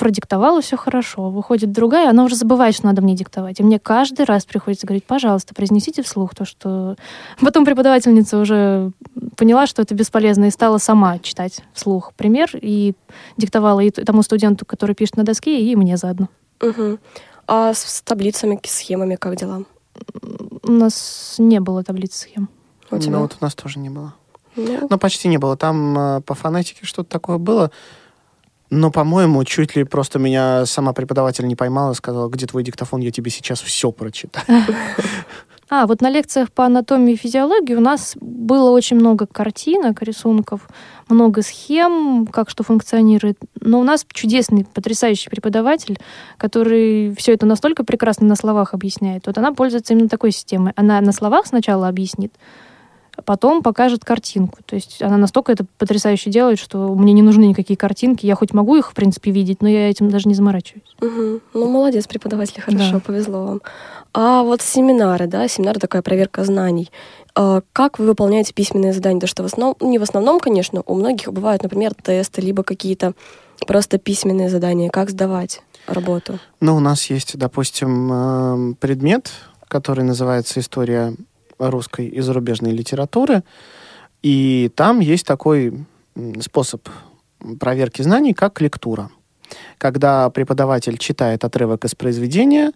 Продиктовала, 0.02 0.62
все 0.62 0.78
хорошо. 0.78 1.30
Выходит 1.30 1.72
другая, 1.72 2.10
она 2.10 2.24
уже 2.24 2.36
забывает, 2.36 2.74
что 2.74 2.88
надо 2.88 3.04
мне 3.04 3.14
диктовать. 3.14 3.60
И 3.60 3.64
мне 3.64 3.78
каждый 3.78 4.26
раз 4.26 4.46
приходится 4.46 4.88
говорить, 4.88 5.04
пожалуйста, 5.04 5.54
произнесите 5.54 6.02
вслух 6.02 6.34
то, 6.34 6.44
что... 6.44 6.96
Потом 7.40 7.66
преподавательница 7.66 8.40
уже 8.40 8.94
поняла, 9.38 9.68
что 9.68 9.84
это 9.84 9.94
бесполезно, 9.94 10.46
и 10.46 10.50
стала 10.50 10.80
сама 10.80 11.20
читать 11.20 11.62
вслух 11.74 12.14
пример, 12.16 12.50
и 12.60 12.96
диктовала 13.38 13.82
и 13.82 13.92
тому 13.92 14.24
студенту, 14.24 14.66
который 14.66 14.96
пишет 14.96 15.18
на 15.18 15.24
доске, 15.24 15.62
и 15.62 15.76
мне 15.76 15.98
заодно. 15.98 16.30
Мгм. 16.62 16.98
А 17.46 17.72
с, 17.72 18.02
таблицами, 18.02 18.60
схемами 18.64 19.18
как 19.18 19.36
дела? 19.36 19.66
У 20.64 20.72
нас 20.72 21.36
не 21.38 21.60
было 21.60 21.84
таблиц 21.84 22.16
схем. 22.16 22.50
У 22.90 22.98
тебя? 22.98 23.12
Ну, 23.12 23.20
вот 23.20 23.38
у 23.40 23.44
нас 23.46 23.54
тоже 23.54 23.78
не 23.78 23.90
было. 23.90 24.16
Ну, 24.56 24.88
Ну, 24.90 24.98
почти 24.98 25.28
не 25.28 25.38
было. 25.38 25.56
Там 25.58 25.96
э, 25.96 26.22
по 26.22 26.34
фонетике 26.34 26.88
что-то 26.88 27.10
такое 27.12 27.38
было. 27.38 27.70
Но, 28.72 28.90
по-моему, 28.90 29.44
чуть 29.44 29.76
ли 29.76 29.84
просто 29.84 30.18
меня 30.18 30.66
сама 30.66 30.94
преподаватель 30.94 31.46
не 31.46 31.58
поймала, 31.58 31.92
сказала, 31.92 32.30
где 32.30 32.48
твой 32.48 32.64
диктофон, 32.64 33.02
я 33.02 33.12
тебе 33.12 33.30
сейчас 33.30 33.62
все 33.62 33.92
прочитаю. 33.92 34.46
А, 35.74 35.88
вот 35.88 36.02
на 36.02 36.10
лекциях 36.10 36.52
по 36.52 36.66
анатомии 36.66 37.14
и 37.14 37.16
физиологии 37.16 37.76
у 37.76 37.80
нас 37.80 38.18
было 38.20 38.72
очень 38.72 38.98
много 38.98 39.26
картинок, 39.26 40.04
рисунков, 40.04 40.68
много 41.08 41.42
схем, 41.44 42.28
как 42.28 42.50
что 42.50 42.64
функционирует. 42.64 43.38
Но 43.62 43.80
у 43.80 43.84
нас 43.84 44.06
чудесный, 44.12 44.66
потрясающий 44.66 45.30
преподаватель, 45.30 45.98
который 46.36 47.16
все 47.16 47.32
это 47.32 47.46
настолько 47.46 47.86
прекрасно 47.86 48.28
на 48.28 48.36
словах 48.36 48.74
объясняет. 48.74 49.28
Вот 49.28 49.38
она 49.38 49.54
пользуется 49.54 49.94
именно 49.94 50.10
такой 50.10 50.32
системой. 50.32 50.74
Она 50.76 51.00
на 51.00 51.14
словах 51.14 51.46
сначала 51.46 51.88
объяснит, 51.88 52.34
потом 53.26 53.62
покажет 53.64 54.04
картинку. 54.06 54.60
То 54.66 54.76
есть 54.76 55.02
она 55.02 55.18
настолько 55.18 55.52
это 55.52 55.66
потрясающе 55.78 56.30
делает, 56.30 56.60
что 56.60 56.94
мне 56.96 57.14
не 57.14 57.22
нужны 57.22 57.46
никакие 57.46 57.78
картинки. 57.78 58.26
Я 58.26 58.36
хоть 58.36 58.54
могу 58.54 58.76
их, 58.76 58.92
в 58.92 58.94
принципе, 58.94 59.32
видеть, 59.32 59.62
но 59.62 59.70
я 59.70 59.90
этим 59.90 60.10
даже 60.10 60.28
не 60.28 60.34
заморачиваюсь. 60.36 60.96
мгм. 61.02 61.42
ну, 61.54 61.70
молодец, 61.70 62.08
преподаватель, 62.08 62.62
хорошо, 62.62 62.94
Да. 62.94 63.00
повезло 63.00 63.46
вам. 63.46 63.62
А 64.14 64.44
вот 64.44 64.62
семинары, 64.62 65.28
да, 65.28 65.48
семинар 65.48 65.80
такая 65.80 66.02
проверка 66.02 66.44
знаний. 66.44 66.92
А 67.36 67.62
Как 67.74 67.98
вы 68.00 68.06
выполняете 68.08 68.54
письменные 68.54 68.92
задания? 68.94 69.20
Потому 69.20 69.30
что 69.30 69.44
в 69.44 69.46
основном, 69.46 69.76
не 69.80 70.00
в 70.00 70.04
основном, 70.04 70.40
конечно, 70.40 70.84
у 70.86 70.96
многих 70.96 71.32
бывают, 71.32 71.64
например, 71.64 71.94
тесты, 71.94 72.42
либо 72.42 72.64
какие-то 72.64 73.14
просто 73.68 73.98
письменные 73.98 74.50
задания. 74.50 74.90
Как 74.90 75.10
сдавать 75.12 75.62
работу? 75.88 76.40
Ну, 76.60 76.76
у 76.76 76.80
нас 76.80 77.10
есть, 77.10 77.38
допустим, 77.38 78.12
эм, 78.12 78.76
предмет, 78.76 79.32
который 79.68 80.04
называется 80.04 80.60
«История 80.60 81.14
русской 81.70 82.08
и 82.08 82.22
зарубежной 82.22 82.72
литературы». 82.72 83.44
И 84.24 84.72
там 84.76 85.00
есть 85.00 85.26
такой 85.26 85.86
способ 86.40 86.88
проверки 87.60 88.02
знаний, 88.02 88.34
как 88.34 88.62
лектура. 88.62 89.10
Когда 89.78 90.30
преподаватель 90.30 90.98
читает 90.98 91.44
отрывок 91.44 91.86
из 91.86 91.96
произведения, 91.96 92.72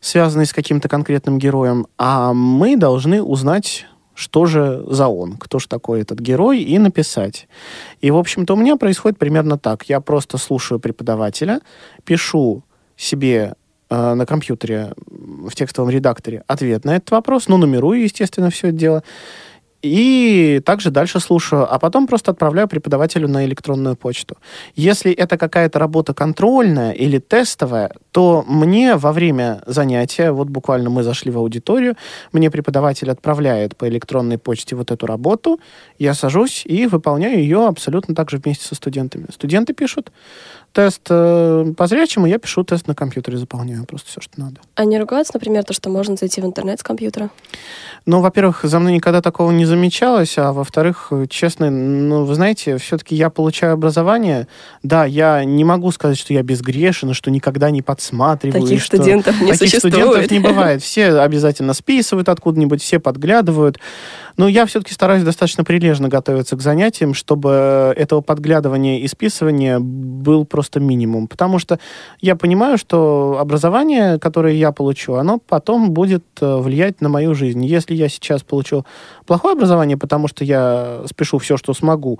связанный 0.00 0.46
с 0.46 0.52
каким-то 0.52 0.88
конкретным 0.88 1.38
героем, 1.38 1.86
а 1.96 2.34
мы 2.34 2.76
должны 2.76 3.22
узнать, 3.22 3.86
что 4.14 4.46
же 4.46 4.84
за 4.86 5.08
он, 5.08 5.36
кто 5.38 5.58
же 5.58 5.66
такой 5.66 6.02
этот 6.02 6.20
герой, 6.20 6.60
и 6.60 6.78
написать. 6.78 7.48
И, 8.00 8.10
в 8.10 8.16
общем-то, 8.16 8.54
у 8.54 8.56
меня 8.56 8.76
происходит 8.76 9.18
примерно 9.18 9.58
так. 9.58 9.88
Я 9.88 10.00
просто 10.00 10.38
слушаю 10.38 10.78
преподавателя, 10.78 11.60
пишу 12.04 12.62
себе 12.96 13.54
э, 13.90 14.14
на 14.14 14.26
компьютере 14.26 14.92
в 15.06 15.54
текстовом 15.54 15.90
редакторе 15.90 16.44
ответ 16.46 16.84
на 16.84 16.96
этот 16.96 17.10
вопрос, 17.10 17.48
ну, 17.48 17.56
нумерую, 17.56 18.02
естественно, 18.02 18.50
все 18.50 18.68
это 18.68 18.76
дело, 18.76 19.02
и 19.84 20.62
также 20.64 20.90
дальше 20.90 21.20
слушаю, 21.20 21.70
а 21.70 21.78
потом 21.78 22.06
просто 22.06 22.30
отправляю 22.30 22.68
преподавателю 22.68 23.28
на 23.28 23.44
электронную 23.44 23.96
почту. 23.96 24.38
Если 24.74 25.12
это 25.12 25.36
какая-то 25.36 25.78
работа 25.78 26.14
контрольная 26.14 26.92
или 26.92 27.18
тестовая, 27.18 27.90
то 28.10 28.44
мне 28.48 28.96
во 28.96 29.12
время 29.12 29.60
занятия, 29.66 30.30
вот 30.30 30.48
буквально 30.48 30.88
мы 30.88 31.02
зашли 31.02 31.30
в 31.30 31.36
аудиторию, 31.36 31.96
мне 32.32 32.50
преподаватель 32.50 33.10
отправляет 33.10 33.76
по 33.76 33.86
электронной 33.86 34.38
почте 34.38 34.74
вот 34.74 34.90
эту 34.90 35.06
работу, 35.06 35.60
я 35.98 36.14
сажусь 36.14 36.62
и 36.64 36.86
выполняю 36.86 37.38
ее 37.38 37.66
абсолютно 37.66 38.14
так 38.14 38.30
же 38.30 38.38
вместе 38.38 38.64
со 38.64 38.74
студентами. 38.74 39.26
Студенты 39.34 39.74
пишут 39.74 40.10
тест 40.74 41.02
э, 41.08 41.72
по 41.76 41.86
зрячему, 41.86 42.26
я 42.26 42.38
пишу 42.38 42.64
тест 42.64 42.88
на 42.88 42.94
компьютере, 42.94 43.38
заполняю 43.38 43.84
просто 43.84 44.10
все, 44.10 44.20
что 44.20 44.40
надо. 44.40 44.60
А 44.74 44.84
не 44.84 44.98
ругаются, 44.98 45.32
например, 45.34 45.62
то, 45.64 45.72
что 45.72 45.88
можно 45.88 46.16
зайти 46.16 46.40
в 46.40 46.44
интернет 46.44 46.80
с 46.80 46.82
компьютера? 46.82 47.30
Ну, 48.06 48.20
во-первых, 48.20 48.60
за 48.64 48.80
мной 48.80 48.92
никогда 48.92 49.22
такого 49.22 49.52
не 49.52 49.64
замечалось, 49.64 50.36
а 50.36 50.52
во-вторых, 50.52 51.12
честно, 51.30 51.70
ну, 51.70 52.24
вы 52.24 52.34
знаете, 52.34 52.76
все-таки 52.78 53.14
я 53.14 53.30
получаю 53.30 53.72
образование. 53.74 54.48
Да, 54.82 55.04
я 55.04 55.44
не 55.44 55.64
могу 55.64 55.92
сказать, 55.92 56.18
что 56.18 56.34
я 56.34 56.42
безгрешен, 56.42 57.14
что 57.14 57.30
никогда 57.30 57.70
не 57.70 57.80
подсматриваю. 57.80 58.62
Таких 58.62 58.82
что- 58.82 58.96
студентов 58.96 59.40
не 59.40 59.52
Таких 59.52 59.70
существует. 59.70 59.94
студентов 59.94 60.30
не 60.30 60.40
бывает. 60.40 60.82
Все 60.82 61.18
обязательно 61.20 61.72
списывают 61.72 62.28
откуда-нибудь, 62.28 62.82
все 62.82 62.98
подглядывают. 62.98 63.78
Но 64.36 64.48
я 64.48 64.66
все-таки 64.66 64.92
стараюсь 64.92 65.22
достаточно 65.22 65.64
прилежно 65.64 66.08
готовиться 66.08 66.56
к 66.56 66.60
занятиям, 66.60 67.14
чтобы 67.14 67.94
этого 67.96 68.20
подглядывания 68.20 68.98
и 68.98 69.08
списывания 69.08 69.78
был 69.78 70.44
просто 70.44 70.80
минимум. 70.80 71.28
Потому 71.28 71.58
что 71.58 71.78
я 72.20 72.34
понимаю, 72.34 72.76
что 72.78 73.38
образование, 73.40 74.18
которое 74.18 74.54
я 74.54 74.72
получу, 74.72 75.14
оно 75.14 75.38
потом 75.38 75.92
будет 75.92 76.24
э, 76.40 76.56
влиять 76.56 77.00
на 77.00 77.08
мою 77.08 77.34
жизнь. 77.34 77.64
Если 77.64 77.94
я 77.94 78.08
сейчас 78.08 78.42
получу 78.42 78.84
плохое 79.26 79.52
образование, 79.52 79.96
потому 79.96 80.26
что 80.28 80.44
я 80.44 81.02
спешу 81.08 81.38
все, 81.38 81.56
что 81.56 81.72
смогу, 81.74 82.18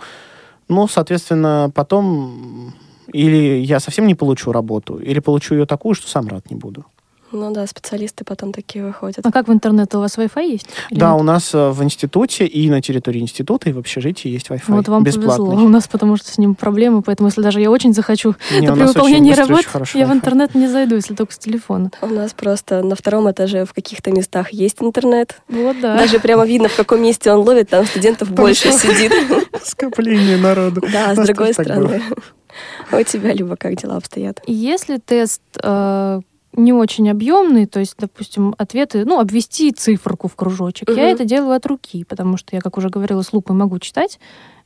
ну, 0.68 0.86
соответственно, 0.88 1.70
потом 1.74 2.74
или 3.12 3.62
я 3.62 3.80
совсем 3.80 4.06
не 4.06 4.14
получу 4.14 4.52
работу, 4.52 4.96
или 4.96 5.20
получу 5.20 5.54
ее 5.54 5.66
такую, 5.66 5.94
что 5.94 6.08
сам 6.08 6.28
рад 6.28 6.50
не 6.50 6.56
буду. 6.56 6.86
Ну 7.34 7.52
да, 7.52 7.66
специалисты 7.66 8.24
потом 8.24 8.52
такие 8.52 8.84
выходят. 8.84 9.26
А 9.26 9.32
как 9.32 9.48
в 9.48 9.52
интернет? 9.52 9.92
У 9.94 9.98
вас 9.98 10.16
Wi-Fi 10.16 10.48
есть? 10.52 10.66
Или 10.90 11.00
Да, 11.00 11.10
нет? 11.10 11.20
у 11.20 11.24
нас 11.24 11.52
э, 11.52 11.70
в 11.70 11.82
институте 11.82 12.46
и 12.46 12.70
на 12.70 12.80
территории 12.80 13.20
института, 13.20 13.68
и 13.68 13.72
в 13.72 13.78
общежитии 13.78 14.28
есть 14.28 14.48
Wi-Fi. 14.50 14.62
Вот 14.68 14.86
вам 14.88 15.02
бесплатный. 15.02 15.46
повезло. 15.46 15.66
У 15.66 15.68
нас 15.68 15.88
потому 15.88 16.16
что 16.16 16.30
с 16.30 16.38
ним 16.38 16.54
проблемы, 16.54 17.02
поэтому 17.02 17.28
если 17.28 17.42
даже 17.42 17.60
я 17.60 17.70
очень 17.72 17.92
захочу, 17.92 18.36
Не, 18.52 18.68
то 18.68 18.74
при 18.74 18.84
выполнении 18.84 19.32
работ 19.32 19.64
я 19.94 20.06
в 20.06 20.12
интернет 20.12 20.54
не 20.54 20.68
зайду, 20.68 20.94
если 20.94 21.14
только 21.14 21.32
с 21.32 21.38
телефона. 21.38 21.90
У 22.00 22.06
нас 22.06 22.32
просто 22.34 22.82
на 22.82 22.94
втором 22.94 23.28
этаже 23.30 23.64
в 23.64 23.72
каких-то 23.72 24.12
местах 24.12 24.52
есть 24.52 24.76
интернет. 24.80 25.40
Вот 25.48 25.76
да. 25.80 25.98
Даже 25.98 26.20
прямо 26.20 26.46
видно, 26.46 26.68
в 26.68 26.76
каком 26.76 27.02
месте 27.02 27.32
он 27.32 27.40
ловит, 27.40 27.68
там 27.70 27.84
студентов 27.84 28.30
больше 28.30 28.70
сидит. 28.70 29.12
Скопление 29.64 30.36
народу. 30.36 30.82
Да, 30.92 31.14
с 31.14 31.26
другой 31.26 31.52
стороны. 31.52 32.00
А 32.90 32.98
У 32.98 33.02
тебя, 33.02 33.32
Люба, 33.32 33.56
как 33.56 33.74
дела 33.76 33.96
обстоят? 33.96 34.40
Если 34.46 34.98
тест 34.98 35.42
э, 35.60 36.20
не 36.56 36.72
очень 36.72 37.10
объемный, 37.10 37.66
то 37.66 37.80
есть, 37.80 37.94
допустим, 37.98 38.54
ответы, 38.58 39.04
ну, 39.04 39.18
обвести 39.20 39.72
циферку 39.72 40.28
в 40.28 40.36
кружочек, 40.36 40.88
я 40.88 40.94
Мгм. 41.04 41.12
это 41.14 41.24
делаю 41.24 41.56
от 41.56 41.66
руки, 41.66 42.04
потому 42.04 42.36
что 42.36 42.54
я, 42.56 42.60
как 42.60 42.78
уже 42.78 42.88
говорила, 42.88 43.22
с 43.22 43.32
лупой 43.32 43.56
могу 43.56 43.78
читать. 43.78 44.18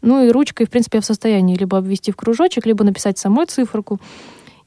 Ну 0.02 0.24
и 0.24 0.30
ручкой, 0.30 0.66
в 0.66 0.70
принципе, 0.70 0.98
я 0.98 1.02
в 1.02 1.06
состоянии 1.06 1.56
либо 1.56 1.78
обвести 1.78 2.12
в 2.12 2.16
кружочек, 2.16 2.66
либо 2.66 2.84
написать 2.84 3.18
самой 3.18 3.46
циферку. 3.46 3.98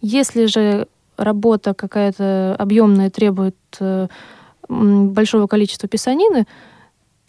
Если 0.01 0.45
же 0.45 0.87
работа 1.17 1.73
какая-то 1.73 2.55
объемная 2.57 3.09
требует 3.09 3.55
э, 3.79 4.07
большого 4.67 5.47
количества 5.47 5.87
писанины, 5.87 6.47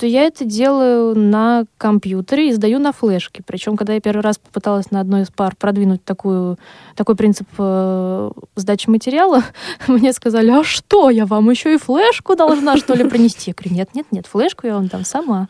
то 0.02 0.06
я 0.08 0.24
это 0.24 0.44
делаю 0.44 1.16
на 1.16 1.64
компьютере 1.78 2.48
и 2.48 2.52
сдаю 2.52 2.80
на 2.80 2.90
флешке. 2.90 3.44
Причем, 3.46 3.76
когда 3.76 3.92
я 3.92 4.00
первый 4.00 4.22
раз 4.22 4.36
попыталась 4.36 4.90
на 4.90 4.98
одной 4.98 5.22
из 5.22 5.30
пар 5.30 5.54
продвинуть 5.54 6.04
такую, 6.04 6.58
такой 6.96 7.14
принцип 7.14 7.46
э, 7.56 8.30
сдачи 8.56 8.90
материала, 8.90 9.44
мне 9.86 10.12
сказали, 10.12 10.50
а 10.50 10.64
что, 10.64 11.08
я 11.08 11.24
вам 11.24 11.48
еще 11.50 11.74
и 11.74 11.78
флешку 11.78 12.34
должна, 12.34 12.76
что 12.78 12.94
ли, 12.94 13.08
принести? 13.08 13.52
Я 13.52 13.54
говорю, 13.54 13.76
нет, 13.76 13.94
нет, 13.94 14.06
нет, 14.10 14.26
флешку 14.26 14.66
я 14.66 14.74
вам 14.74 14.88
там 14.88 15.04
сама. 15.04 15.46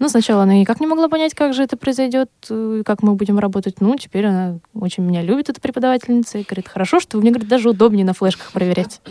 Ну, 0.00 0.08
сначала 0.08 0.42
она 0.44 0.54
никак 0.54 0.80
не 0.80 0.86
могла 0.86 1.08
понять, 1.08 1.34
как 1.34 1.52
же 1.52 1.62
это 1.62 1.76
произойдет, 1.76 2.30
э, 2.48 2.82
как 2.84 3.02
мы 3.02 3.14
будем 3.14 3.38
работать. 3.38 3.80
Ну, 3.80 3.96
теперь 3.96 4.26
она 4.26 4.58
очень 4.74 5.04
меня 5.04 5.22
любит, 5.22 5.50
эта 5.50 5.60
преподавательница, 5.60 6.38
и 6.38 6.42
говорит, 6.42 6.68
хорошо, 6.68 7.00
что 7.00 7.18
вы 7.18 7.22
мне, 7.22 7.30
говорит, 7.30 7.50
даже 7.50 7.68
удобнее 7.68 8.06
на 8.06 8.14
флешках 8.14 8.50
проверять. 8.50 9.00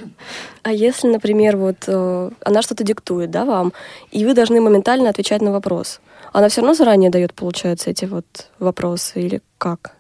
А 0.64 0.74
если, 0.74 1.08
например, 1.08 1.56
вот 1.58 1.86
э, 1.88 2.32
она 2.44 2.62
что-то 2.62 2.84
диктует, 2.84 3.32
да, 3.32 3.46
вам, 3.46 3.72
и 4.12 4.26
вы 4.26 4.34
должны 4.34 4.60
моментально 4.60 5.10
отвечать 5.10 5.42
на 5.42 5.52
вопрос, 5.52 6.02
она 6.34 6.50
все 6.50 6.62
равно 6.62 6.74
заранее 6.74 7.10
дает, 7.10 7.34
получается, 7.34 7.90
эти 7.90 8.06
вот 8.06 8.50
вопросы 8.60 9.22
или 9.22 9.42
как? 9.58 9.96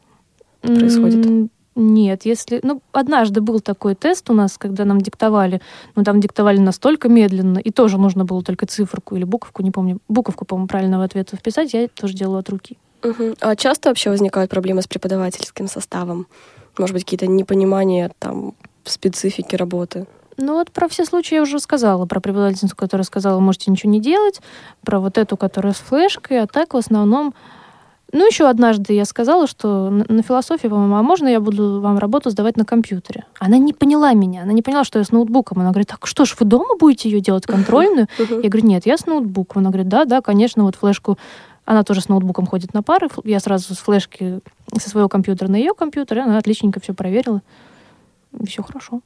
происходит? 0.62 1.50
Нет, 1.80 2.26
если... 2.26 2.60
Ну, 2.62 2.82
однажды 2.92 3.40
был 3.40 3.62
такой 3.62 3.96
тест 3.96 4.30
у 4.30 4.34
нас, 4.34 4.58
когда 4.58 4.84
нам 4.84 5.00
диктовали, 5.00 5.62
но 5.96 6.04
там 6.04 6.20
диктовали 6.20 6.58
настолько 6.58 7.08
медленно, 7.08 7.58
и 7.58 7.72
тоже 7.72 7.98
нужно 7.98 8.26
было 8.26 8.44
только 8.44 8.66
циферку 8.66 9.16
или 9.16 9.24
буковку, 9.24 9.64
не 9.64 9.72
помню, 9.72 10.00
буковку, 10.10 10.44
по-моему, 10.44 10.68
правильного 10.68 11.06
ответа 11.06 11.38
вписать, 11.38 11.74
я 11.74 11.88
тоже 11.88 12.16
делала 12.16 12.40
от 12.40 12.50
руки. 12.50 12.78
Мгм. 13.02 13.36
А 13.40 13.56
часто 13.56 13.90
вообще 13.90 14.10
возникают 14.10 14.52
проблемы 14.52 14.82
с 14.82 14.88
преподавательским 14.88 15.70
составом? 15.70 16.28
Может 16.78 16.94
быть, 16.94 17.06
какие-то 17.06 17.28
непонимания 17.28 18.12
там 18.20 18.56
специфики 18.84 19.56
работы? 19.56 20.06
Ну 20.36 20.56
вот 20.56 20.72
про 20.72 20.90
все 20.90 21.06
случаи 21.06 21.36
я 21.36 21.44
уже 21.44 21.60
сказала. 21.60 22.06
Про 22.06 22.20
преподавательницу, 22.20 22.76
которая 22.76 23.06
сказала, 23.06 23.40
можете 23.40 23.72
ничего 23.72 23.90
не 23.90 24.02
делать. 24.02 24.42
Про 24.84 25.00
вот 25.00 25.18
эту, 25.18 25.38
которая 25.38 25.72
с 25.72 25.78
флешкой. 25.78 26.42
А 26.42 26.48
так 26.48 26.74
в 26.74 26.78
основном... 26.78 27.34
Ну, 28.12 28.26
еще 28.26 28.50
однажды 28.50 28.94
я 28.94 29.06
сказала, 29.06 29.46
что 29.46 29.90
на, 29.90 30.06
на 30.08 30.24
философии, 30.24 30.68
по-моему, 30.68 30.96
а 30.96 31.04
можно 31.04 31.28
я 31.28 31.40
буду 31.40 31.80
вам 31.80 32.00
работу 32.00 32.30
сдавать 32.32 32.58
на 32.58 32.66
компьютере? 32.66 33.26
Она 33.40 33.58
не 33.58 33.72
поняла 33.72 34.14
меня. 34.14 34.44
Она 34.44 34.52
не 34.52 34.62
поняла, 34.64 34.84
что 34.84 34.98
я 34.98 35.06
с 35.06 35.12
ноутбуком. 35.12 35.60
Она 35.60 35.70
говорит, 35.70 35.90
так 35.90 36.08
что 36.08 36.26
ж, 36.26 36.36
вы 36.40 36.46
дома 36.46 36.76
будете 36.80 37.10
ее 37.10 37.22
делать 37.22 37.46
контрольную? 37.46 38.08
Я 38.18 38.50
говорю, 38.50 38.66
нет, 38.66 38.86
я 38.86 38.98
с 38.98 39.06
ноутбуком. 39.06 39.60
Она 39.60 39.70
говорит, 39.70 39.88
да, 39.88 40.06
да, 40.06 40.22
конечно, 40.22 40.64
вот 40.64 40.76
флешку... 40.76 41.18
Она 41.66 41.84
тоже 41.84 42.02
с 42.02 42.10
ноутбуком 42.10 42.48
ходит 42.48 42.74
на 42.74 42.82
пары. 42.82 43.10
Я 43.26 43.40
сразу 43.40 43.76
с 43.76 43.78
флешки 43.78 44.40
со 44.76 44.90
своего 44.90 45.08
компьютера 45.08 45.50
на 45.50 45.56
ее 45.56 45.76
компьютер, 45.76 46.18
и 46.18 46.22
она 46.22 46.40
отличненько 46.40 46.80
все 46.80 46.96
проверила. 46.96 47.44
Все 48.44 48.64
хорошо. 48.64 49.02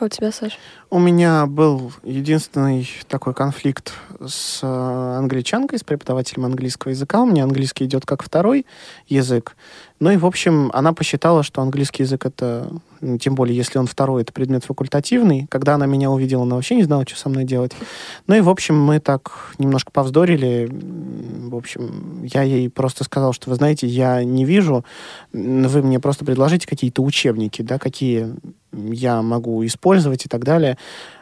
А 0.00 0.06
у 0.06 0.08
тебя, 0.08 0.32
Саш? 0.32 0.58
У 0.88 0.98
меня 0.98 1.44
был 1.44 1.92
единственный 2.02 2.88
такой 3.06 3.34
конфликт 3.34 3.92
с 4.26 4.60
э, 4.62 4.66
англичанкой, 4.66 5.78
с 5.78 5.84
преподавателем 5.84 6.46
английского 6.46 6.92
языка. 6.92 7.20
У 7.20 7.26
меня 7.26 7.44
английский 7.44 7.84
идет 7.84 8.06
как 8.06 8.22
второй 8.22 8.64
язык. 9.08 9.56
Ну 10.00 10.10
и, 10.10 10.16
в 10.16 10.24
общем, 10.24 10.70
она 10.72 10.94
посчитала, 10.94 11.42
что 11.42 11.60
английский 11.60 12.04
язык 12.04 12.24
это, 12.24 12.72
тем 13.20 13.34
более, 13.34 13.54
если 13.54 13.78
он 13.78 13.86
второй, 13.86 14.22
это 14.22 14.32
предмет 14.32 14.64
факультативный. 14.64 15.46
Когда 15.50 15.74
она 15.74 15.84
меня 15.84 16.10
увидела, 16.10 16.44
она 16.44 16.54
вообще 16.54 16.76
не 16.76 16.84
знала, 16.84 17.04
что 17.06 17.18
со 17.18 17.28
мной 17.28 17.44
делать. 17.44 17.72
Ну 18.26 18.34
и, 18.34 18.40
в 18.40 18.48
общем, 18.48 18.80
мы 18.80 19.00
так 19.00 19.52
немножко 19.58 19.92
повздорили. 19.92 20.66
В 20.70 21.54
общем, 21.54 22.24
я 22.24 22.42
ей 22.42 22.70
просто 22.70 23.04
сказал, 23.04 23.34
что, 23.34 23.50
вы 23.50 23.56
знаете, 23.56 23.86
я 23.86 24.24
не 24.24 24.46
вижу, 24.46 24.82
вы 25.34 25.82
мне 25.82 26.00
просто 26.00 26.24
предложите 26.24 26.66
какие-то 26.66 27.02
учебники, 27.02 27.60
да, 27.60 27.78
какие 27.78 28.34
я 28.72 29.22
могу 29.22 29.64
использовать 29.66 30.26
и 30.26 30.28
так 30.28 30.44
далее. 30.44 30.76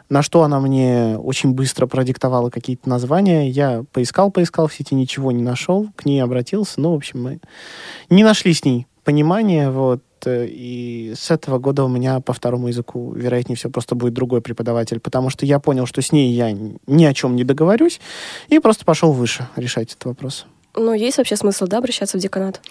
На 0.09 0.23
что 0.23 0.43
она 0.43 0.59
мне 0.59 1.17
очень 1.17 1.53
быстро 1.53 1.85
продиктовала 1.85 2.49
какие-то 2.49 2.89
названия. 2.89 3.49
Я 3.49 3.83
поискал, 3.91 4.31
поискал 4.31 4.67
в 4.67 4.73
сети, 4.73 4.95
ничего 4.95 5.31
не 5.31 5.43
нашел, 5.43 5.87
к 5.95 6.05
ней 6.05 6.19
обратился. 6.21 6.81
Ну, 6.81 6.93
в 6.93 6.95
общем, 6.95 7.21
мы 7.21 7.39
не 8.09 8.23
нашли 8.23 8.53
с 8.53 8.65
ней 8.65 8.87
понимания, 9.03 9.69
вот. 9.69 10.01
э, 10.25 10.47
И 10.49 11.13
с 11.15 11.31
этого 11.31 11.59
года 11.59 11.83
у 11.83 11.87
меня 11.87 12.19
по 12.19 12.33
второму 12.33 12.67
языку, 12.67 13.11
вероятнее 13.13 13.55
всего, 13.55 13.71
просто 13.71 13.95
будет 13.95 14.13
другой 14.13 14.41
преподаватель, 14.41 14.99
потому 14.99 15.29
что 15.29 15.45
я 15.45 15.59
понял, 15.59 15.85
что 15.85 16.01
с 16.01 16.11
ней 16.11 16.31
я 16.33 16.51
ни 16.51 17.05
о 17.05 17.13
чем 17.13 17.35
не 17.35 17.43
договорюсь, 17.43 17.99
и 18.49 18.59
просто 18.59 18.85
пошел 18.85 19.11
выше 19.11 19.47
решать 19.55 19.91
этот 19.93 20.05
вопрос. 20.05 20.45
Ну, 20.75 20.93
есть 20.93 21.17
вообще 21.17 21.35
смысл, 21.35 21.65
да, 21.65 21.79
обращаться 21.79 22.17
в 22.17 22.21
деканат? 22.21 22.61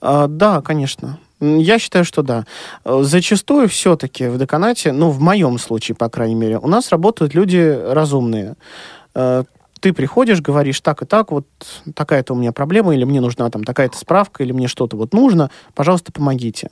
А, 0.00 0.26
да, 0.26 0.60
конечно. 0.60 1.18
Я 1.40 1.78
считаю, 1.78 2.04
что 2.04 2.22
да. 2.22 2.44
Э, 2.84 3.00
Зачастую 3.02 3.68
все-таки 3.68 4.26
в 4.28 4.38
деканате, 4.38 4.92
ну, 4.92 5.10
в 5.10 5.20
моем 5.20 5.58
случае, 5.58 5.94
по 5.94 6.08
крайней 6.08 6.34
мере, 6.34 6.58
у 6.58 6.66
нас 6.68 6.90
работают 6.90 7.34
люди 7.34 7.78
разумные. 7.92 8.54
Э, 9.14 9.44
Ты 9.80 9.92
приходишь, 9.92 10.40
говоришь 10.40 10.80
так 10.80 11.02
и 11.02 11.06
так, 11.06 11.30
вот 11.30 11.46
такая-то 11.94 12.32
у 12.32 12.36
меня 12.36 12.52
проблема, 12.52 12.94
или 12.94 13.04
мне 13.04 13.20
нужна 13.20 13.50
там 13.50 13.62
такая-то 13.64 13.98
справка, 13.98 14.42
или 14.42 14.52
мне 14.52 14.68
что-то 14.68 14.96
вот 14.96 15.12
нужно, 15.12 15.50
пожалуйста, 15.74 16.12
помогите. 16.12 16.70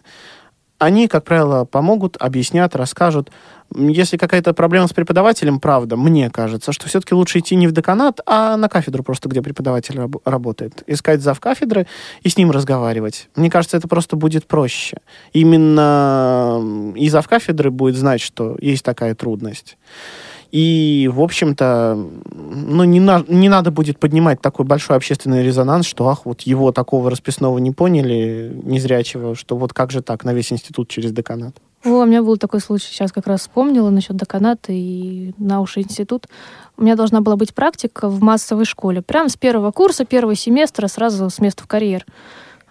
Они, 0.84 1.08
как 1.08 1.24
правило, 1.24 1.64
помогут, 1.64 2.18
объяснят, 2.20 2.76
расскажут. 2.76 3.30
Если 3.74 4.18
какая-то 4.18 4.52
проблема 4.52 4.86
с 4.86 4.92
преподавателем, 4.92 5.58
правда, 5.58 5.96
мне 5.96 6.28
кажется, 6.28 6.72
что 6.72 6.88
все-таки 6.88 7.14
лучше 7.14 7.38
идти 7.38 7.56
не 7.56 7.66
в 7.66 7.72
деканат, 7.72 8.20
а 8.26 8.58
на 8.58 8.68
кафедру 8.68 9.02
просто, 9.02 9.30
где 9.30 9.40
преподаватель 9.40 9.96
раб- 9.96 10.20
работает. 10.26 10.82
Искать 10.86 11.22
зав 11.22 11.40
кафедры 11.40 11.86
и 12.22 12.28
с 12.28 12.36
ним 12.36 12.50
разговаривать. 12.50 13.30
Мне 13.34 13.50
кажется, 13.50 13.78
это 13.78 13.88
просто 13.88 14.16
будет 14.16 14.46
проще. 14.46 14.98
Именно 15.32 16.92
и 16.94 17.08
зав 17.08 17.26
кафедры 17.26 17.70
будет 17.70 17.96
знать, 17.96 18.20
что 18.20 18.58
есть 18.60 18.84
такая 18.84 19.14
трудность. 19.14 19.78
И, 20.54 21.10
в 21.12 21.20
общем-то, 21.20 21.98
ну, 22.30 22.84
не, 22.84 23.00
на- 23.00 23.24
не 23.26 23.48
надо 23.48 23.72
будет 23.72 23.98
поднимать 23.98 24.40
такой 24.40 24.64
большой 24.64 24.96
общественный 24.96 25.42
резонанс, 25.42 25.84
что, 25.84 26.06
ах, 26.08 26.26
вот 26.26 26.42
его 26.42 26.70
такого 26.70 27.10
расписного 27.10 27.58
не 27.58 27.72
поняли, 27.72 28.56
незрячего, 28.62 29.34
что 29.34 29.56
вот 29.56 29.72
как 29.72 29.90
же 29.90 30.00
так, 30.00 30.22
на 30.22 30.32
весь 30.32 30.52
институт 30.52 30.86
через 30.88 31.10
деканат. 31.10 31.56
О, 31.84 32.02
у 32.02 32.04
меня 32.04 32.22
был 32.22 32.36
такой 32.36 32.60
случай, 32.60 32.86
сейчас 32.86 33.10
как 33.10 33.26
раз 33.26 33.40
вспомнила 33.40 33.90
насчет 33.90 34.16
деканата 34.16 34.70
и 34.70 35.32
науша 35.38 35.82
институт. 35.82 36.28
У 36.76 36.84
меня 36.84 36.94
должна 36.94 37.20
была 37.20 37.34
быть 37.34 37.52
практика 37.52 38.08
в 38.08 38.22
массовой 38.22 38.64
школе. 38.64 39.02
Прям 39.02 39.28
с 39.28 39.36
первого 39.36 39.72
курса, 39.72 40.04
первого 40.04 40.36
семестра, 40.36 40.86
сразу 40.86 41.30
с 41.30 41.40
места 41.40 41.64
в 41.64 41.66
карьер. 41.66 42.06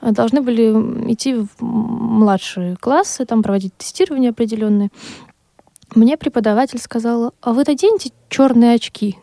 Должны 0.02 0.42
были 0.42 0.72
идти 1.12 1.36
в 1.36 1.62
младшие 1.62 2.78
классы, 2.78 3.26
там 3.26 3.44
проводить 3.44 3.76
тестирования 3.78 4.30
определенные. 4.30 4.90
Мне 5.96 6.18
преподаватель 6.18 6.80
сказала, 6.80 7.34
а 7.42 7.54
вы 7.54 7.64
наденьте 7.66 8.12
черные 8.30 8.76
очки. 8.76 9.18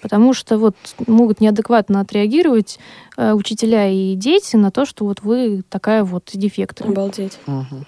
Потому 0.00 0.34
что 0.34 0.58
вот 0.58 0.76
могут 1.06 1.40
неадекватно 1.40 2.00
отреагировать 2.00 2.78
э, 3.16 3.32
учителя 3.32 3.88
и 3.88 4.14
дети 4.14 4.56
на 4.56 4.70
то, 4.70 4.84
что 4.84 5.04
вот 5.04 5.22
вы 5.22 5.62
такая 5.68 6.04
вот 6.04 6.30
дефект. 6.32 6.82
Обалдеть. 6.82 7.38
Мгм. 7.46 7.86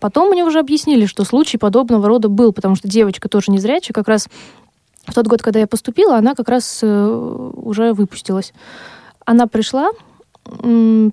Потом 0.00 0.28
мне 0.28 0.44
уже 0.44 0.58
объяснили, 0.58 1.06
что 1.06 1.24
случай 1.24 1.56
подобного 1.56 2.06
рода 2.08 2.28
был, 2.28 2.52
потому 2.52 2.74
что 2.74 2.88
девочка 2.88 3.28
тоже 3.28 3.52
незрячая, 3.52 3.94
как 3.94 4.08
раз 4.08 4.28
в 5.06 5.14
тот 5.14 5.26
год, 5.26 5.40
когда 5.40 5.60
я 5.60 5.66
поступила, 5.66 6.16
она 6.16 6.34
как 6.34 6.48
раз 6.48 6.80
э, 6.82 7.50
уже 7.56 7.92
выпустилась. 7.92 8.52
Она 9.24 9.46
пришла 9.46 9.90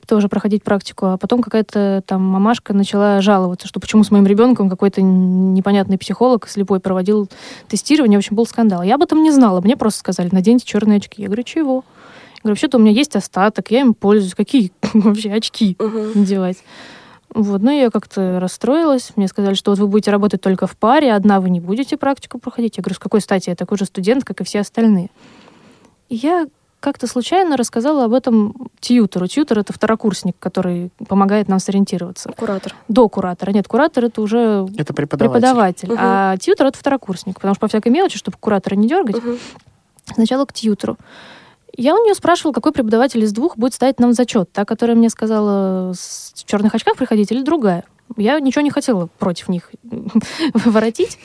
тоже 0.07 0.27
проходить 0.27 0.63
практику, 0.63 1.07
а 1.07 1.17
потом 1.17 1.41
какая-то 1.41 2.03
там 2.05 2.21
мамашка 2.21 2.73
начала 2.73 3.21
жаловаться, 3.21 3.67
что 3.67 3.79
почему 3.79 4.03
с 4.03 4.11
моим 4.11 4.25
ребенком 4.25 4.69
какой-то 4.69 5.01
непонятный 5.01 5.97
психолог 5.97 6.47
слепой 6.49 6.79
проводил 6.79 7.29
тестирование. 7.67 8.17
В 8.17 8.21
общем, 8.21 8.36
был 8.36 8.45
скандал. 8.45 8.84
Я 8.84 8.95
об 8.95 9.03
этом 9.03 9.23
не 9.23 9.32
знала. 9.32 9.61
Мне 9.61 9.77
просто 9.77 9.99
сказали, 9.99 10.29
наденьте 10.32 10.65
черные 10.65 10.97
очки. 10.97 11.21
Я 11.21 11.27
говорю, 11.27 11.43
чего? 11.43 11.75
Я 12.36 12.41
говорю, 12.43 12.53
вообще-то 12.53 12.77
у 12.77 12.82
меня 12.82 12.91
есть 12.91 13.15
остаток, 13.15 13.71
я 13.71 13.82
им 13.82 13.93
пользуюсь. 13.93 14.36
Какие 14.36 14.71
вообще 14.93 15.32
очки 15.32 15.77
надевать? 15.79 16.57
Вот, 17.34 17.61
ну, 17.61 17.71
я 17.71 17.89
как-то 17.89 18.41
расстроилась. 18.41 19.13
Мне 19.15 19.29
сказали, 19.29 19.53
что 19.53 19.71
вот 19.71 19.79
вы 19.79 19.88
будете 19.88 20.11
работать 20.11 20.41
только 20.41 20.67
в 20.67 20.75
паре, 20.75 21.13
одна 21.13 21.39
вы 21.39 21.49
не 21.49 21.61
будете 21.61 21.95
практику 21.95 22.39
проходить. 22.39 22.75
Я 22.75 22.84
говорю, 22.84 22.95
с 22.95 22.99
какой 22.99 23.21
стати? 23.21 23.49
Я 23.49 23.55
такой 23.55 23.77
же 23.77 23.86
студент, 23.86 24.25
как 24.25 24.41
и 24.41 24.43
все 24.43 24.59
остальные. 24.59 25.09
И 26.09 26.15
я 26.15 26.47
как-то 26.82 27.07
случайно 27.07 27.55
рассказала 27.55 28.03
об 28.05 28.13
этом 28.13 28.53
тьютору. 28.82 29.27
Тьютор— 29.27 29.59
это 29.59 29.71
второкурсник, 29.71 30.36
который 30.39 30.89
помогает 31.07 31.47
нам 31.47 31.59
сориентироваться. 31.59 32.29
Куратор. 32.36 32.75
До 32.89 33.07
куратора. 33.07 33.51
Нет, 33.51 33.67
куратор— 33.69 34.03
это 34.05 34.21
уже 34.21 34.67
Это 34.77 34.93
преподаватель. 34.93 35.39
преподаватель. 35.39 35.88
Мгм. 35.89 35.97
А 36.01 36.38
тьютор— 36.38 36.67
это 36.67 36.77
второкурсник. 36.79 37.36
Потому 37.36 37.53
что 37.53 37.61
по 37.61 37.67
всякой 37.69 37.89
мелочи, 37.93 38.17
чтобы 38.17 38.36
куратора 38.39 38.75
не 38.75 38.88
дергать, 38.89 39.23
Мгм. 39.23 39.38
сначала 40.13 40.45
к 40.45 40.51
тьютору. 40.53 40.97
Я 41.77 41.95
у 41.95 42.03
нее 42.03 42.15
спрашивала, 42.15 42.51
какой 42.51 42.73
преподаватель 42.73 43.23
из 43.23 43.32
двух 43.32 43.57
будет 43.57 43.73
ставить 43.73 43.99
нам 43.99 44.11
зачет. 44.11 44.51
Та, 44.51 44.65
которая 44.65 44.97
мне 44.97 45.09
сказала 45.09 45.93
с- 45.93 46.34
в 46.36 46.45
черных 46.45 46.75
очках 46.75 46.97
приходить, 46.97 47.32
или 47.32 47.43
другая. 47.43 47.86
Я 48.17 48.39
ничего 48.41 48.61
не 48.61 48.71
хотела 48.71 49.07
против 49.19 49.47
них 49.47 49.71
воротить. 50.53 51.17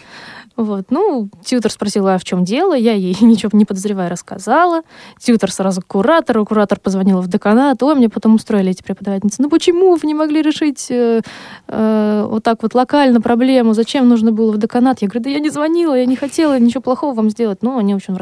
Вот. 0.57 0.87
Ну, 0.91 1.29
тьютор 1.45 1.71
спросила, 1.71 2.15
а 2.15 2.19
в 2.19 2.25
чем 2.25 2.45
дело. 2.45 2.75
Я 2.75 2.93
ей, 2.93 3.17
ничего 3.21 3.51
не 3.53 3.65
подозревая, 3.65 4.09
рассказала. 4.09 4.83
Тьютор 5.19 5.51
сразу 5.51 5.83
к 5.83 5.87
куратору. 5.87 6.45
Куратор 6.45 6.81
позвонила 6.81 7.21
в 7.21 7.29
деканат. 7.29 7.83
Ой, 7.83 7.95
мне 7.95 8.09
потом 8.09 8.35
устроили 8.35 8.71
эти 8.71 8.83
преподавательницы. 8.83 9.43
Ну, 9.43 9.51
почему 9.51 9.95
вы 9.95 10.07
не 10.07 10.15
могли 10.15 10.43
решить 10.43 10.87
э, 10.91 11.21
э, 11.69 12.27
вот 12.29 12.43
так 12.43 12.63
вот 12.63 12.75
локально 12.75 13.21
проблему? 13.21 13.75
Зачем 13.75 14.09
нужно 14.09 14.33
было 14.33 14.51
в 14.51 14.59
деканат? 14.59 15.03
Я 15.03 15.09
говорю, 15.09 15.25
да 15.25 15.31
я 15.31 15.41
не 15.41 15.51
звонила, 15.51 15.95
я 15.95 16.07
не 16.07 16.17
хотела 16.17 16.59
ничего 16.59 16.81
плохого 16.81 17.15
вам 17.15 17.31
сделать. 17.31 17.59
Ну, 17.63 17.79
они, 17.79 17.93
в 17.93 17.97
общем, 17.97 18.17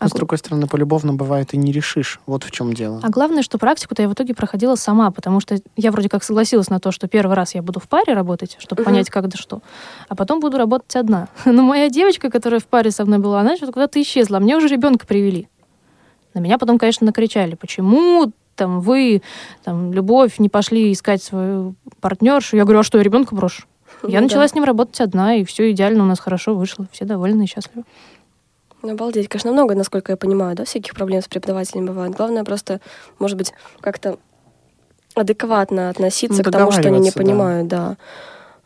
Но, 0.00 0.08
с 0.08 0.12
другой 0.12 0.38
стороны, 0.38 0.66
полюбовно 0.66 1.12
бывает 1.14 1.54
и 1.54 1.56
не 1.56 1.72
решишь. 1.72 2.20
Вот 2.26 2.44
в 2.44 2.50
чем 2.50 2.72
дело. 2.72 3.00
А 3.02 3.08
главное, 3.08 3.42
что 3.42 3.58
практику-то 3.58 4.02
я 4.02 4.08
в 4.08 4.12
итоге 4.12 4.34
проходила 4.34 4.74
сама, 4.76 5.10
потому 5.10 5.40
что 5.40 5.58
я 5.76 5.90
вроде 5.90 6.08
как 6.08 6.22
согласилась 6.24 6.70
на 6.70 6.78
то, 6.80 6.92
что 6.92 7.08
первый 7.08 7.34
раз 7.34 7.54
я 7.54 7.62
буду 7.62 7.80
в 7.80 7.88
паре 7.88 8.14
работать, 8.14 8.56
чтобы 8.60 8.82
Мгм. 8.82 8.90
понять, 8.92 9.10
как 9.10 9.28
да 9.28 9.36
что, 9.36 9.60
а 10.08 10.14
потом 10.14 10.40
буду 10.40 10.56
работать 10.58 10.94
одна. 10.96 11.28
Но 11.44 11.62
моя 11.62 11.88
девочка, 11.90 12.30
которая 12.30 12.60
в 12.60 12.66
паре 12.66 12.90
со 12.90 13.04
мной 13.04 13.18
была, 13.18 13.40
она 13.40 13.56
что-то 13.56 13.72
куда-то 13.72 14.00
исчезла, 14.00 14.36
а 14.36 14.40
мне 14.40 14.56
уже 14.56 14.68
ребенка 14.68 15.06
привели. 15.06 15.48
На 16.34 16.40
меня 16.40 16.58
потом, 16.58 16.78
конечно, 16.78 17.04
накричали, 17.06 17.54
почему 17.54 18.32
там 18.54 18.80
вы, 18.80 19.22
там, 19.64 19.92
любовь, 19.92 20.38
не 20.38 20.48
пошли 20.48 20.92
искать 20.92 21.22
свою 21.22 21.74
партнершу. 22.00 22.56
Я 22.56 22.64
говорю, 22.64 22.80
а 22.80 22.82
что, 22.82 22.98
я 22.98 23.04
ребенка 23.04 23.34
брошу? 23.34 23.64
Я 24.02 24.18
Ну 24.20 24.26
начала 24.26 24.42
да. 24.42 24.48
с 24.48 24.54
ним 24.54 24.64
работать 24.64 25.00
одна, 25.00 25.34
и 25.36 25.44
все 25.44 25.70
идеально 25.70 26.02
у 26.02 26.06
нас 26.06 26.18
хорошо 26.20 26.54
вышло. 26.54 26.86
Все 26.92 27.04
довольны 27.04 27.44
и 27.44 27.46
счастливы. 27.46 27.84
Обалдеть. 28.82 29.28
Конечно, 29.28 29.52
много, 29.52 29.74
насколько 29.74 30.12
я 30.12 30.16
понимаю, 30.16 30.54
да, 30.56 30.64
всяких 30.64 30.94
проблем 30.94 31.20
с 31.22 31.28
преподавателями 31.28 31.86
бывает. 31.86 32.12
Главное 32.14 32.44
просто, 32.44 32.80
может 33.18 33.36
быть, 33.36 33.52
как-то 33.80 34.18
адекватно 35.14 35.88
относиться 35.88 36.42
Ну, 36.44 36.44
к 36.44 36.52
тому, 36.52 36.70
что 36.70 36.82
они 36.88 36.98
не 37.00 37.10
договариваться, 37.10 37.18
да. 37.18 37.24
понимают, 37.24 37.68
да. 37.68 37.96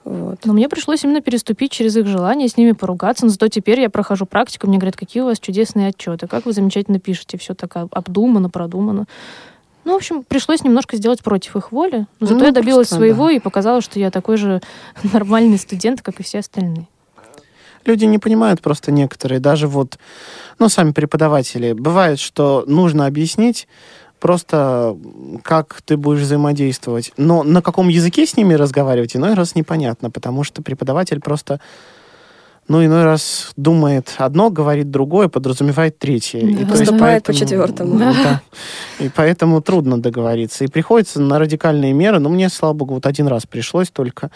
Вот. 0.05 0.45
Но 0.45 0.53
мне 0.53 0.69
пришлось 0.69 1.05
именно 1.05 1.21
переступить 1.21 1.71
через 1.73 1.97
их 1.97 2.07
желание, 2.07 2.49
с 2.49 2.57
ними 2.57 2.73
поругаться. 2.73 3.25
Но 3.25 3.31
зато 3.31 3.49
теперь 3.49 3.81
я 3.81 3.89
прохожу 3.89 4.27
практику, 4.27 4.67
мне 4.67 4.77
говорят, 4.79 4.97
какие 4.97 5.23
у 5.23 5.27
вас 5.27 5.39
чудесные 5.39 5.89
отчеты, 5.89 6.27
как 6.27 6.45
вы 6.45 6.53
замечательно 6.53 6.99
пишете, 6.99 7.39
все 7.39 7.55
так 7.55 7.75
об- 7.77 7.95
обдумано, 7.95 8.51
продумано. 8.51 9.07
Ну, 9.85 9.93
в 9.93 9.97
общем, 9.97 10.23
пришлось 10.25 10.63
немножко 10.63 10.97
сделать 10.97 11.23
против 11.23 11.57
их 11.57 11.73
воли. 11.73 12.07
Но 12.21 12.27
зато 12.27 12.41
Ну, 12.41 12.47
я 12.47 12.53
добилась 12.53 12.89
просто, 12.89 12.97
своего 12.97 13.27
да. 13.29 13.33
и 13.33 13.39
показала, 13.41 13.81
что 13.81 13.99
я 13.99 14.11
такой 14.11 14.37
же 14.37 14.61
нормальный 15.13 15.59
студент, 15.59 16.03
как 16.03 16.21
и 16.21 16.23
все 16.23 16.41
остальные. 16.41 16.87
Люди 17.85 18.05
не 18.05 18.19
понимают 18.19 18.61
просто 18.61 18.93
некоторые, 18.93 19.41
даже 19.41 19.67
вот, 19.69 19.99
ну, 20.59 20.69
сами 20.69 20.93
преподаватели. 20.93 21.73
Бывает, 21.73 22.19
что 22.19 22.65
нужно 22.67 23.07
объяснить 23.07 23.67
просто, 24.21 24.97
как 25.43 25.83
ты 25.85 25.97
будешь 25.97 26.21
взаимодействовать. 26.21 27.13
Но 27.17 27.43
на 27.43 27.61
каком 27.61 27.89
языке 27.89 28.25
с 28.27 28.37
ними 28.37 28.55
разговаривать, 28.55 29.17
иной 29.17 29.35
раз 29.35 29.57
непонятно, 29.57 30.11
потому 30.11 30.45
что 30.45 30.63
преподаватель 30.63 31.19
просто, 31.19 31.59
ну, 32.69 32.85
иной 32.85 33.03
раз 33.03 33.51
думает 33.57 34.15
одно, 34.19 34.49
говорит 34.51 34.93
другое, 34.93 35.27
подразумевает 35.27 35.99
третье. 35.99 36.41
Да. 36.41 36.47
есть 36.47 36.69
Поступает 36.71 37.25
по 37.25 37.33
поэтому- 37.33 37.39
четвертому. 37.39 37.99
Да. 37.99 38.43
И 39.01 39.09
поэтому 39.09 39.61
трудно 39.61 40.01
договориться. 40.01 40.63
И 40.65 40.69
приходится 40.69 41.21
на 41.21 41.41
радикальные 41.41 41.93
меры. 41.93 42.21
Но 42.21 42.29
мне, 42.29 42.49
слава 42.49 42.75
богу, 42.75 42.95
вот 42.95 43.07
один 43.07 43.27
раз 43.27 43.45
пришлось 43.47 43.91
только. 43.91 44.31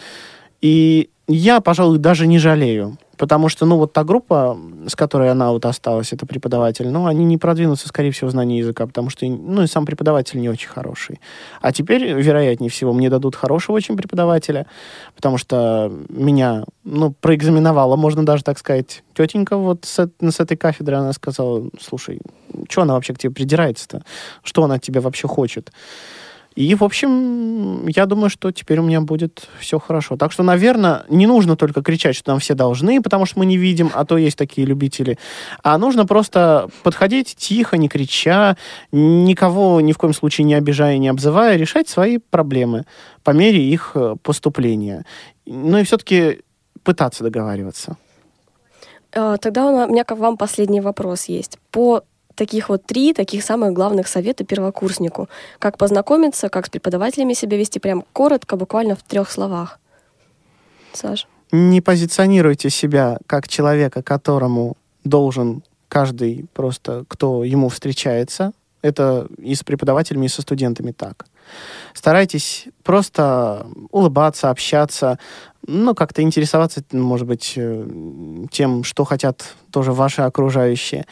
И 0.61 1.11
я, 1.29 1.61
пожалуй, 1.61 1.99
даже 1.99 2.27
не 2.27 2.41
жалею. 2.41 2.99
Потому 3.17 3.49
что, 3.49 3.67
ну, 3.67 3.77
вот 3.77 3.93
та 3.93 4.05
группа, 4.05 4.59
с 4.87 4.95
которой 4.95 5.31
она 5.31 5.51
вот 5.51 5.65
осталась, 5.65 6.13
это 6.13 6.27
преподаватель, 6.27 6.89
ну, 6.89 7.07
они 7.07 7.25
не 7.25 7.39
продвинутся, 7.39 7.89
скорее 7.89 8.11
всего, 8.11 8.29
в 8.29 8.31
знании 8.33 8.59
языка, 8.59 8.87
потому 8.87 9.11
что, 9.11 9.27
ну, 9.27 9.63
и 9.63 9.67
сам 9.67 9.87
преподаватель 9.87 10.41
не 10.41 10.49
очень 10.49 10.69
хороший. 10.69 11.21
А 11.61 11.73
теперь, 11.73 12.13
вероятнее 12.13 12.71
всего, 12.71 12.93
мне 12.93 13.11
дадут 13.11 13.37
хорошего 13.37 13.77
очень 13.77 13.97
преподавателя, 13.97 14.67
потому 15.15 15.39
что 15.39 15.93
меня, 16.09 16.65
ну, 16.85 17.13
проэкзаменовала, 17.13 17.97
можно 17.97 18.25
даже 18.25 18.45
так 18.45 18.59
сказать, 18.59 19.03
тетенька 19.15 19.57
вот 19.57 19.85
с, 19.85 20.11
с 20.21 20.41
этой 20.41 20.57
кафедры, 20.57 20.97
она 20.97 21.13
сказала, 21.13 21.69
слушай, 21.81 22.21
что 22.69 22.83
она 22.83 22.95
вообще 22.95 23.15
к 23.15 23.19
тебе 23.19 23.33
придирается-то? 23.33 24.03
Что 24.43 24.65
она 24.65 24.77
от 24.77 24.83
тебя 24.83 25.01
вообще 25.01 25.29
хочет? 25.29 25.73
И, 26.57 26.75
в 26.75 26.83
общем, 26.83 27.87
я 27.87 28.07
думаю, 28.07 28.31
что 28.31 28.51
теперь 28.51 28.79
у 28.79 28.83
меня 28.83 29.03
будет 29.03 29.47
все 29.61 29.79
хорошо. 29.79 30.17
Так 30.17 30.33
что, 30.33 30.43
наверное, 30.43 31.05
не 31.11 31.27
нужно 31.27 31.55
только 31.55 31.83
кричать, 31.83 32.17
что 32.17 32.31
нам 32.31 32.41
все 32.41 32.55
должны, 32.55 33.03
потому 33.03 33.27
что 33.27 33.39
мы 33.39 33.47
не 33.47 33.59
видим, 33.59 33.91
а 33.95 34.07
то 34.07 34.17
есть 34.17 34.39
такие 34.39 34.67
любители. 34.67 35.19
А 35.63 35.77
нужно 35.77 36.07
просто 36.07 36.71
подходить 36.83 37.37
тихо, 37.37 37.77
не 37.77 37.89
крича, 37.89 38.57
никого 38.91 39.83
ни 39.83 39.93
в 39.93 39.99
коем 39.99 40.15
случае 40.15 40.47
не 40.47 40.55
обижая, 40.55 40.97
не 40.97 41.09
обзывая, 41.09 41.57
решать 41.57 41.91
свои 41.91 42.17
проблемы 42.19 42.87
по 43.23 43.33
мере 43.33 43.63
их 43.63 43.93
э, 43.95 44.17
поступления. 44.23 45.05
Ну 45.45 45.77
и 45.77 45.85
все-таки 45.85 46.41
пытаться 46.83 47.23
договариваться. 47.23 47.99
А, 49.15 49.37
Тогда 49.37 49.67
у 49.67 49.89
меня 49.89 50.05
к 50.05 50.17
вам 50.17 50.39
последний 50.39 50.81
вопрос 50.81 51.27
есть. 51.27 51.59
По 51.71 52.03
таких 52.37 52.69
вот 52.69 52.85
три 52.85 53.13
таких 53.13 53.43
самых 53.43 53.73
главных 53.73 54.07
совета 54.07 54.45
первокурснику. 54.45 55.29
Как 55.59 55.79
познакомиться, 55.79 56.49
как 56.49 56.67
с 56.67 56.71
преподавателями 56.71 57.35
себя 57.35 57.57
вести, 57.57 57.81
прям 57.81 58.05
коротко, 58.13 58.57
буквально 58.57 58.95
в 58.95 59.03
трех 59.03 59.31
словах. 59.31 59.81
Саш? 60.93 61.27
не 61.53 61.81
позиционируйте 61.81 62.71
себя 62.71 63.19
как 63.27 63.49
человека, 63.49 64.03
которому 64.03 64.77
должен 65.05 65.63
каждый 65.89 66.47
просто, 66.53 67.05
кто 67.09 67.45
ему 67.45 67.69
встречается. 67.69 68.53
Это 68.83 69.29
и 69.39 69.55
с 69.55 69.63
преподавателями, 69.63 70.27
и 70.27 70.29
со 70.29 70.43
студентами 70.43 70.93
так. 70.93 71.27
Старайтесь 71.95 72.67
просто 72.83 73.67
улыбаться, 73.91 74.51
общаться, 74.51 75.19
ну, 75.67 75.95
как-то 75.95 76.23
интересоваться, 76.23 76.83
может 76.93 77.27
быть, 77.27 77.55
э, 77.57 77.87
тем, 78.51 78.85
что 78.85 79.05
хотят 79.05 79.55
тоже 79.71 79.93
ваши 79.93 80.23
окружающие. 80.23 81.07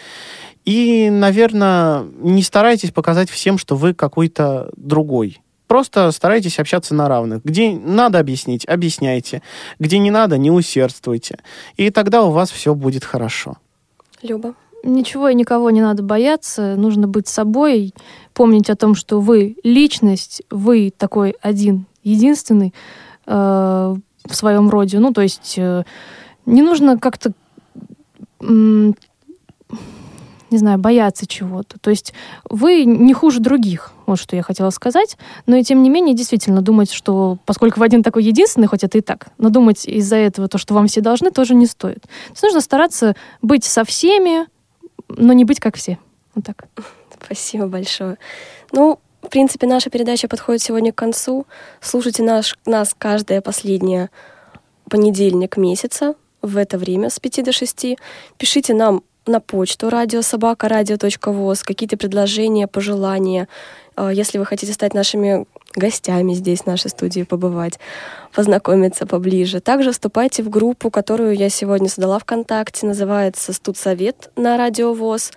И, 0.64 1.11
наверное, 1.11 2.05
не 2.18 2.43
старайтесь 2.43 2.91
показать 2.91 3.28
всем, 3.28 3.59
что 3.59 3.76
вы 3.76 3.95
какой-то 3.95 4.70
другой. 4.76 5.41
Просто 5.66 6.11
старайтесь 6.12 6.59
общаться 6.59 6.95
на 6.95 7.09
равных. 7.09 7.43
Где 7.43 7.72
надо 7.72 8.18
объяснить, 8.18 8.64
объясняйте. 8.66 9.43
Где 9.78 9.99
не 9.99 10.11
надо, 10.11 10.39
не 10.39 10.51
усердствуйте. 10.51 11.39
И 11.76 11.91
тогда 11.91 12.22
у 12.22 12.30
вас 12.30 12.51
все 12.51 12.74
будет 12.74 13.05
хорошо. 13.05 13.57
Люба? 14.22 14.55
Ничего 14.85 15.30
и 15.30 15.35
никого 15.35 15.70
не 15.70 15.80
надо 15.80 16.03
бояться, 16.03 16.76
нужно 16.76 17.09
быть 17.09 17.26
собой, 17.26 17.95
помнить 18.35 18.68
о 18.68 18.76
том, 18.76 18.95
что 18.95 19.18
вы 19.18 19.57
личность, 19.64 20.43
вы 20.51 20.93
такой 20.95 21.37
один, 21.41 21.87
единственный 22.03 22.74
э, 23.26 23.32
в 23.32 24.35
своем 24.35 24.68
роде. 24.68 24.99
Ну, 24.99 25.11
то 25.12 25.22
есть 25.22 25.55
э, 25.57 25.85
не 26.45 26.61
нужно 26.61 26.99
как-то, 26.99 27.32
м, 28.41 28.95
не 30.51 30.59
знаю, 30.59 30.78
бояться 30.78 31.26
чего-то. 31.26 31.78
То 31.80 31.89
есть 31.89 32.12
вы 32.51 32.85
не 32.85 33.14
хуже 33.14 33.41
других, 33.41 33.93
вот 34.05 34.18
что 34.18 34.37
я 34.37 34.43
хотела 34.43 34.68
сказать. 34.68 35.16
Но 35.47 35.57
и 35.57 35.62
тем 35.62 35.82
не 35.82 35.89
менее, 35.89 36.14
действительно, 36.14 36.61
думать, 36.61 36.93
что 36.93 37.39
поскольку 37.47 37.80
вы 37.80 37.87
один 37.87 38.03
такой 38.03 38.22
единственный, 38.22 38.66
хоть 38.66 38.85
это 38.85 38.99
и 38.99 39.01
так, 39.01 39.28
но 39.39 39.49
думать 39.49 39.87
из-за 39.87 40.16
этого 40.16 40.47
то, 40.47 40.59
что 40.59 40.74
вам 40.74 40.89
все 40.89 41.01
должны, 41.01 41.30
тоже 41.30 41.55
не 41.55 41.66
стоит. 41.66 42.03
То 42.03 42.09
есть 42.32 42.43
нужно 42.43 42.61
стараться 42.61 43.16
быть 43.41 43.64
со 43.64 43.85
всеми, 43.85 44.47
но 45.09 45.32
не 45.32 45.44
быть 45.44 45.61
как 45.61 45.76
все. 45.76 45.98
Вот 46.34 46.44
так. 46.44 46.66
Спасибо 47.24 47.66
большое. 47.66 48.18
Ну, 48.72 48.98
в 49.22 49.28
принципе, 49.28 49.66
наша 49.66 49.90
передача 49.90 50.28
подходит 50.28 50.62
сегодня 50.62 50.92
к 50.92 50.96
концу. 50.96 51.46
Слушайте 51.80 52.22
наш, 52.22 52.59
нас 52.66 52.94
каждое 52.96 53.40
последнее 53.40 54.11
понедельник 54.88 55.57
месяца 55.57 56.14
в 56.42 56.57
это 56.57 56.76
время 56.76 57.09
с 57.09 57.18
5 57.18 57.44
до 57.44 57.52
6. 57.52 57.96
Пишите 58.36 58.74
нам 58.74 59.02
на 59.26 59.40
почту 59.40 59.88
радиособака.радио.воз 59.88 61.62
какие-то 61.62 61.96
предложения, 61.96 62.66
пожелания. 62.66 63.48
Э, 63.96 64.11
Если 64.12 64.38
вы 64.38 64.44
хотите 64.44 64.72
стать 64.72 64.92
нашими 64.92 65.46
гостями 65.77 66.35
здесь, 66.35 66.61
в 66.61 66.66
нашей 66.66 66.91
студии, 66.91 67.22
побывать, 67.22 67.79
познакомиться 68.33 69.07
поближе. 69.07 69.61
Также 69.61 69.93
вступайте 69.93 70.43
в 70.43 70.51
группу, 70.51 70.91
которую 70.91 71.37
я 71.37 71.49
сегодня 71.49 71.89
создала 71.89 72.18
ВКонтакте, 72.18 72.87
называется 72.87 73.53
«Студсовет» 73.53 74.31
на 74.37 74.57
Радио 74.57 74.93
ВОЗ. 74.93 75.33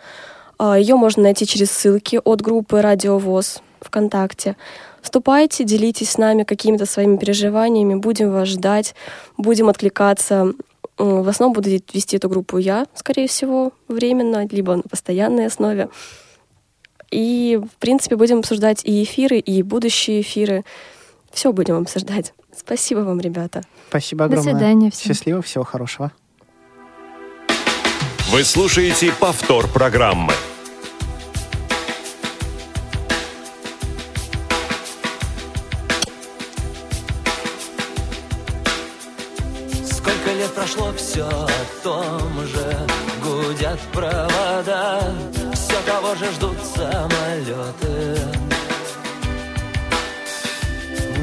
Ее 0.60 0.96
можно 0.96 1.24
найти 1.24 1.46
через 1.46 1.72
ссылки 1.72 2.20
от 2.24 2.42
группы 2.42 2.82
Радио 2.82 3.18
ВОЗ 3.18 3.62
ВКонтакте. 3.82 4.56
Вступайте, 5.02 5.64
делитесь 5.64 6.12
с 6.12 6.18
нами 6.18 6.44
какими-то 6.44 6.86
своими 6.86 7.18
переживаниями, 7.18 7.96
будем 7.96 8.32
вас 8.32 8.48
ждать, 8.50 8.96
будем 9.38 9.70
откликаться. 9.70 10.54
В 10.98 11.30
основном 11.30 11.54
буду 11.54 11.70
вести 11.70 12.18
эту 12.18 12.28
группу 12.28 12.58
я, 12.58 12.88
скорее 12.96 13.28
всего, 13.28 13.72
временно, 13.88 14.48
либо 14.48 14.76
на 14.76 14.82
постоянной 14.82 15.46
основе. 15.46 15.90
И, 17.12 17.60
в 17.62 17.78
принципе, 17.78 18.16
будем 18.16 18.40
обсуждать 18.40 18.82
и 18.84 19.04
эфиры, 19.04 19.40
и 19.40 19.64
будущие 19.64 20.22
эфиры. 20.22 20.64
Все 21.32 21.52
будем 21.54 21.76
обсуждать. 21.78 22.34
Спасибо 22.56 23.00
вам, 23.00 23.20
ребята. 23.20 23.64
Спасибо 23.90 24.28
До 24.28 24.34
огромное. 24.34 24.54
свидания 24.54 24.92
всем. 24.92 25.14
Счастливо, 25.14 25.42
всего 25.42 25.64
хорошего. 25.64 26.12
Вы 28.30 28.44
слушаете 28.44 29.14
повтор 29.20 29.68
программы. 29.68 30.34
Сколько 39.86 40.34
лет 40.38 40.52
прошло, 40.54 40.92
все 40.98 41.24
о 41.24 41.48
том 41.84 42.46
же 42.48 42.88
Гудят 43.24 43.80
провода 43.94 45.14
Того 45.88 46.16
же 46.16 46.30
ждут 46.34 46.58
самолеты? 46.76 48.20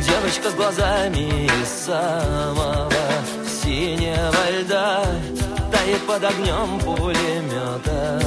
Девочка 0.06 0.50
с 0.50 0.54
глазами 0.54 1.44
из 1.44 1.68
самого 1.68 2.90
синего 3.62 4.50
льда 4.58 5.04
Тает 5.70 6.00
под 6.06 6.24
огнем 6.24 6.80
пулемета. 6.80 8.22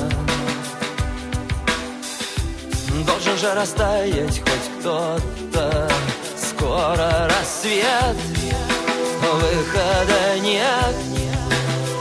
Должен 3.08 3.38
же 3.38 3.54
растаять 3.56 4.40
хоть 4.40 4.80
кто-то 4.80 5.90
Скоро 6.38 7.28
рассвет 7.28 8.16
Выхода 9.22 10.40
нет 10.40 11.27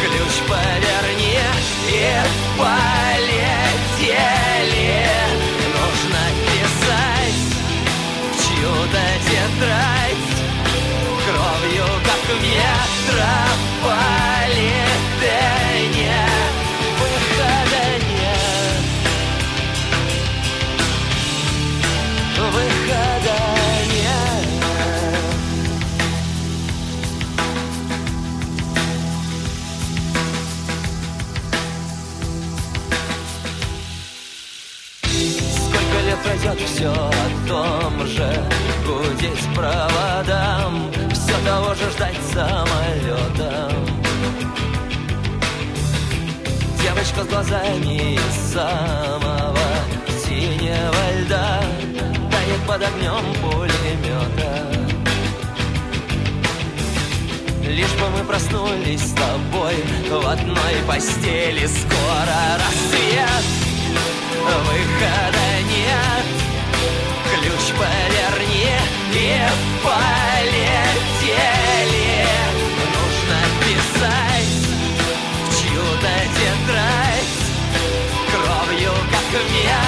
Ключ 0.00 0.42
поверни 0.48 1.38
и 1.88 2.58
полетели 2.58 2.93
все 36.84 36.92
о 36.92 37.48
том 37.48 38.06
же 38.06 38.30
Гудеть 38.86 39.54
проводам 39.54 40.90
Все 41.12 41.34
того 41.46 41.74
же 41.74 41.90
ждать 41.90 42.16
самолетом. 42.32 43.72
Девочка 46.82 47.24
с 47.24 47.26
глазами 47.26 48.14
из 48.14 48.52
самого 48.52 49.58
синего 50.26 51.22
льда 51.22 51.62
Тает 52.30 52.60
под 52.66 52.82
огнем 52.82 53.34
пулемета 53.40 54.66
Лишь 57.66 57.94
бы 57.94 58.10
мы 58.10 58.24
проснулись 58.24 59.00
с 59.00 59.12
тобой 59.12 59.74
В 60.10 60.26
одной 60.26 60.74
постели. 60.86 61.66
Скоро 61.66 62.58
рассвет 62.58 63.44
Выхода 64.42 65.62
нет 65.70 66.53
ключ 67.44 67.72
поверни 67.78 68.72
и 69.12 69.46
полетели. 69.82 70.64
Нужно 72.94 73.38
писать 73.60 74.64
в 75.08 75.50
чью-то 75.60 76.14
тетрадь 76.36 77.36
кровью, 78.30 78.92
как 79.10 79.26
мне. 79.50 79.83